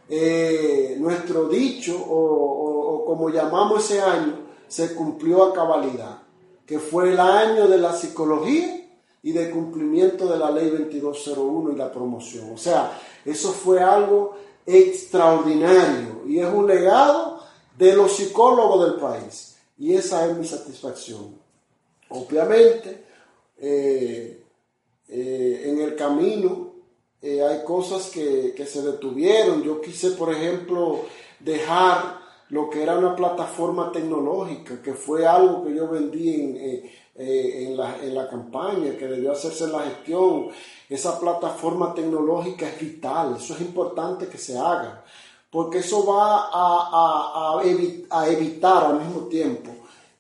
eh, 0.08 0.96
nuestro 1.00 1.50
dicho, 1.50 1.98
o 2.00 3.04
como 3.06 3.30
llamamos 3.30 3.84
ese 3.84 4.02
año, 4.02 4.48
se 4.68 4.94
cumplió 4.96 5.44
a 5.44 5.54
cabalidad, 5.54 6.22
que 6.68 6.80
fue 6.80 7.10
el 7.14 7.20
año 7.20 7.68
de 7.68 7.78
la 7.78 7.94
psicología 7.94 8.86
y 9.24 9.32
de 9.32 9.50
cumplimiento 9.50 10.28
de 10.28 10.38
la 10.38 10.52
ley 10.52 10.70
2201 10.70 11.72
y 11.72 11.76
la 11.78 11.92
promoción. 11.92 12.52
O 12.54 12.58
sea, 12.58 13.00
eso 13.26 13.54
fue 13.54 13.82
algo 13.82 14.36
extraordinario 14.66 16.24
y 16.28 16.40
es 16.40 16.54
un 16.54 16.68
legado 16.68 17.42
de 17.78 17.96
los 17.96 18.18
psicólogos 18.18 18.86
del 18.86 19.00
país. 19.00 19.56
Y 19.78 19.94
esa 19.94 20.26
es 20.30 20.38
mi 20.38 20.46
satisfacción. 20.46 21.38
Obviamente, 22.10 23.06
eh, 23.58 24.44
eh, 25.08 25.62
en 25.66 25.82
el 25.82 25.96
camino 25.96 26.74
eh, 27.22 27.42
hay 27.42 27.64
cosas 27.64 28.10
que, 28.10 28.54
que 28.56 28.66
se 28.66 28.82
detuvieron. 28.82 29.64
Yo 29.64 29.80
quise, 29.80 30.12
por 30.12 30.34
ejemplo, 30.34 31.06
dejar 31.40 32.17
lo 32.50 32.70
que 32.70 32.82
era 32.82 32.98
una 32.98 33.16
plataforma 33.16 33.92
tecnológica, 33.92 34.82
que 34.82 34.94
fue 34.94 35.26
algo 35.26 35.66
que 35.66 35.76
yo 35.76 35.88
vendí 35.88 36.34
en, 36.34 36.58
eh, 36.58 37.66
en, 37.68 37.76
la, 37.76 37.98
en, 38.02 38.16
la, 38.16 38.30
campaña, 38.30 38.96
que 38.98 39.08
debió 39.08 39.32
hacerse 39.32 39.66
en 39.66 39.74
la 39.74 39.82
gestión. 39.82 40.50
Esa 40.90 41.20
plataforma 41.20 41.94
tecnológica 41.94 42.70
es 42.70 42.80
vital, 42.80 43.36
eso 43.38 43.54
es 43.56 43.62
importante 43.62 44.28
que 44.28 44.38
se 44.38 44.58
haga, 44.58 45.04
porque 45.50 45.80
eso 45.80 46.06
va 46.06 46.50
a, 46.52 47.58
a, 47.58 47.62
a, 48.10 48.28
evitar 48.30 48.86
al 48.86 49.00
mismo 49.00 49.22
tiempo 49.28 49.72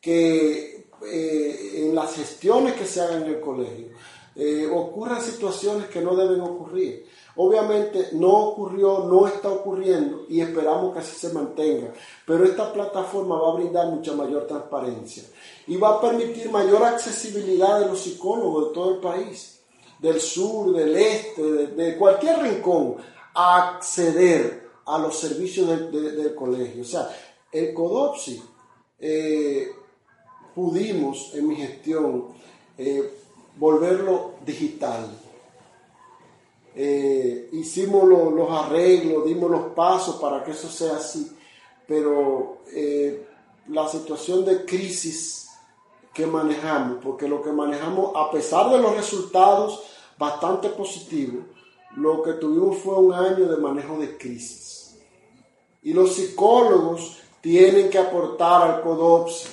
que 0.02 0.90
eh, 1.06 1.72
en 1.76 1.96
las 1.96 2.16
gestiones 2.16 2.74
que 2.74 2.86
se 2.86 3.02
hagan 3.02 3.24
en 3.24 3.30
el 3.30 3.40
colegio 3.40 3.88
eh, 4.36 4.70
ocurran 4.72 5.22
situaciones 5.22 5.88
que 5.88 6.02
no 6.02 6.16
deben 6.16 6.42
ocurrir. 6.42 7.07
Obviamente 7.40 8.10
no 8.14 8.30
ocurrió, 8.30 9.06
no 9.06 9.28
está 9.28 9.50
ocurriendo 9.50 10.26
y 10.28 10.42
esperamos 10.42 10.92
que 10.92 11.00
así 11.00 11.16
se 11.16 11.32
mantenga, 11.34 11.94
pero 12.26 12.44
esta 12.44 12.74
plataforma 12.74 13.40
va 13.40 13.52
a 13.52 13.56
brindar 13.56 13.88
mucha 13.90 14.14
mayor 14.14 14.48
transparencia 14.48 15.24
y 15.68 15.78
va 15.78 15.90
a 15.90 16.02
permitir 16.02 16.50
mayor 16.50 16.84
accesibilidad 16.84 17.80
de 17.80 17.86
los 17.86 18.00
psicólogos 18.00 18.70
de 18.70 18.74
todo 18.74 18.96
el 18.96 19.00
país, 19.02 19.60
del 20.00 20.20
sur, 20.20 20.74
del 20.74 20.96
este, 20.96 21.44
de, 21.44 21.96
cualquier 21.96 22.42
rincón, 22.42 22.96
a 23.36 23.76
acceder 23.76 24.70
a 24.88 24.98
los 24.98 25.20
servicios 25.20 25.68
del 25.68 26.34
colegio. 26.34 26.82
O 26.82 26.86
sea, 26.86 27.08
el 27.52 27.72
CODOPSI 27.72 28.42
eh, 29.00 29.72
pudimos 30.56 31.36
en 31.36 31.48
mi 31.48 31.56
gestión 31.56 32.30
eh, 32.80 33.14
volverlo 33.58 34.32
digital 34.44 35.08
eh, 36.80 37.50
hicimos 37.54 38.08
los 38.08 38.52
arreglos, 38.52 39.26
dimos 39.26 39.50
los 39.50 39.74
pasos 39.74 40.18
para 40.18 40.44
que 40.44 40.52
eso 40.52 40.70
sea 40.70 40.98
así, 40.98 41.36
pero 41.88 42.60
eh, 42.72 43.26
la 43.70 43.88
situación 43.88 44.46
de 44.46 44.64
crisis 44.64 45.50
que 46.14 46.28
manejamos, 46.28 47.00
porque 47.04 47.28
lo 47.28 47.42
que 47.42 47.52
manejamos, 47.52 48.12
a 48.16 48.30
pesar 48.30 48.70
de 48.70 48.78
los 48.78 48.96
resultados 48.96 49.86
bastante 50.20 50.70
positivos, 50.70 51.46
lo 51.96 52.22
que 52.22 52.34
tuvimos 52.34 52.78
fue 52.78 52.94
un 52.94 53.12
año 53.12 53.48
de 53.48 53.58
manejo 53.58 53.98
de 53.98 54.16
crisis. 54.16 55.00
Y 55.82 55.94
los 55.94 56.14
psicólogos 56.14 57.18
tienen 57.42 57.90
que 57.90 57.98
aportar 57.98 58.62
al 58.62 58.82
CODOPSI, 58.82 59.50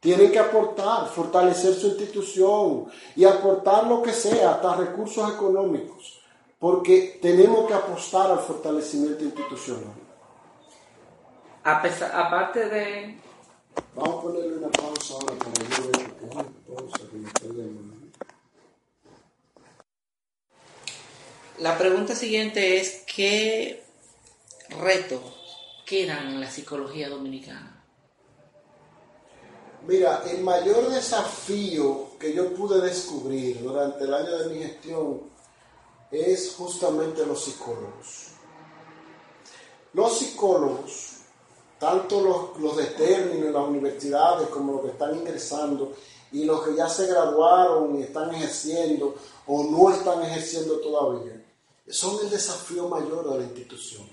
tienen 0.00 0.32
que 0.32 0.40
aportar, 0.40 1.06
fortalecer 1.06 1.72
su 1.74 1.86
institución 1.86 2.86
y 3.14 3.24
aportar 3.24 3.86
lo 3.86 4.02
que 4.02 4.12
sea, 4.12 4.54
hasta 4.54 4.74
recursos 4.74 5.32
económicos 5.32 6.21
porque 6.62 7.18
tenemos 7.20 7.66
que 7.66 7.74
apostar 7.74 8.30
al 8.30 8.38
fortalecimiento 8.38 9.24
institucional. 9.24 9.94
A 11.64 11.82
pesar, 11.82 12.12
aparte 12.14 12.68
de... 12.68 13.18
Vamos 13.96 14.18
a 14.18 14.22
ponerle 14.22 14.58
una 14.58 14.68
pausa 14.68 15.14
ahora 15.14 15.34
para 15.34 15.68
yo 15.68 15.90
ver 15.90 16.14
una 16.20 16.44
pausa 16.44 16.98
que 17.10 17.16
me 17.16 17.26
estoy 17.26 17.48
llamando. 17.48 18.06
La 21.58 21.76
pregunta 21.76 22.14
siguiente 22.14 22.78
es, 22.78 23.02
¿qué 23.12 23.82
retos 24.68 25.20
quedan 25.84 26.28
en 26.28 26.40
la 26.40 26.48
psicología 26.48 27.08
dominicana? 27.08 27.82
Mira, 29.84 30.22
el 30.30 30.44
mayor 30.44 30.90
desafío 30.90 32.16
que 32.20 32.32
yo 32.32 32.54
pude 32.54 32.80
descubrir 32.80 33.60
durante 33.60 34.04
el 34.04 34.14
año 34.14 34.38
de 34.38 34.54
mi 34.54 34.62
gestión 34.62 35.31
es 36.12 36.54
justamente 36.54 37.24
los 37.24 37.42
psicólogos. 37.42 38.28
Los 39.94 40.18
psicólogos, 40.18 41.16
tanto 41.78 42.20
los, 42.20 42.60
los 42.60 42.76
de 42.76 42.86
término 42.86 43.46
en 43.46 43.52
las 43.52 43.66
universidades 43.66 44.48
como 44.48 44.74
los 44.74 44.82
que 44.82 44.88
están 44.88 45.16
ingresando 45.16 45.94
y 46.30 46.44
los 46.44 46.62
que 46.62 46.76
ya 46.76 46.88
se 46.88 47.06
graduaron 47.06 47.98
y 47.98 48.02
están 48.02 48.34
ejerciendo 48.34 49.14
o 49.46 49.64
no 49.64 49.90
están 49.90 50.22
ejerciendo 50.22 50.78
todavía, 50.78 51.44
son 51.88 52.18
el 52.22 52.30
desafío 52.30 52.88
mayor 52.88 53.30
de 53.30 53.38
la 53.38 53.44
institución. 53.44 54.06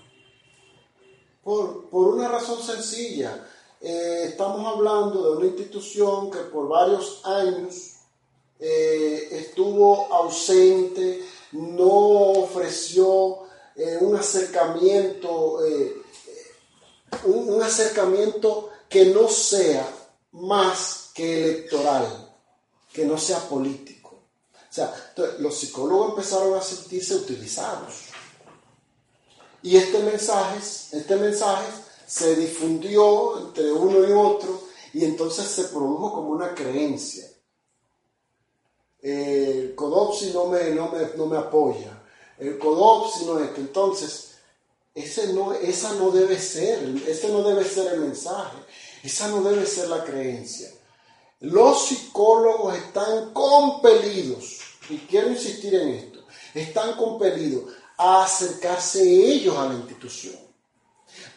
Por, 1.44 1.88
una 1.92 2.28
razón 2.28 2.62
sencilla, 2.62 3.48
eh, 3.82 4.26
estamos 4.28 4.66
hablando 4.66 5.24
de 5.24 5.38
una 5.38 5.46
institución 5.46 6.30
que 6.30 6.40
por 6.40 6.68
varios 6.68 7.26
años 7.26 7.94
eh, 8.60 9.30
estuvo 9.32 10.14
ausente 10.14 11.24
no 11.52 11.88
ofreció 11.88 13.40
eh, 13.76 13.98
un 14.02 14.16
acercamiento, 14.16 15.66
eh, 15.66 16.02
un, 17.26 17.62
acercamiento 17.62 18.70
que 18.88 19.06
no 19.06 19.28
sea 19.30 19.88
más 20.34 21.12
que 21.14 21.40
electoral, 21.40 22.36
que 22.94 23.06
no 23.06 23.18
sea 23.18 23.40
político. 23.48 24.10
O 24.70 24.74
sea, 24.74 24.94
los 25.40 25.58
psicólogos 25.58 26.10
empezaron 26.10 26.56
a 26.56 26.62
sentirse 26.62 27.16
utilizados. 27.16 28.06
Y 29.64 29.76
este 29.78 30.00
mensaje, 30.00 30.60
este 30.92 31.16
mensaje 31.16 31.68
se 32.08 32.36
difundió 32.36 33.40
entre 33.40 33.72
uno 33.72 34.08
y 34.08 34.12
otro 34.12 34.62
y 34.94 35.06
entonces 35.06 35.46
se 35.46 35.66
produjo 35.66 36.14
como 36.14 36.30
una 36.30 36.54
creencia 36.56 37.29
el 39.02 39.74
Codopsi 39.76 40.32
no 40.32 40.48
me, 40.48 40.72
no, 40.72 40.90
me, 40.90 41.00
no 41.16 41.26
me 41.26 41.38
apoya, 41.38 42.02
el 42.38 42.58
Codopsi 42.58 43.26
no 43.26 43.40
es 43.40 43.50
entonces 43.58 44.30
ese 44.94 45.34
no, 45.34 45.54
esa 45.54 45.94
no 45.96 46.12
debe 46.12 46.38
ser, 46.38 46.84
ese 47.08 47.30
no 47.30 47.44
debe 47.44 47.64
ser 47.64 47.94
el 47.94 48.02
mensaje, 48.02 48.58
esa 49.04 49.28
no 49.30 49.42
debe 49.42 49.66
ser 49.66 49.88
la 49.88 50.04
creencia. 50.04 50.70
Los 51.42 51.86
psicólogos 51.86 52.76
están 52.76 53.34
compelidos, 53.34 54.58
y 54.90 54.98
quiero 54.98 55.30
insistir 55.30 55.74
en 55.76 55.90
esto, 55.90 56.20
están 56.54 56.98
compelidos 56.98 57.72
a 57.98 58.24
acercarse 58.24 59.02
ellos 59.02 59.56
a 59.58 59.68
la 59.68 59.76
institución, 59.76 60.36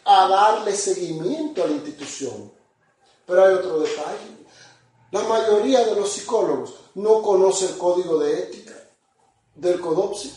a 0.05 0.29
darle 0.29 0.75
seguimiento 0.75 1.63
a 1.63 1.67
la 1.67 1.75
institución. 1.75 2.53
Pero 3.27 3.45
hay 3.45 3.55
otro 3.55 3.81
detalle. 3.81 4.41
La 5.13 5.23
mayoría 5.25 5.85
de 5.85 5.95
los 5.95 6.11
psicólogos 6.11 6.75
no 6.95 7.21
conoce 7.21 7.67
el 7.67 7.77
código 7.77 8.19
de 8.19 8.33
ética 8.45 8.73
del 9.55 9.79
CODOPSI 9.79 10.33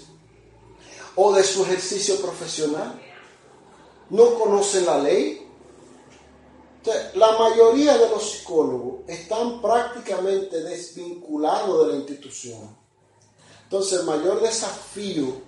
o 1.16 1.34
de 1.34 1.44
su 1.44 1.64
ejercicio 1.64 2.18
profesional. 2.18 3.02
No 4.10 4.38
conoce 4.38 4.82
la 4.82 5.00
ley. 5.00 5.42
la 7.16 7.38
mayoría 7.38 7.98
de 7.98 8.10
los 8.10 8.30
psicólogos 8.30 9.00
están 9.08 9.62
prácticamente 9.62 10.62
desvinculados 10.62 11.88
de 11.88 11.94
la 11.94 12.00
institución. 12.00 12.78
Entonces, 13.64 14.02
el 14.02 14.06
mayor 14.06 14.42
desafío 14.42 15.42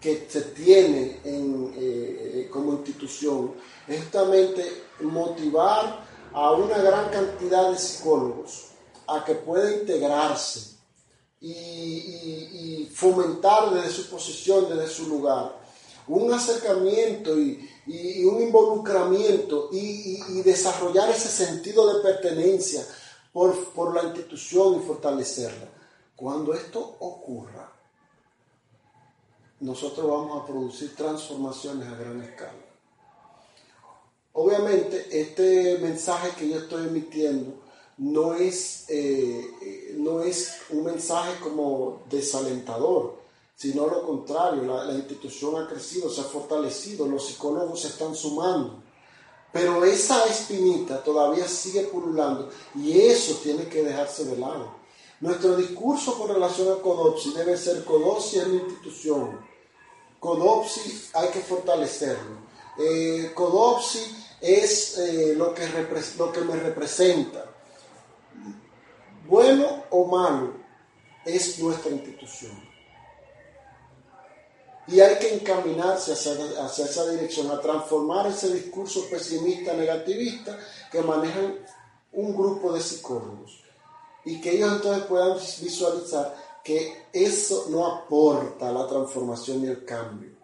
que 0.00 0.26
se 0.30 0.42
tiene 0.42 1.20
eh, 1.24 2.48
como 2.50 2.74
institución 2.74 3.52
es 3.86 4.00
justamente 4.00 4.84
motivar 5.00 6.08
a 6.32 6.52
una 6.52 6.78
gran 6.78 7.10
cantidad 7.10 7.70
de 7.70 7.78
psicólogos 7.78 8.66
a 9.06 9.24
que 9.24 9.34
pueda 9.34 9.72
integrarse 9.72 10.76
y, 11.40 12.88
fomentar 12.94 13.72
desde 13.72 13.90
su 13.90 14.10
posición, 14.10 14.68
desde 14.68 14.88
su 14.88 15.08
lugar, 15.08 15.56
un 16.06 16.32
acercamiento 16.32 17.38
y, 17.38 17.68
un 18.24 18.42
involucramiento 18.42 19.70
y, 19.72 20.42
desarrollar 20.42 21.10
ese 21.10 21.28
sentido 21.28 21.94
de 21.94 22.02
pertenencia 22.02 22.86
por, 23.32 23.72
por 23.72 23.94
la 23.94 24.04
institución 24.04 24.76
y 24.76 24.86
fortalecerla. 24.86 25.68
Cuando 26.14 26.52
esto 26.52 26.96
ocurra, 26.98 27.72
nosotros 29.60 30.06
vamos 30.06 30.42
a 30.42 30.46
producir 30.46 30.94
transformaciones 30.94 31.88
a 31.88 31.96
gran 31.96 32.20
escala. 32.22 32.59
Obviamente, 34.32 35.08
este 35.10 35.78
mensaje 35.78 36.30
que 36.38 36.48
yo 36.48 36.58
estoy 36.58 36.86
emitiendo 36.86 37.54
no 38.00 38.34
es, 38.34 38.84
eh, 38.88 39.94
no 39.98 40.20
es 40.20 40.54
un 40.70 40.84
mensaje 40.84 41.38
como 41.40 42.02
desalentador, 42.08 43.20
sino 43.54 43.86
lo 43.86 44.06
contrario, 44.06 44.62
la, 44.62 44.94
institución 44.94 45.62
ha 45.62 45.68
crecido, 45.68 46.08
se 46.08 46.22
ha 46.22 46.24
fortalecido, 46.24 47.06
los 47.06 47.26
psicólogos 47.26 47.80
se 47.80 47.88
están 47.88 48.14
sumando, 48.14 48.82
pero 49.52 49.84
esa 49.84 50.24
espinita 50.24 51.04
todavía 51.04 51.46
sigue 51.46 51.82
pululando 51.82 52.48
y 52.74 52.98
eso 52.98 53.34
tiene 53.42 53.68
que 53.68 53.82
dejarse 53.82 54.24
de 54.24 54.38
lado. 54.38 54.80
Nuestro 55.20 55.56
discurso 55.56 56.16
con 56.16 56.28
relación 56.28 56.72
a 56.72 56.80
CODOPSI 56.80 57.34
debe 57.34 57.58
ser 57.58 57.84
CODOPSI 57.84 58.38
es 58.38 58.46
una 58.46 58.62
institución, 58.62 59.40
CODOPSI 60.20 61.08
hay 61.12 61.28
que 61.28 61.40
fortalecerlo, 61.40 62.38
eh, 62.78 63.32
CODOPSI 63.34 64.19
es 64.40 64.98
eh, 64.98 65.34
lo, 65.36 65.54
que 65.54 65.68
lo 66.16 66.32
que 66.32 66.40
me 66.40 66.56
representa, 66.56 67.44
bueno 69.26 69.84
o 69.90 70.06
malo, 70.06 70.54
es 71.24 71.58
nuestra 71.58 71.90
institución. 71.90 72.70
Y 74.86 75.00
hay 75.00 75.18
que 75.18 75.34
encaminarse 75.34 76.12
hacia, 76.12 76.32
hacia, 76.64 76.86
esa 76.86 77.08
dirección, 77.10 77.50
a 77.50 77.60
transformar 77.60 78.26
ese 78.26 78.52
discurso 78.52 79.08
pesimista, 79.08 79.72
negativista 79.74 80.58
que 80.90 81.00
manejan 81.02 81.58
un 82.12 82.36
grupo 82.36 82.72
de 82.72 82.80
psicólogos. 82.80 83.62
Y 84.24 84.40
que 84.40 84.56
ellos 84.56 84.72
entonces 84.72 85.04
puedan 85.04 85.38
visualizar 85.38 86.34
que 86.64 87.06
eso 87.12 87.66
no 87.70 87.86
aporta 87.86 88.72
la 88.72 88.86
transformación 88.86 89.64
y 89.64 89.68
el 89.68 89.84
cambio. 89.84 90.39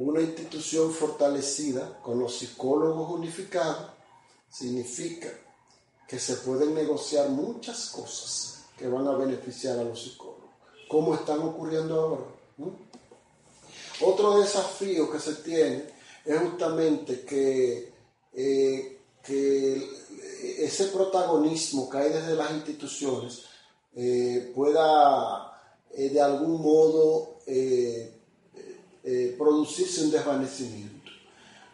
Una 0.00 0.22
institución 0.22 0.94
fortalecida 0.94 2.00
con 2.02 2.18
los 2.18 2.38
psicólogos 2.38 3.10
unificados 3.10 3.90
significa 4.50 5.28
que 6.08 6.18
se 6.18 6.36
pueden 6.36 6.72
negociar 6.74 7.28
muchas 7.28 7.90
cosas 7.90 8.64
que 8.78 8.88
van 8.88 9.06
a 9.06 9.12
beneficiar 9.12 9.78
a 9.78 9.84
los 9.84 10.02
psicólogos, 10.02 10.48
como 10.88 11.14
están 11.14 11.40
ocurriendo 11.40 12.00
ahora. 12.00 12.72
Otro 14.00 14.40
desafío 14.40 15.12
que 15.12 15.18
se 15.18 15.34
tiene 15.34 15.84
es 16.24 16.40
justamente 16.40 17.20
que, 17.20 17.92
eh, 18.32 19.00
que 19.22 19.86
ese 20.60 20.86
protagonismo 20.86 21.90
que 21.90 21.98
hay 21.98 22.10
desde 22.10 22.36
las 22.36 22.50
instituciones 22.52 23.42
eh, 23.94 24.50
pueda 24.54 25.60
eh, 25.92 26.08
de 26.08 26.20
algún 26.22 26.62
modo 26.62 27.36
producirse 29.38 30.02
un 30.02 30.10
desvanecimiento. 30.10 31.10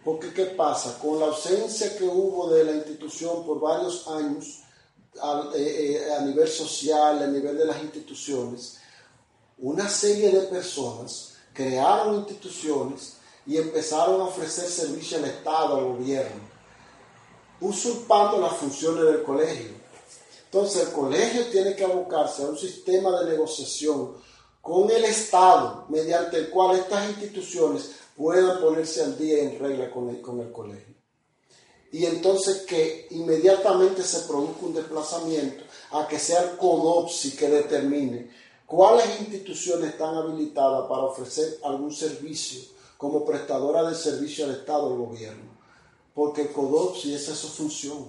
Porque 0.07 0.33
¿qué 0.33 0.45
pasa? 0.47 0.99
Con 1.01 1.18
la 1.18 1.27
ausencia 1.27 1.97
que 1.99 2.05
hubo 2.05 2.49
de 2.51 2.62
la 2.62 2.72
institución 2.77 3.45
por 3.45 3.59
varios 3.59 4.07
años 4.07 4.62
eh, 5.55 5.97
eh, 6.07 6.12
a, 6.12 6.20
nivel 6.20 6.47
social, 6.47 7.22
a 7.22 7.27
nivel 7.27 7.57
de 7.57 7.64
las 7.64 7.83
instituciones, 7.83 8.77
una 9.59 9.89
serie 9.89 10.31
de 10.31 10.43
personas 10.43 11.33
crearon 11.53 12.16
instituciones 12.16 13.14
y 13.47 13.57
empezaron 13.57 14.20
a 14.20 14.24
ofrecer 14.24 14.68
servicio 14.68 15.16
al 15.16 15.24
Estado, 15.24 15.79
al 15.79 15.85
gobierno, 15.85 16.43
usurpando 17.61 18.41
las 18.41 18.53
funciones 18.59 19.05
del 19.07 19.22
colegio. 19.24 19.72
Entonces 20.45 20.87
el 20.87 20.93
colegio 20.93 21.47
tiene 21.47 21.74
que 21.74 21.85
abocarse 21.85 22.43
a 22.43 22.47
un 22.47 22.59
sistema 22.59 23.22
de 23.22 23.31
negociación 23.31 24.14
con 24.67 24.91
el 24.91 25.05
Estado, 25.05 25.85
mediante 25.91 26.39
el 26.39 26.51
cual 26.51 26.77
estas 26.77 27.09
instituciones 27.09 27.93
puedan 28.17 28.61
ponerse 28.61 29.01
al 29.01 29.17
día 29.17 29.45
en 29.45 29.61
regla 29.61 29.89
con 29.93 30.09
el, 30.09 30.21
con 30.21 30.41
el 30.41 30.51
colegio. 30.51 30.97
Y 31.93 32.05
entonces 32.05 32.62
que 32.62 33.07
inmediatamente 33.12 34.03
se 34.03 34.27
produzca 34.27 34.67
un 34.67 34.75
desplazamiento 34.75 35.62
a 35.93 36.09
que 36.09 36.19
sea 36.19 36.43
el 36.43 36.57
CODOPSI 36.57 37.37
que 37.37 37.49
determine 37.49 38.29
cuáles 38.67 39.21
instituciones 39.21 39.91
están 39.91 40.17
habilitadas 40.17 40.89
para 40.89 41.03
ofrecer 41.03 41.61
algún 41.62 41.95
servicio 41.95 42.62
como 42.97 43.25
prestadora 43.25 43.89
de 43.89 43.95
servicio 43.95 44.47
al 44.47 44.51
Estado 44.57 44.89
o 44.89 44.93
al 44.95 44.99
gobierno. 44.99 45.57
Porque 46.12 46.43
el 46.43 46.53
CODOPSI 46.53 47.14
esa 47.14 47.35
es 47.35 47.39
su 47.39 47.49
función. 47.49 48.09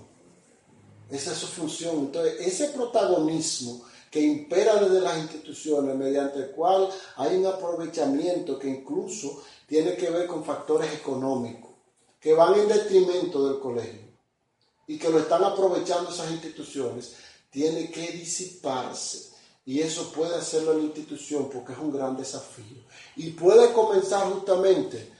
Esa 1.12 1.34
es 1.34 1.38
su 1.38 1.48
función. 1.48 2.00
Entonces, 2.00 2.34
ese 2.40 2.70
protagonismo 2.70 3.84
que 4.10 4.22
impera 4.22 4.76
desde 4.76 5.02
las 5.02 5.18
instituciones, 5.18 5.96
mediante 5.96 6.40
el 6.40 6.52
cual 6.52 6.90
hay 7.18 7.38
un 7.38 7.46
aprovechamiento 7.46 8.58
que 8.58 8.70
incluso 8.70 9.44
tiene 9.66 9.96
que 9.96 10.10
ver 10.10 10.28
con 10.28 10.44
factores 10.44 10.94
económicos, 10.94 11.72
que 12.20 12.34
van 12.34 12.60
en 12.60 12.68
detrimento 12.68 13.48
del 13.48 13.60
colegio 13.60 14.08
y 14.88 14.98
que 14.98 15.10
lo 15.10 15.20
están 15.20 15.44
aprovechando 15.44 16.10
esas 16.10 16.32
instituciones, 16.32 17.16
tiene 17.50 17.92
que 17.92 18.12
disiparse. 18.14 19.34
Y 19.66 19.82
eso 19.82 20.14
puede 20.14 20.36
hacerlo 20.36 20.74
la 20.74 20.84
institución 20.84 21.50
porque 21.52 21.74
es 21.74 21.80
un 21.80 21.92
gran 21.92 22.16
desafío. 22.16 22.78
Y 23.18 23.32
puede 23.32 23.74
comenzar 23.74 24.32
justamente 24.32 25.12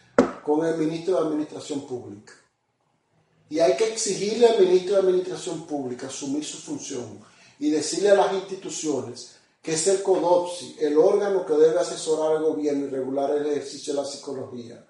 con 0.42 0.66
el 0.66 0.78
ministro 0.78 1.16
de 1.16 1.28
Administración 1.28 1.82
Pública. 1.82 2.34
Y 3.50 3.60
hay 3.60 3.76
que 3.76 3.92
exigirle 3.92 4.48
al 4.48 4.62
ministro 4.62 4.94
de 4.96 5.02
Administración 5.02 5.68
Pública 5.68 6.08
asumir 6.08 6.46
su 6.46 6.58
función 6.58 7.20
y 7.60 7.70
decirle 7.70 8.12
a 8.12 8.16
las 8.16 8.34
instituciones 8.34 9.38
que 9.62 9.74
es 9.74 9.86
el 9.88 10.02
CODOPSI, 10.02 10.78
el 10.80 10.98
órgano 10.98 11.46
que 11.46 11.54
debe 11.54 11.80
asesorar 11.80 12.38
al 12.38 12.44
gobierno 12.44 12.86
y 12.86 12.90
regular 12.90 13.32
el 13.32 13.48
ejercicio 13.48 13.94
de 13.94 14.02
la 14.02 14.08
psicología. 14.08 14.88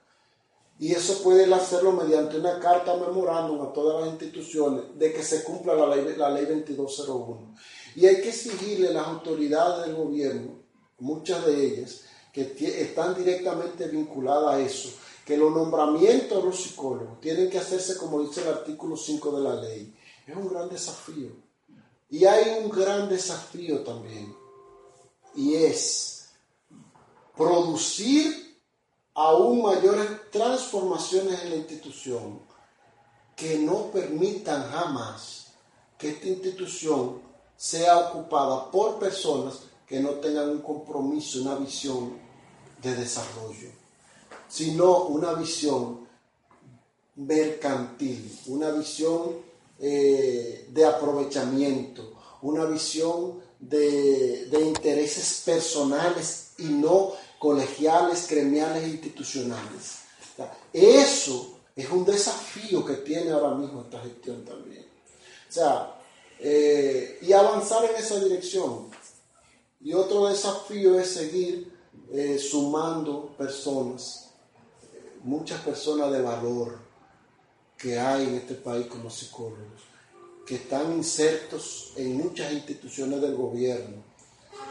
Y 0.80 0.92
eso 0.92 1.24
puede 1.24 1.52
hacerlo 1.52 1.94
mediante 1.94 2.38
una 2.38 2.60
carta 2.60 2.96
memorándum 2.96 3.60
a 3.62 3.74
todas 3.74 4.02
las 4.02 4.12
instituciones 4.12 4.84
de 4.96 5.12
que 5.12 5.24
se 5.24 5.44
cumpla 5.44 5.74
la 5.74 5.96
ley, 5.96 6.16
la 6.16 6.30
ley 6.30 6.46
2201. 6.46 7.56
Y 7.96 8.06
hay 8.06 8.22
que 8.22 8.30
exigirle 8.30 8.90
a 8.90 8.92
las 8.92 9.08
autoridades 9.08 9.88
del 9.88 9.96
gobierno, 9.96 10.60
muchas 11.00 11.44
de 11.48 11.66
ellas, 11.66 12.02
que 12.32 12.54
están 12.84 13.16
directamente 13.16 13.88
vinculadas 13.88 14.54
a 14.54 14.60
eso, 14.60 14.90
que 15.26 15.36
los 15.36 15.52
nombramientos 15.52 16.38
de 16.38 16.50
los 16.50 16.62
psicólogos 16.62 17.20
tienen 17.20 17.50
que 17.50 17.58
hacerse 17.58 17.98
como 17.98 18.22
dice 18.22 18.42
el 18.44 18.50
artículo 18.50 18.96
5 18.96 19.38
de 19.38 19.44
la 19.44 19.56
ley. 19.56 19.96
Es 20.28 20.36
un 20.36 20.48
gran 20.48 20.70
desafío. 20.70 21.47
Y 22.10 22.26
hay 22.26 22.64
un 22.64 22.70
gran 22.70 23.10
desafío 23.10 23.84
también, 23.84 24.34
y 25.36 25.56
es 25.56 26.30
producir 27.36 28.60
aún 29.14 29.62
mayores 29.62 30.32
transformaciones 30.32 31.44
en 31.44 31.50
la 31.50 31.56
institución 31.58 32.40
que 33.36 33.58
no 33.60 33.92
permitan 33.92 34.70
jamás 34.72 35.48
que 35.98 36.10
esta 36.10 36.28
institución 36.28 37.22
sea 37.56 37.98
ocupada 38.00 38.72
por 38.72 39.00
personas 39.00 39.62
que 39.88 40.00
no 40.00 40.12
tengan 40.16 40.50
un 40.50 40.62
compromiso, 40.62 41.42
una 41.42 41.56
visión 41.56 42.18
de 42.82 42.96
desarrollo, 42.96 43.70
sino 44.48 45.04
una 45.06 45.34
visión 45.34 46.08
mercantil, 47.16 48.40
una 48.48 48.70
visión 48.72 49.47
eh, 49.80 50.68
de 50.70 50.86
aprovechamiento, 50.86 52.14
una 52.42 52.66
visión 52.66 53.42
de, 53.60 54.50
intereses 54.60 55.44
personales 55.46 56.52
y 56.58 56.64
no 56.64 57.14
colegiales, 57.38 58.28
gremiales 58.28 58.84
e 58.84 58.90
institucionales. 58.90 60.00
eso 60.74 61.60
es 61.76 61.90
un 61.92 62.06
desafío 62.06 62.84
que 62.84 62.96
tiene 62.96 63.32
ahora 63.32 63.54
mismo 63.54 63.82
esta 63.82 64.02
gestión 64.02 64.44
también. 64.44 64.86
O 65.48 65.52
sea, 65.52 65.96
eh, 66.40 67.20
y 67.22 67.34
avanzar 67.34 67.86
en 67.86 67.96
esa 67.96 68.20
dirección. 68.20 68.90
Y 69.80 69.94
otro 69.94 70.28
desafío 70.28 71.00
es 71.00 71.12
seguir 71.12 71.72
eh, 72.12 72.40
sumando 72.40 73.36
personas, 73.38 74.32
muchas 75.24 75.62
personas 75.62 76.12
de 76.12 76.22
valor 76.22 76.87
que 77.78 78.00
hay 78.00 78.28
en 78.28 78.36
este 78.36 78.56
país 78.56 78.88
como 78.88 79.10
psicólogos 79.10 79.88
que 80.48 80.56
están 80.56 80.94
insertos 80.94 81.92
en 81.98 82.16
muchas 82.16 82.54
instituciones 82.54 83.20
del 83.20 83.36
gobierno, 83.36 83.98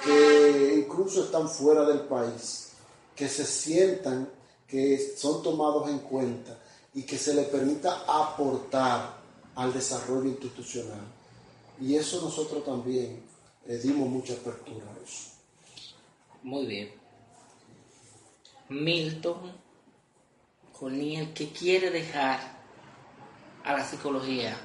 que 0.03 0.75
incluso 0.75 1.25
están 1.25 1.51
fuera 1.51 1.85
del 1.85 2.01
país, 2.01 2.73
que 3.15 3.29
se 3.29 3.45
sientan 3.45 4.27
que 4.67 5.15
son 5.19 5.43
tomados 5.43 5.91
en 5.91 5.99
cuenta 5.99 6.59
y 6.95 7.03
que 7.03 7.19
se 7.19 7.35
les 7.35 7.47
permita 7.49 8.05
aportar 8.09 9.19
al 9.55 9.73
desarrollo 9.75 10.31
institucional. 10.31 11.07
Y 11.79 11.95
eso 11.95 12.23
nosotros 12.23 12.65
también 12.65 13.23
le 13.67 13.79
dimos 13.79 14.09
mucha 14.09 14.33
apertura 14.33 14.87
a 14.87 15.05
eso. 15.05 15.31
Muy 16.43 16.65
bien. 16.65 16.91
Milton 18.71 19.53
Coniel, 20.73 21.35
¿qué 21.35 21.51
quiere 21.51 21.91
dejar 21.91 22.56
a 23.67 23.73
la 23.73 23.85
psicología 23.85 24.57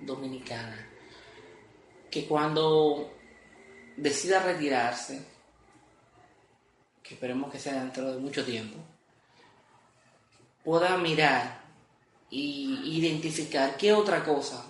dominicana? 0.00 0.88
Que 2.10 2.26
cuando 2.26 3.12
decida 3.96 4.42
retirarse, 4.42 5.22
que 7.02 7.14
esperemos 7.14 7.52
que 7.52 7.58
sea 7.58 7.74
dentro 7.74 8.10
de 8.12 8.18
mucho 8.18 8.44
tiempo, 8.44 8.78
pueda 10.64 10.96
mirar 10.96 11.60
y 12.30 12.98
identificar 12.98 13.76
qué 13.76 13.92
otra 13.92 14.24
cosa 14.24 14.64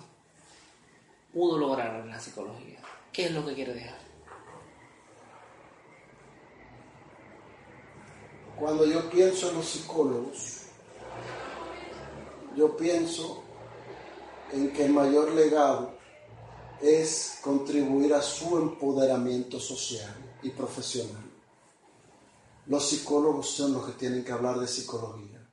pudo 1.33 1.57
lograr 1.57 2.01
en 2.01 2.09
la 2.09 2.19
psicología. 2.19 2.79
¿Qué 3.13 3.25
es 3.25 3.31
lo 3.31 3.45
que 3.45 3.53
quiere 3.53 3.73
dejar? 3.73 3.99
Cuando 8.59 8.85
yo 8.85 9.09
pienso 9.09 9.49
en 9.49 9.55
los 9.55 9.65
psicólogos, 9.65 10.65
yo 12.55 12.75
pienso 12.77 13.40
en 14.51 14.71
que 14.73 14.85
el 14.85 14.93
mayor 14.93 15.31
legado 15.31 15.93
es 16.81 17.37
contribuir 17.41 18.13
a 18.13 18.21
su 18.21 18.57
empoderamiento 18.57 19.59
social 19.59 20.15
y 20.41 20.49
profesional. 20.49 21.31
Los 22.67 22.89
psicólogos 22.89 23.49
son 23.49 23.73
los 23.73 23.85
que 23.85 23.93
tienen 23.93 24.23
que 24.23 24.31
hablar 24.31 24.59
de 24.59 24.67
psicología. 24.67 25.47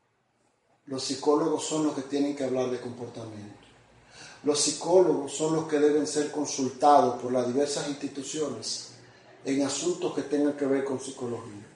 Los 0.87 1.05
psicólogos 1.05 1.65
son 1.65 1.87
los 1.87 1.95
que 1.95 2.03
tienen 2.03 2.35
que 2.35 2.45
hablar 2.45 2.71
de 2.71 2.81
comportamiento. 2.81 3.59
Los 4.45 4.61
psicólogos 4.61 5.33
son 5.33 5.57
los 5.57 5.69
que 5.69 5.79
deben 5.79 6.07
ser 6.07 6.31
consultados 6.31 7.21
por 7.21 7.33
las 7.33 7.47
diversas 7.47 7.89
instituciones 7.89 8.91
en 9.45 9.63
asuntos 9.63 10.15
que 10.15 10.23
tengan 10.23 10.57
que 10.57 10.67
ver 10.67 10.85
con 10.85 11.01
psicología. 11.01 11.67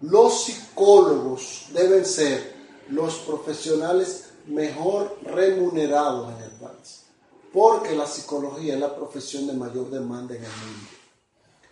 Los 0.00 0.44
psicólogos 0.44 1.66
deben 1.72 2.04
ser 2.04 2.54
los 2.88 3.14
profesionales 3.16 4.25
mejor 4.46 5.18
remunerados 5.24 6.32
en 6.34 6.42
el 6.44 6.50
país, 6.52 7.04
porque 7.52 7.94
la 7.94 8.06
psicología 8.06 8.74
es 8.74 8.80
la 8.80 8.94
profesión 8.94 9.46
de 9.46 9.52
mayor 9.52 9.90
demanda 9.90 10.34
en 10.34 10.44
el 10.44 10.50
mundo. 10.50 10.88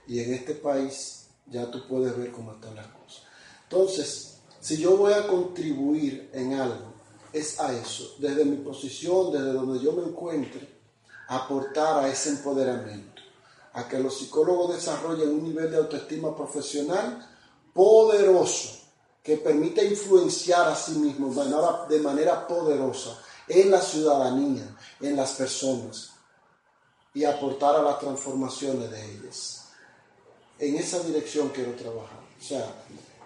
Y 0.06 0.20
en 0.20 0.34
este 0.34 0.54
país 0.54 1.26
ya 1.46 1.70
tú 1.70 1.86
puedes 1.88 2.16
ver 2.16 2.30
cómo 2.30 2.52
están 2.52 2.74
las 2.74 2.86
cosas. 2.86 3.22
Entonces, 3.64 4.38
si 4.60 4.76
yo 4.78 4.96
voy 4.96 5.12
a 5.12 5.26
contribuir 5.26 6.30
en 6.32 6.54
algo, 6.54 6.94
es 7.32 7.58
a 7.58 7.72
eso, 7.72 8.14
desde 8.18 8.44
mi 8.44 8.56
posición, 8.58 9.32
desde 9.32 9.52
donde 9.52 9.82
yo 9.82 9.92
me 9.92 10.04
encuentre, 10.04 10.74
aportar 11.28 12.04
a 12.04 12.08
ese 12.08 12.30
empoderamiento, 12.30 13.22
a 13.72 13.88
que 13.88 13.98
los 13.98 14.18
psicólogos 14.18 14.74
desarrollen 14.74 15.30
un 15.30 15.42
nivel 15.42 15.70
de 15.70 15.78
autoestima 15.78 16.36
profesional 16.36 17.28
poderoso, 17.72 18.83
que 19.24 19.38
permite 19.38 19.82
influenciar 19.84 20.68
a 20.68 20.76
sí 20.76 20.92
mismo 20.92 21.32
de 21.88 21.98
manera, 22.00 22.46
poderosa 22.46 23.18
en 23.48 23.70
la 23.70 23.80
ciudadanía, 23.80 24.76
en 25.00 25.16
las 25.16 25.32
personas, 25.32 26.12
y 27.14 27.24
aportar 27.24 27.76
a 27.76 27.82
las 27.82 27.98
transformaciones 27.98 28.90
de 28.90 29.02
ellas. 29.02 29.68
En 30.58 30.76
esa 30.76 31.00
dirección 31.00 31.48
quiero 31.48 31.72
trabajar. 31.72 32.20
O 32.38 32.44
sea, 32.44 32.70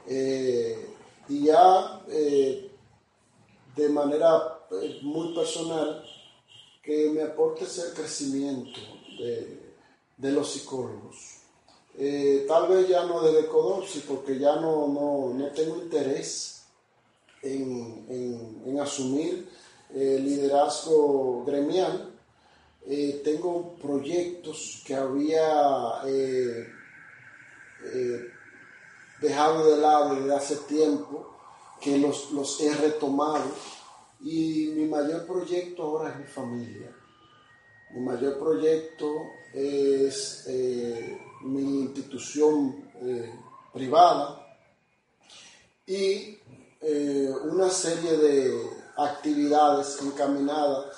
eh, 0.07 0.94
y 1.28 1.46
ya 1.46 2.01
eh, 2.09 2.70
de 3.74 3.88
manera 3.88 4.61
eh, 4.70 5.01
muy 5.03 5.34
personal, 5.34 6.05
que 6.82 7.11
me 7.11 7.22
aporte 7.22 7.64
ese 7.64 7.92
crecimiento 7.92 8.80
de, 9.18 10.30
los 10.30 10.51
psicólogos. 10.53 11.38
Eh, 12.01 12.44
tal 12.46 12.68
vez 12.68 12.88
ya 12.88 13.05
no 13.05 13.20
de 13.22 13.32
Decodopsi, 13.32 14.05
porque 14.07 14.38
ya 14.38 14.55
no, 14.57 14.86
no, 14.86 15.46
tengo 15.53 15.82
interés 15.82 16.62
en, 17.42 18.78
asumir 18.80 19.49
el 19.92 20.24
liderazgo 20.24 21.44
gremial. 21.44 22.14
Eh, 22.86 23.20
tengo 23.24 23.74
proyectos 23.82 24.82
que 24.86 24.94
había 24.94 26.03
dejado 29.20 29.68
de 29.68 29.80
lado 29.80 30.14
desde 30.14 30.34
hace 30.34 30.57
tiempo 30.68 31.34
que 31.80 31.99
los, 31.99 32.30
los 32.30 32.61
he 32.61 32.72
retomado 32.74 33.44
y 34.20 34.72
mi 34.74 34.86
mayor 34.86 35.26
proyecto 35.26 35.82
ahora 35.82 36.11
es 36.11 36.18
mi 36.18 36.26
familia. 36.26 36.94
Mi 37.90 38.01
mayor 38.01 38.38
proyecto 38.38 39.07
es 39.55 40.44
eh, 40.49 40.68
institución 41.99 42.90
eh, 43.03 43.34
privada 43.72 44.46
y 45.86 46.38
eh, 46.80 47.30
una 47.44 47.68
serie 47.70 48.16
de 48.16 48.70
actividades 48.96 50.01
encaminadas 50.03 50.96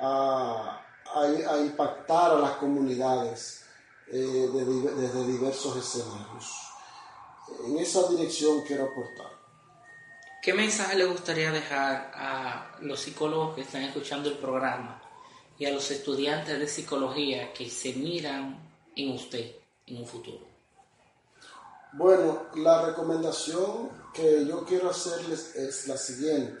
a, 0.00 0.82
a, 1.14 1.58
impactar 1.58 2.32
a 2.32 2.38
las 2.38 2.52
comunidades 2.52 3.64
desde 4.06 5.26
diversos 5.26 5.76
escenarios. 5.76 6.46
En 7.66 7.78
esa 7.78 8.08
dirección 8.08 8.62
quiero 8.62 8.84
aportar. 8.84 9.32
¿Qué 10.42 10.52
mensaje 10.52 10.96
le 10.96 11.06
gustaría 11.06 11.50
dejar 11.50 12.12
a 12.14 12.76
los 12.82 13.00
psicólogos 13.00 13.54
que 13.54 13.62
están 13.62 13.82
escuchando 13.82 14.28
el 14.28 14.36
programa 14.36 15.02
y 15.58 15.64
a 15.64 15.70
los 15.70 15.90
estudiantes 15.90 16.58
de 16.58 16.68
psicología 16.68 17.52
que 17.52 17.70
se 17.70 17.94
miran 17.94 18.58
en 18.94 19.12
usted 19.12 19.63
en 19.86 19.98
un 19.98 20.06
futuro? 20.06 20.46
Bueno, 21.92 22.46
la 22.56 22.86
recomendación 22.86 23.90
que 24.12 24.44
yo 24.46 24.64
quiero 24.64 24.90
hacerles 24.90 25.54
es 25.54 25.86
la 25.86 25.96
siguiente. 25.96 26.58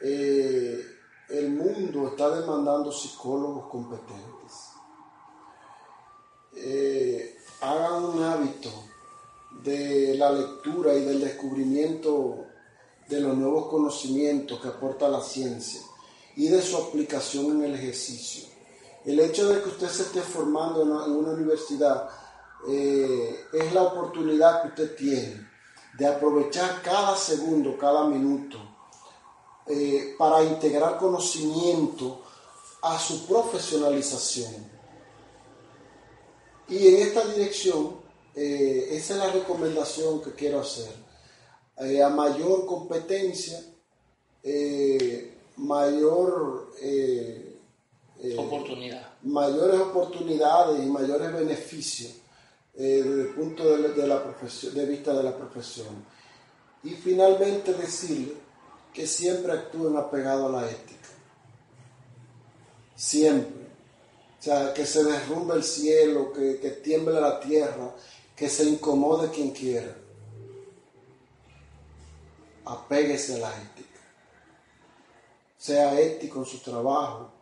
Eh, 0.00 0.84
el 1.28 1.50
mundo 1.50 2.08
está 2.08 2.30
demandando 2.30 2.90
psicólogos 2.90 3.70
competentes. 3.70 4.70
Eh, 6.54 7.38
hagan 7.60 8.04
un 8.04 8.22
hábito 8.22 8.70
de 9.62 10.14
la 10.16 10.32
lectura 10.32 10.94
y 10.94 11.04
del 11.04 11.20
descubrimiento 11.20 12.46
de 13.08 13.20
los 13.20 13.36
nuevos 13.36 13.68
conocimientos 13.68 14.60
que 14.60 14.68
aporta 14.68 15.08
la 15.08 15.20
ciencia 15.20 15.80
y 16.36 16.48
de 16.48 16.62
su 16.62 16.76
aplicación 16.76 17.56
en 17.56 17.64
el 17.64 17.74
ejercicio. 17.74 18.48
El 19.04 19.20
hecho 19.20 19.48
de 19.48 19.62
que 19.62 19.68
usted 19.68 19.88
se 19.88 20.02
esté 20.02 20.20
formando 20.20 20.82
en 20.82 20.90
una, 20.90 21.32
universidad 21.32 22.08
eh, 22.66 23.44
es 23.52 23.72
la 23.72 23.82
oportunidad 23.82 24.62
que 24.62 24.68
usted 24.68 24.96
tiene 24.96 25.48
de 25.98 26.06
aprovechar 26.06 26.80
cada 26.82 27.16
segundo, 27.16 27.76
cada 27.76 28.04
minuto, 28.04 28.58
eh, 29.66 30.14
para 30.16 30.42
integrar 30.44 30.96
conocimiento 30.96 32.22
a 32.82 32.98
su 32.98 33.26
profesionalización. 33.26 34.54
Y 36.68 36.86
en 36.88 36.96
esta 37.02 37.24
dirección, 37.26 37.96
eh, 38.34 38.88
esa 38.92 39.14
es 39.14 39.18
la 39.18 39.30
recomendación 39.32 40.22
que 40.22 40.32
quiero 40.32 40.60
hacer 40.60 40.90
eh, 41.78 42.02
a 42.02 42.08
mayor 42.08 42.64
competencia, 42.64 43.60
mayor 45.56 46.70
oportunidad. 48.38 49.14
mayores 49.22 49.80
oportunidades 49.80 50.82
y 50.82 50.86
mayores 50.86 51.32
beneficios 51.32 52.14
desde 52.84 53.22
el 53.22 53.28
punto 53.34 53.76
de, 53.76 53.88
profesión, 54.20 54.74
de 54.74 54.86
vista 54.86 55.12
de 55.12 55.22
la 55.22 55.36
profesión. 55.36 56.04
Y 56.84 56.90
finalmente 56.90 57.74
decirle 57.74 58.34
que 58.94 59.06
siempre 59.06 59.52
actúen 59.52 59.96
apegado 59.96 60.46
a 60.46 60.62
la 60.62 60.70
ética. 60.70 61.08
Siempre. 62.94 63.66
O 64.38 64.42
sea, 64.42 64.72
que 64.72 64.86
se 64.86 65.02
derrumbe 65.02 65.56
el 65.56 65.64
cielo, 65.64 66.32
que, 66.32 66.60
que 66.60 66.70
tiemble 66.70 67.20
la 67.20 67.40
tierra, 67.40 67.94
que 68.36 68.48
se 68.48 68.64
incomode 68.64 69.30
quien 69.30 69.50
quiera 69.50 69.94
apéguese 72.68 73.36
a 73.36 73.38
la 73.38 73.62
ética. 73.62 74.00
Sea 75.56 75.98
ético 75.98 76.40
en 76.40 76.44
su 76.44 76.58
trabajo, 76.58 77.32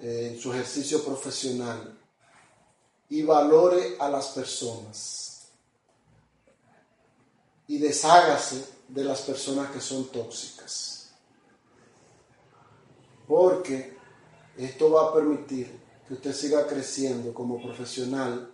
en 0.00 0.38
su 0.38 0.52
ejercicio 0.52 1.04
profesional 1.04 1.99
y 3.10 3.22
valore 3.22 3.96
a 3.98 4.08
las 4.08 4.28
personas. 4.28 5.48
Y 7.66 7.78
deshágase 7.78 8.64
de 8.88 9.04
las 9.04 9.20
personas 9.22 9.70
que 9.70 9.80
son 9.80 10.08
tóxicas. 10.10 11.10
Porque 13.26 13.96
esto 14.56 14.90
va 14.90 15.10
a 15.10 15.14
permitir 15.14 15.78
que 16.06 16.14
usted 16.14 16.32
siga 16.32 16.66
creciendo 16.66 17.32
como 17.34 17.60
profesional 17.62 18.50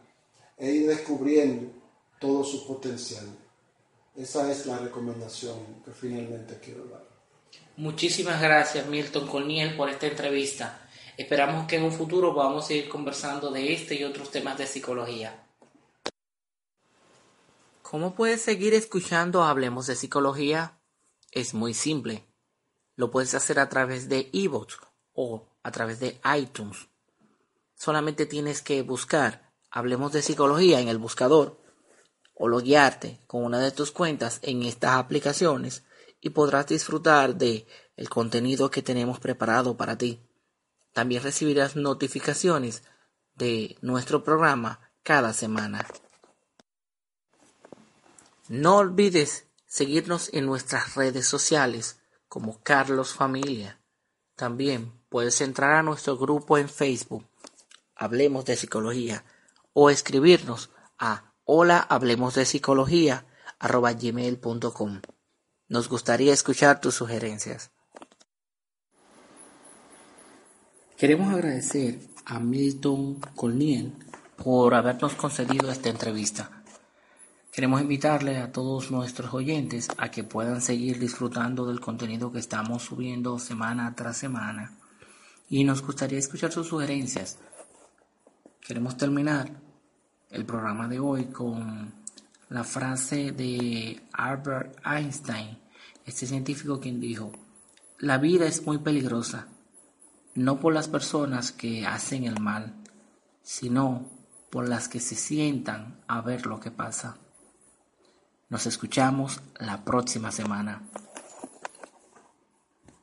e 0.58 0.70
ir 0.70 0.88
descubriendo 0.88 1.72
todo 2.18 2.44
su 2.44 2.66
potencial. 2.66 3.26
Esa 4.14 4.50
es 4.50 4.66
la 4.66 4.78
recomendación 4.78 5.82
que 5.84 5.92
finalmente 5.92 6.58
quiero 6.62 6.84
dar. 6.86 7.04
Muchísimas 7.76 8.40
gracias 8.40 8.86
Milton 8.86 9.28
Colniel 9.28 9.76
por 9.76 9.90
esta 9.90 10.06
entrevista. 10.06 10.85
Esperamos 11.16 11.66
que 11.66 11.76
en 11.76 11.84
un 11.84 11.92
futuro 11.92 12.34
podamos 12.34 12.66
seguir 12.66 12.88
conversando 12.88 13.50
de 13.50 13.72
este 13.72 13.94
y 13.94 14.04
otros 14.04 14.30
temas 14.30 14.58
de 14.58 14.66
psicología. 14.66 15.46
¿Cómo 17.80 18.14
puedes 18.14 18.42
seguir 18.42 18.74
escuchando 18.74 19.42
Hablemos 19.44 19.86
de 19.86 19.94
Psicología? 19.94 20.78
Es 21.30 21.54
muy 21.54 21.72
simple. 21.72 22.26
Lo 22.96 23.10
puedes 23.10 23.34
hacer 23.34 23.58
a 23.58 23.68
través 23.68 24.08
de 24.08 24.28
ebooks 24.32 24.78
o 25.14 25.46
a 25.62 25.70
través 25.70 26.00
de 26.00 26.20
iTunes. 26.36 26.88
Solamente 27.74 28.26
tienes 28.26 28.60
que 28.60 28.82
buscar 28.82 29.52
Hablemos 29.70 30.12
de 30.12 30.22
Psicología 30.22 30.80
en 30.80 30.88
el 30.88 30.98
buscador 30.98 31.58
o 32.34 32.48
loguearte 32.48 33.20
con 33.26 33.44
una 33.44 33.60
de 33.60 33.70
tus 33.70 33.90
cuentas 33.90 34.40
en 34.42 34.62
estas 34.64 34.96
aplicaciones 34.96 35.84
y 36.20 36.30
podrás 36.30 36.66
disfrutar 36.66 37.36
de 37.36 37.66
el 37.96 38.10
contenido 38.10 38.70
que 38.70 38.82
tenemos 38.82 39.18
preparado 39.18 39.76
para 39.76 39.96
ti. 39.96 40.25
También 40.96 41.22
recibirás 41.22 41.76
notificaciones 41.76 42.82
de 43.34 43.76
nuestro 43.82 44.24
programa 44.24 44.80
cada 45.02 45.34
semana. 45.34 45.86
No 48.48 48.78
olvides 48.78 49.46
seguirnos 49.66 50.30
en 50.32 50.46
nuestras 50.46 50.94
redes 50.94 51.28
sociales 51.28 52.00
como 52.28 52.62
Carlos 52.62 53.12
Familia. 53.12 53.78
También 54.36 54.90
puedes 55.10 55.42
entrar 55.42 55.74
a 55.74 55.82
nuestro 55.82 56.16
grupo 56.16 56.56
en 56.56 56.70
Facebook, 56.70 57.26
Hablemos 57.94 58.46
de 58.46 58.56
Psicología, 58.56 59.22
o 59.74 59.90
escribirnos 59.90 60.70
a 60.98 61.34
hola 61.44 61.78
hablemos 61.78 62.36
de 62.36 62.46
psicología. 62.46 63.26
Nos 65.68 65.88
gustaría 65.90 66.32
escuchar 66.32 66.80
tus 66.80 66.94
sugerencias. 66.94 67.70
Queremos 70.96 71.30
agradecer 71.34 72.00
a 72.24 72.40
Milton 72.40 73.20
Colniel 73.34 73.92
por 74.42 74.72
habernos 74.72 75.12
concedido 75.12 75.70
esta 75.70 75.90
entrevista. 75.90 76.62
Queremos 77.52 77.82
invitarle 77.82 78.38
a 78.38 78.50
todos 78.50 78.90
nuestros 78.90 79.34
oyentes 79.34 79.88
a 79.98 80.10
que 80.10 80.24
puedan 80.24 80.62
seguir 80.62 80.98
disfrutando 80.98 81.66
del 81.66 81.80
contenido 81.80 82.32
que 82.32 82.38
estamos 82.38 82.84
subiendo 82.84 83.38
semana 83.38 83.94
tras 83.94 84.16
semana 84.16 84.72
y 85.50 85.64
nos 85.64 85.82
gustaría 85.82 86.18
escuchar 86.18 86.50
sus 86.50 86.68
sugerencias. 86.68 87.36
Queremos 88.66 88.96
terminar 88.96 89.50
el 90.30 90.46
programa 90.46 90.88
de 90.88 90.98
hoy 90.98 91.26
con 91.26 91.92
la 92.48 92.64
frase 92.64 93.32
de 93.32 94.00
Albert 94.14 94.78
Einstein, 94.82 95.58
este 96.06 96.26
científico 96.26 96.80
quien 96.80 97.00
dijo, 97.00 97.32
la 97.98 98.16
vida 98.16 98.46
es 98.46 98.64
muy 98.64 98.78
peligrosa, 98.78 99.48
no 100.36 100.60
por 100.60 100.74
las 100.74 100.88
personas 100.88 101.50
que 101.50 101.86
hacen 101.86 102.24
el 102.24 102.40
mal, 102.40 102.74
sino 103.42 104.10
por 104.50 104.68
las 104.68 104.88
que 104.88 105.00
se 105.00 105.14
sientan 105.14 106.00
a 106.06 106.20
ver 106.20 106.46
lo 106.46 106.60
que 106.60 106.70
pasa. 106.70 107.16
Nos 108.48 108.66
escuchamos 108.66 109.40
la 109.58 109.84
próxima 109.84 110.30
semana. 110.30 110.82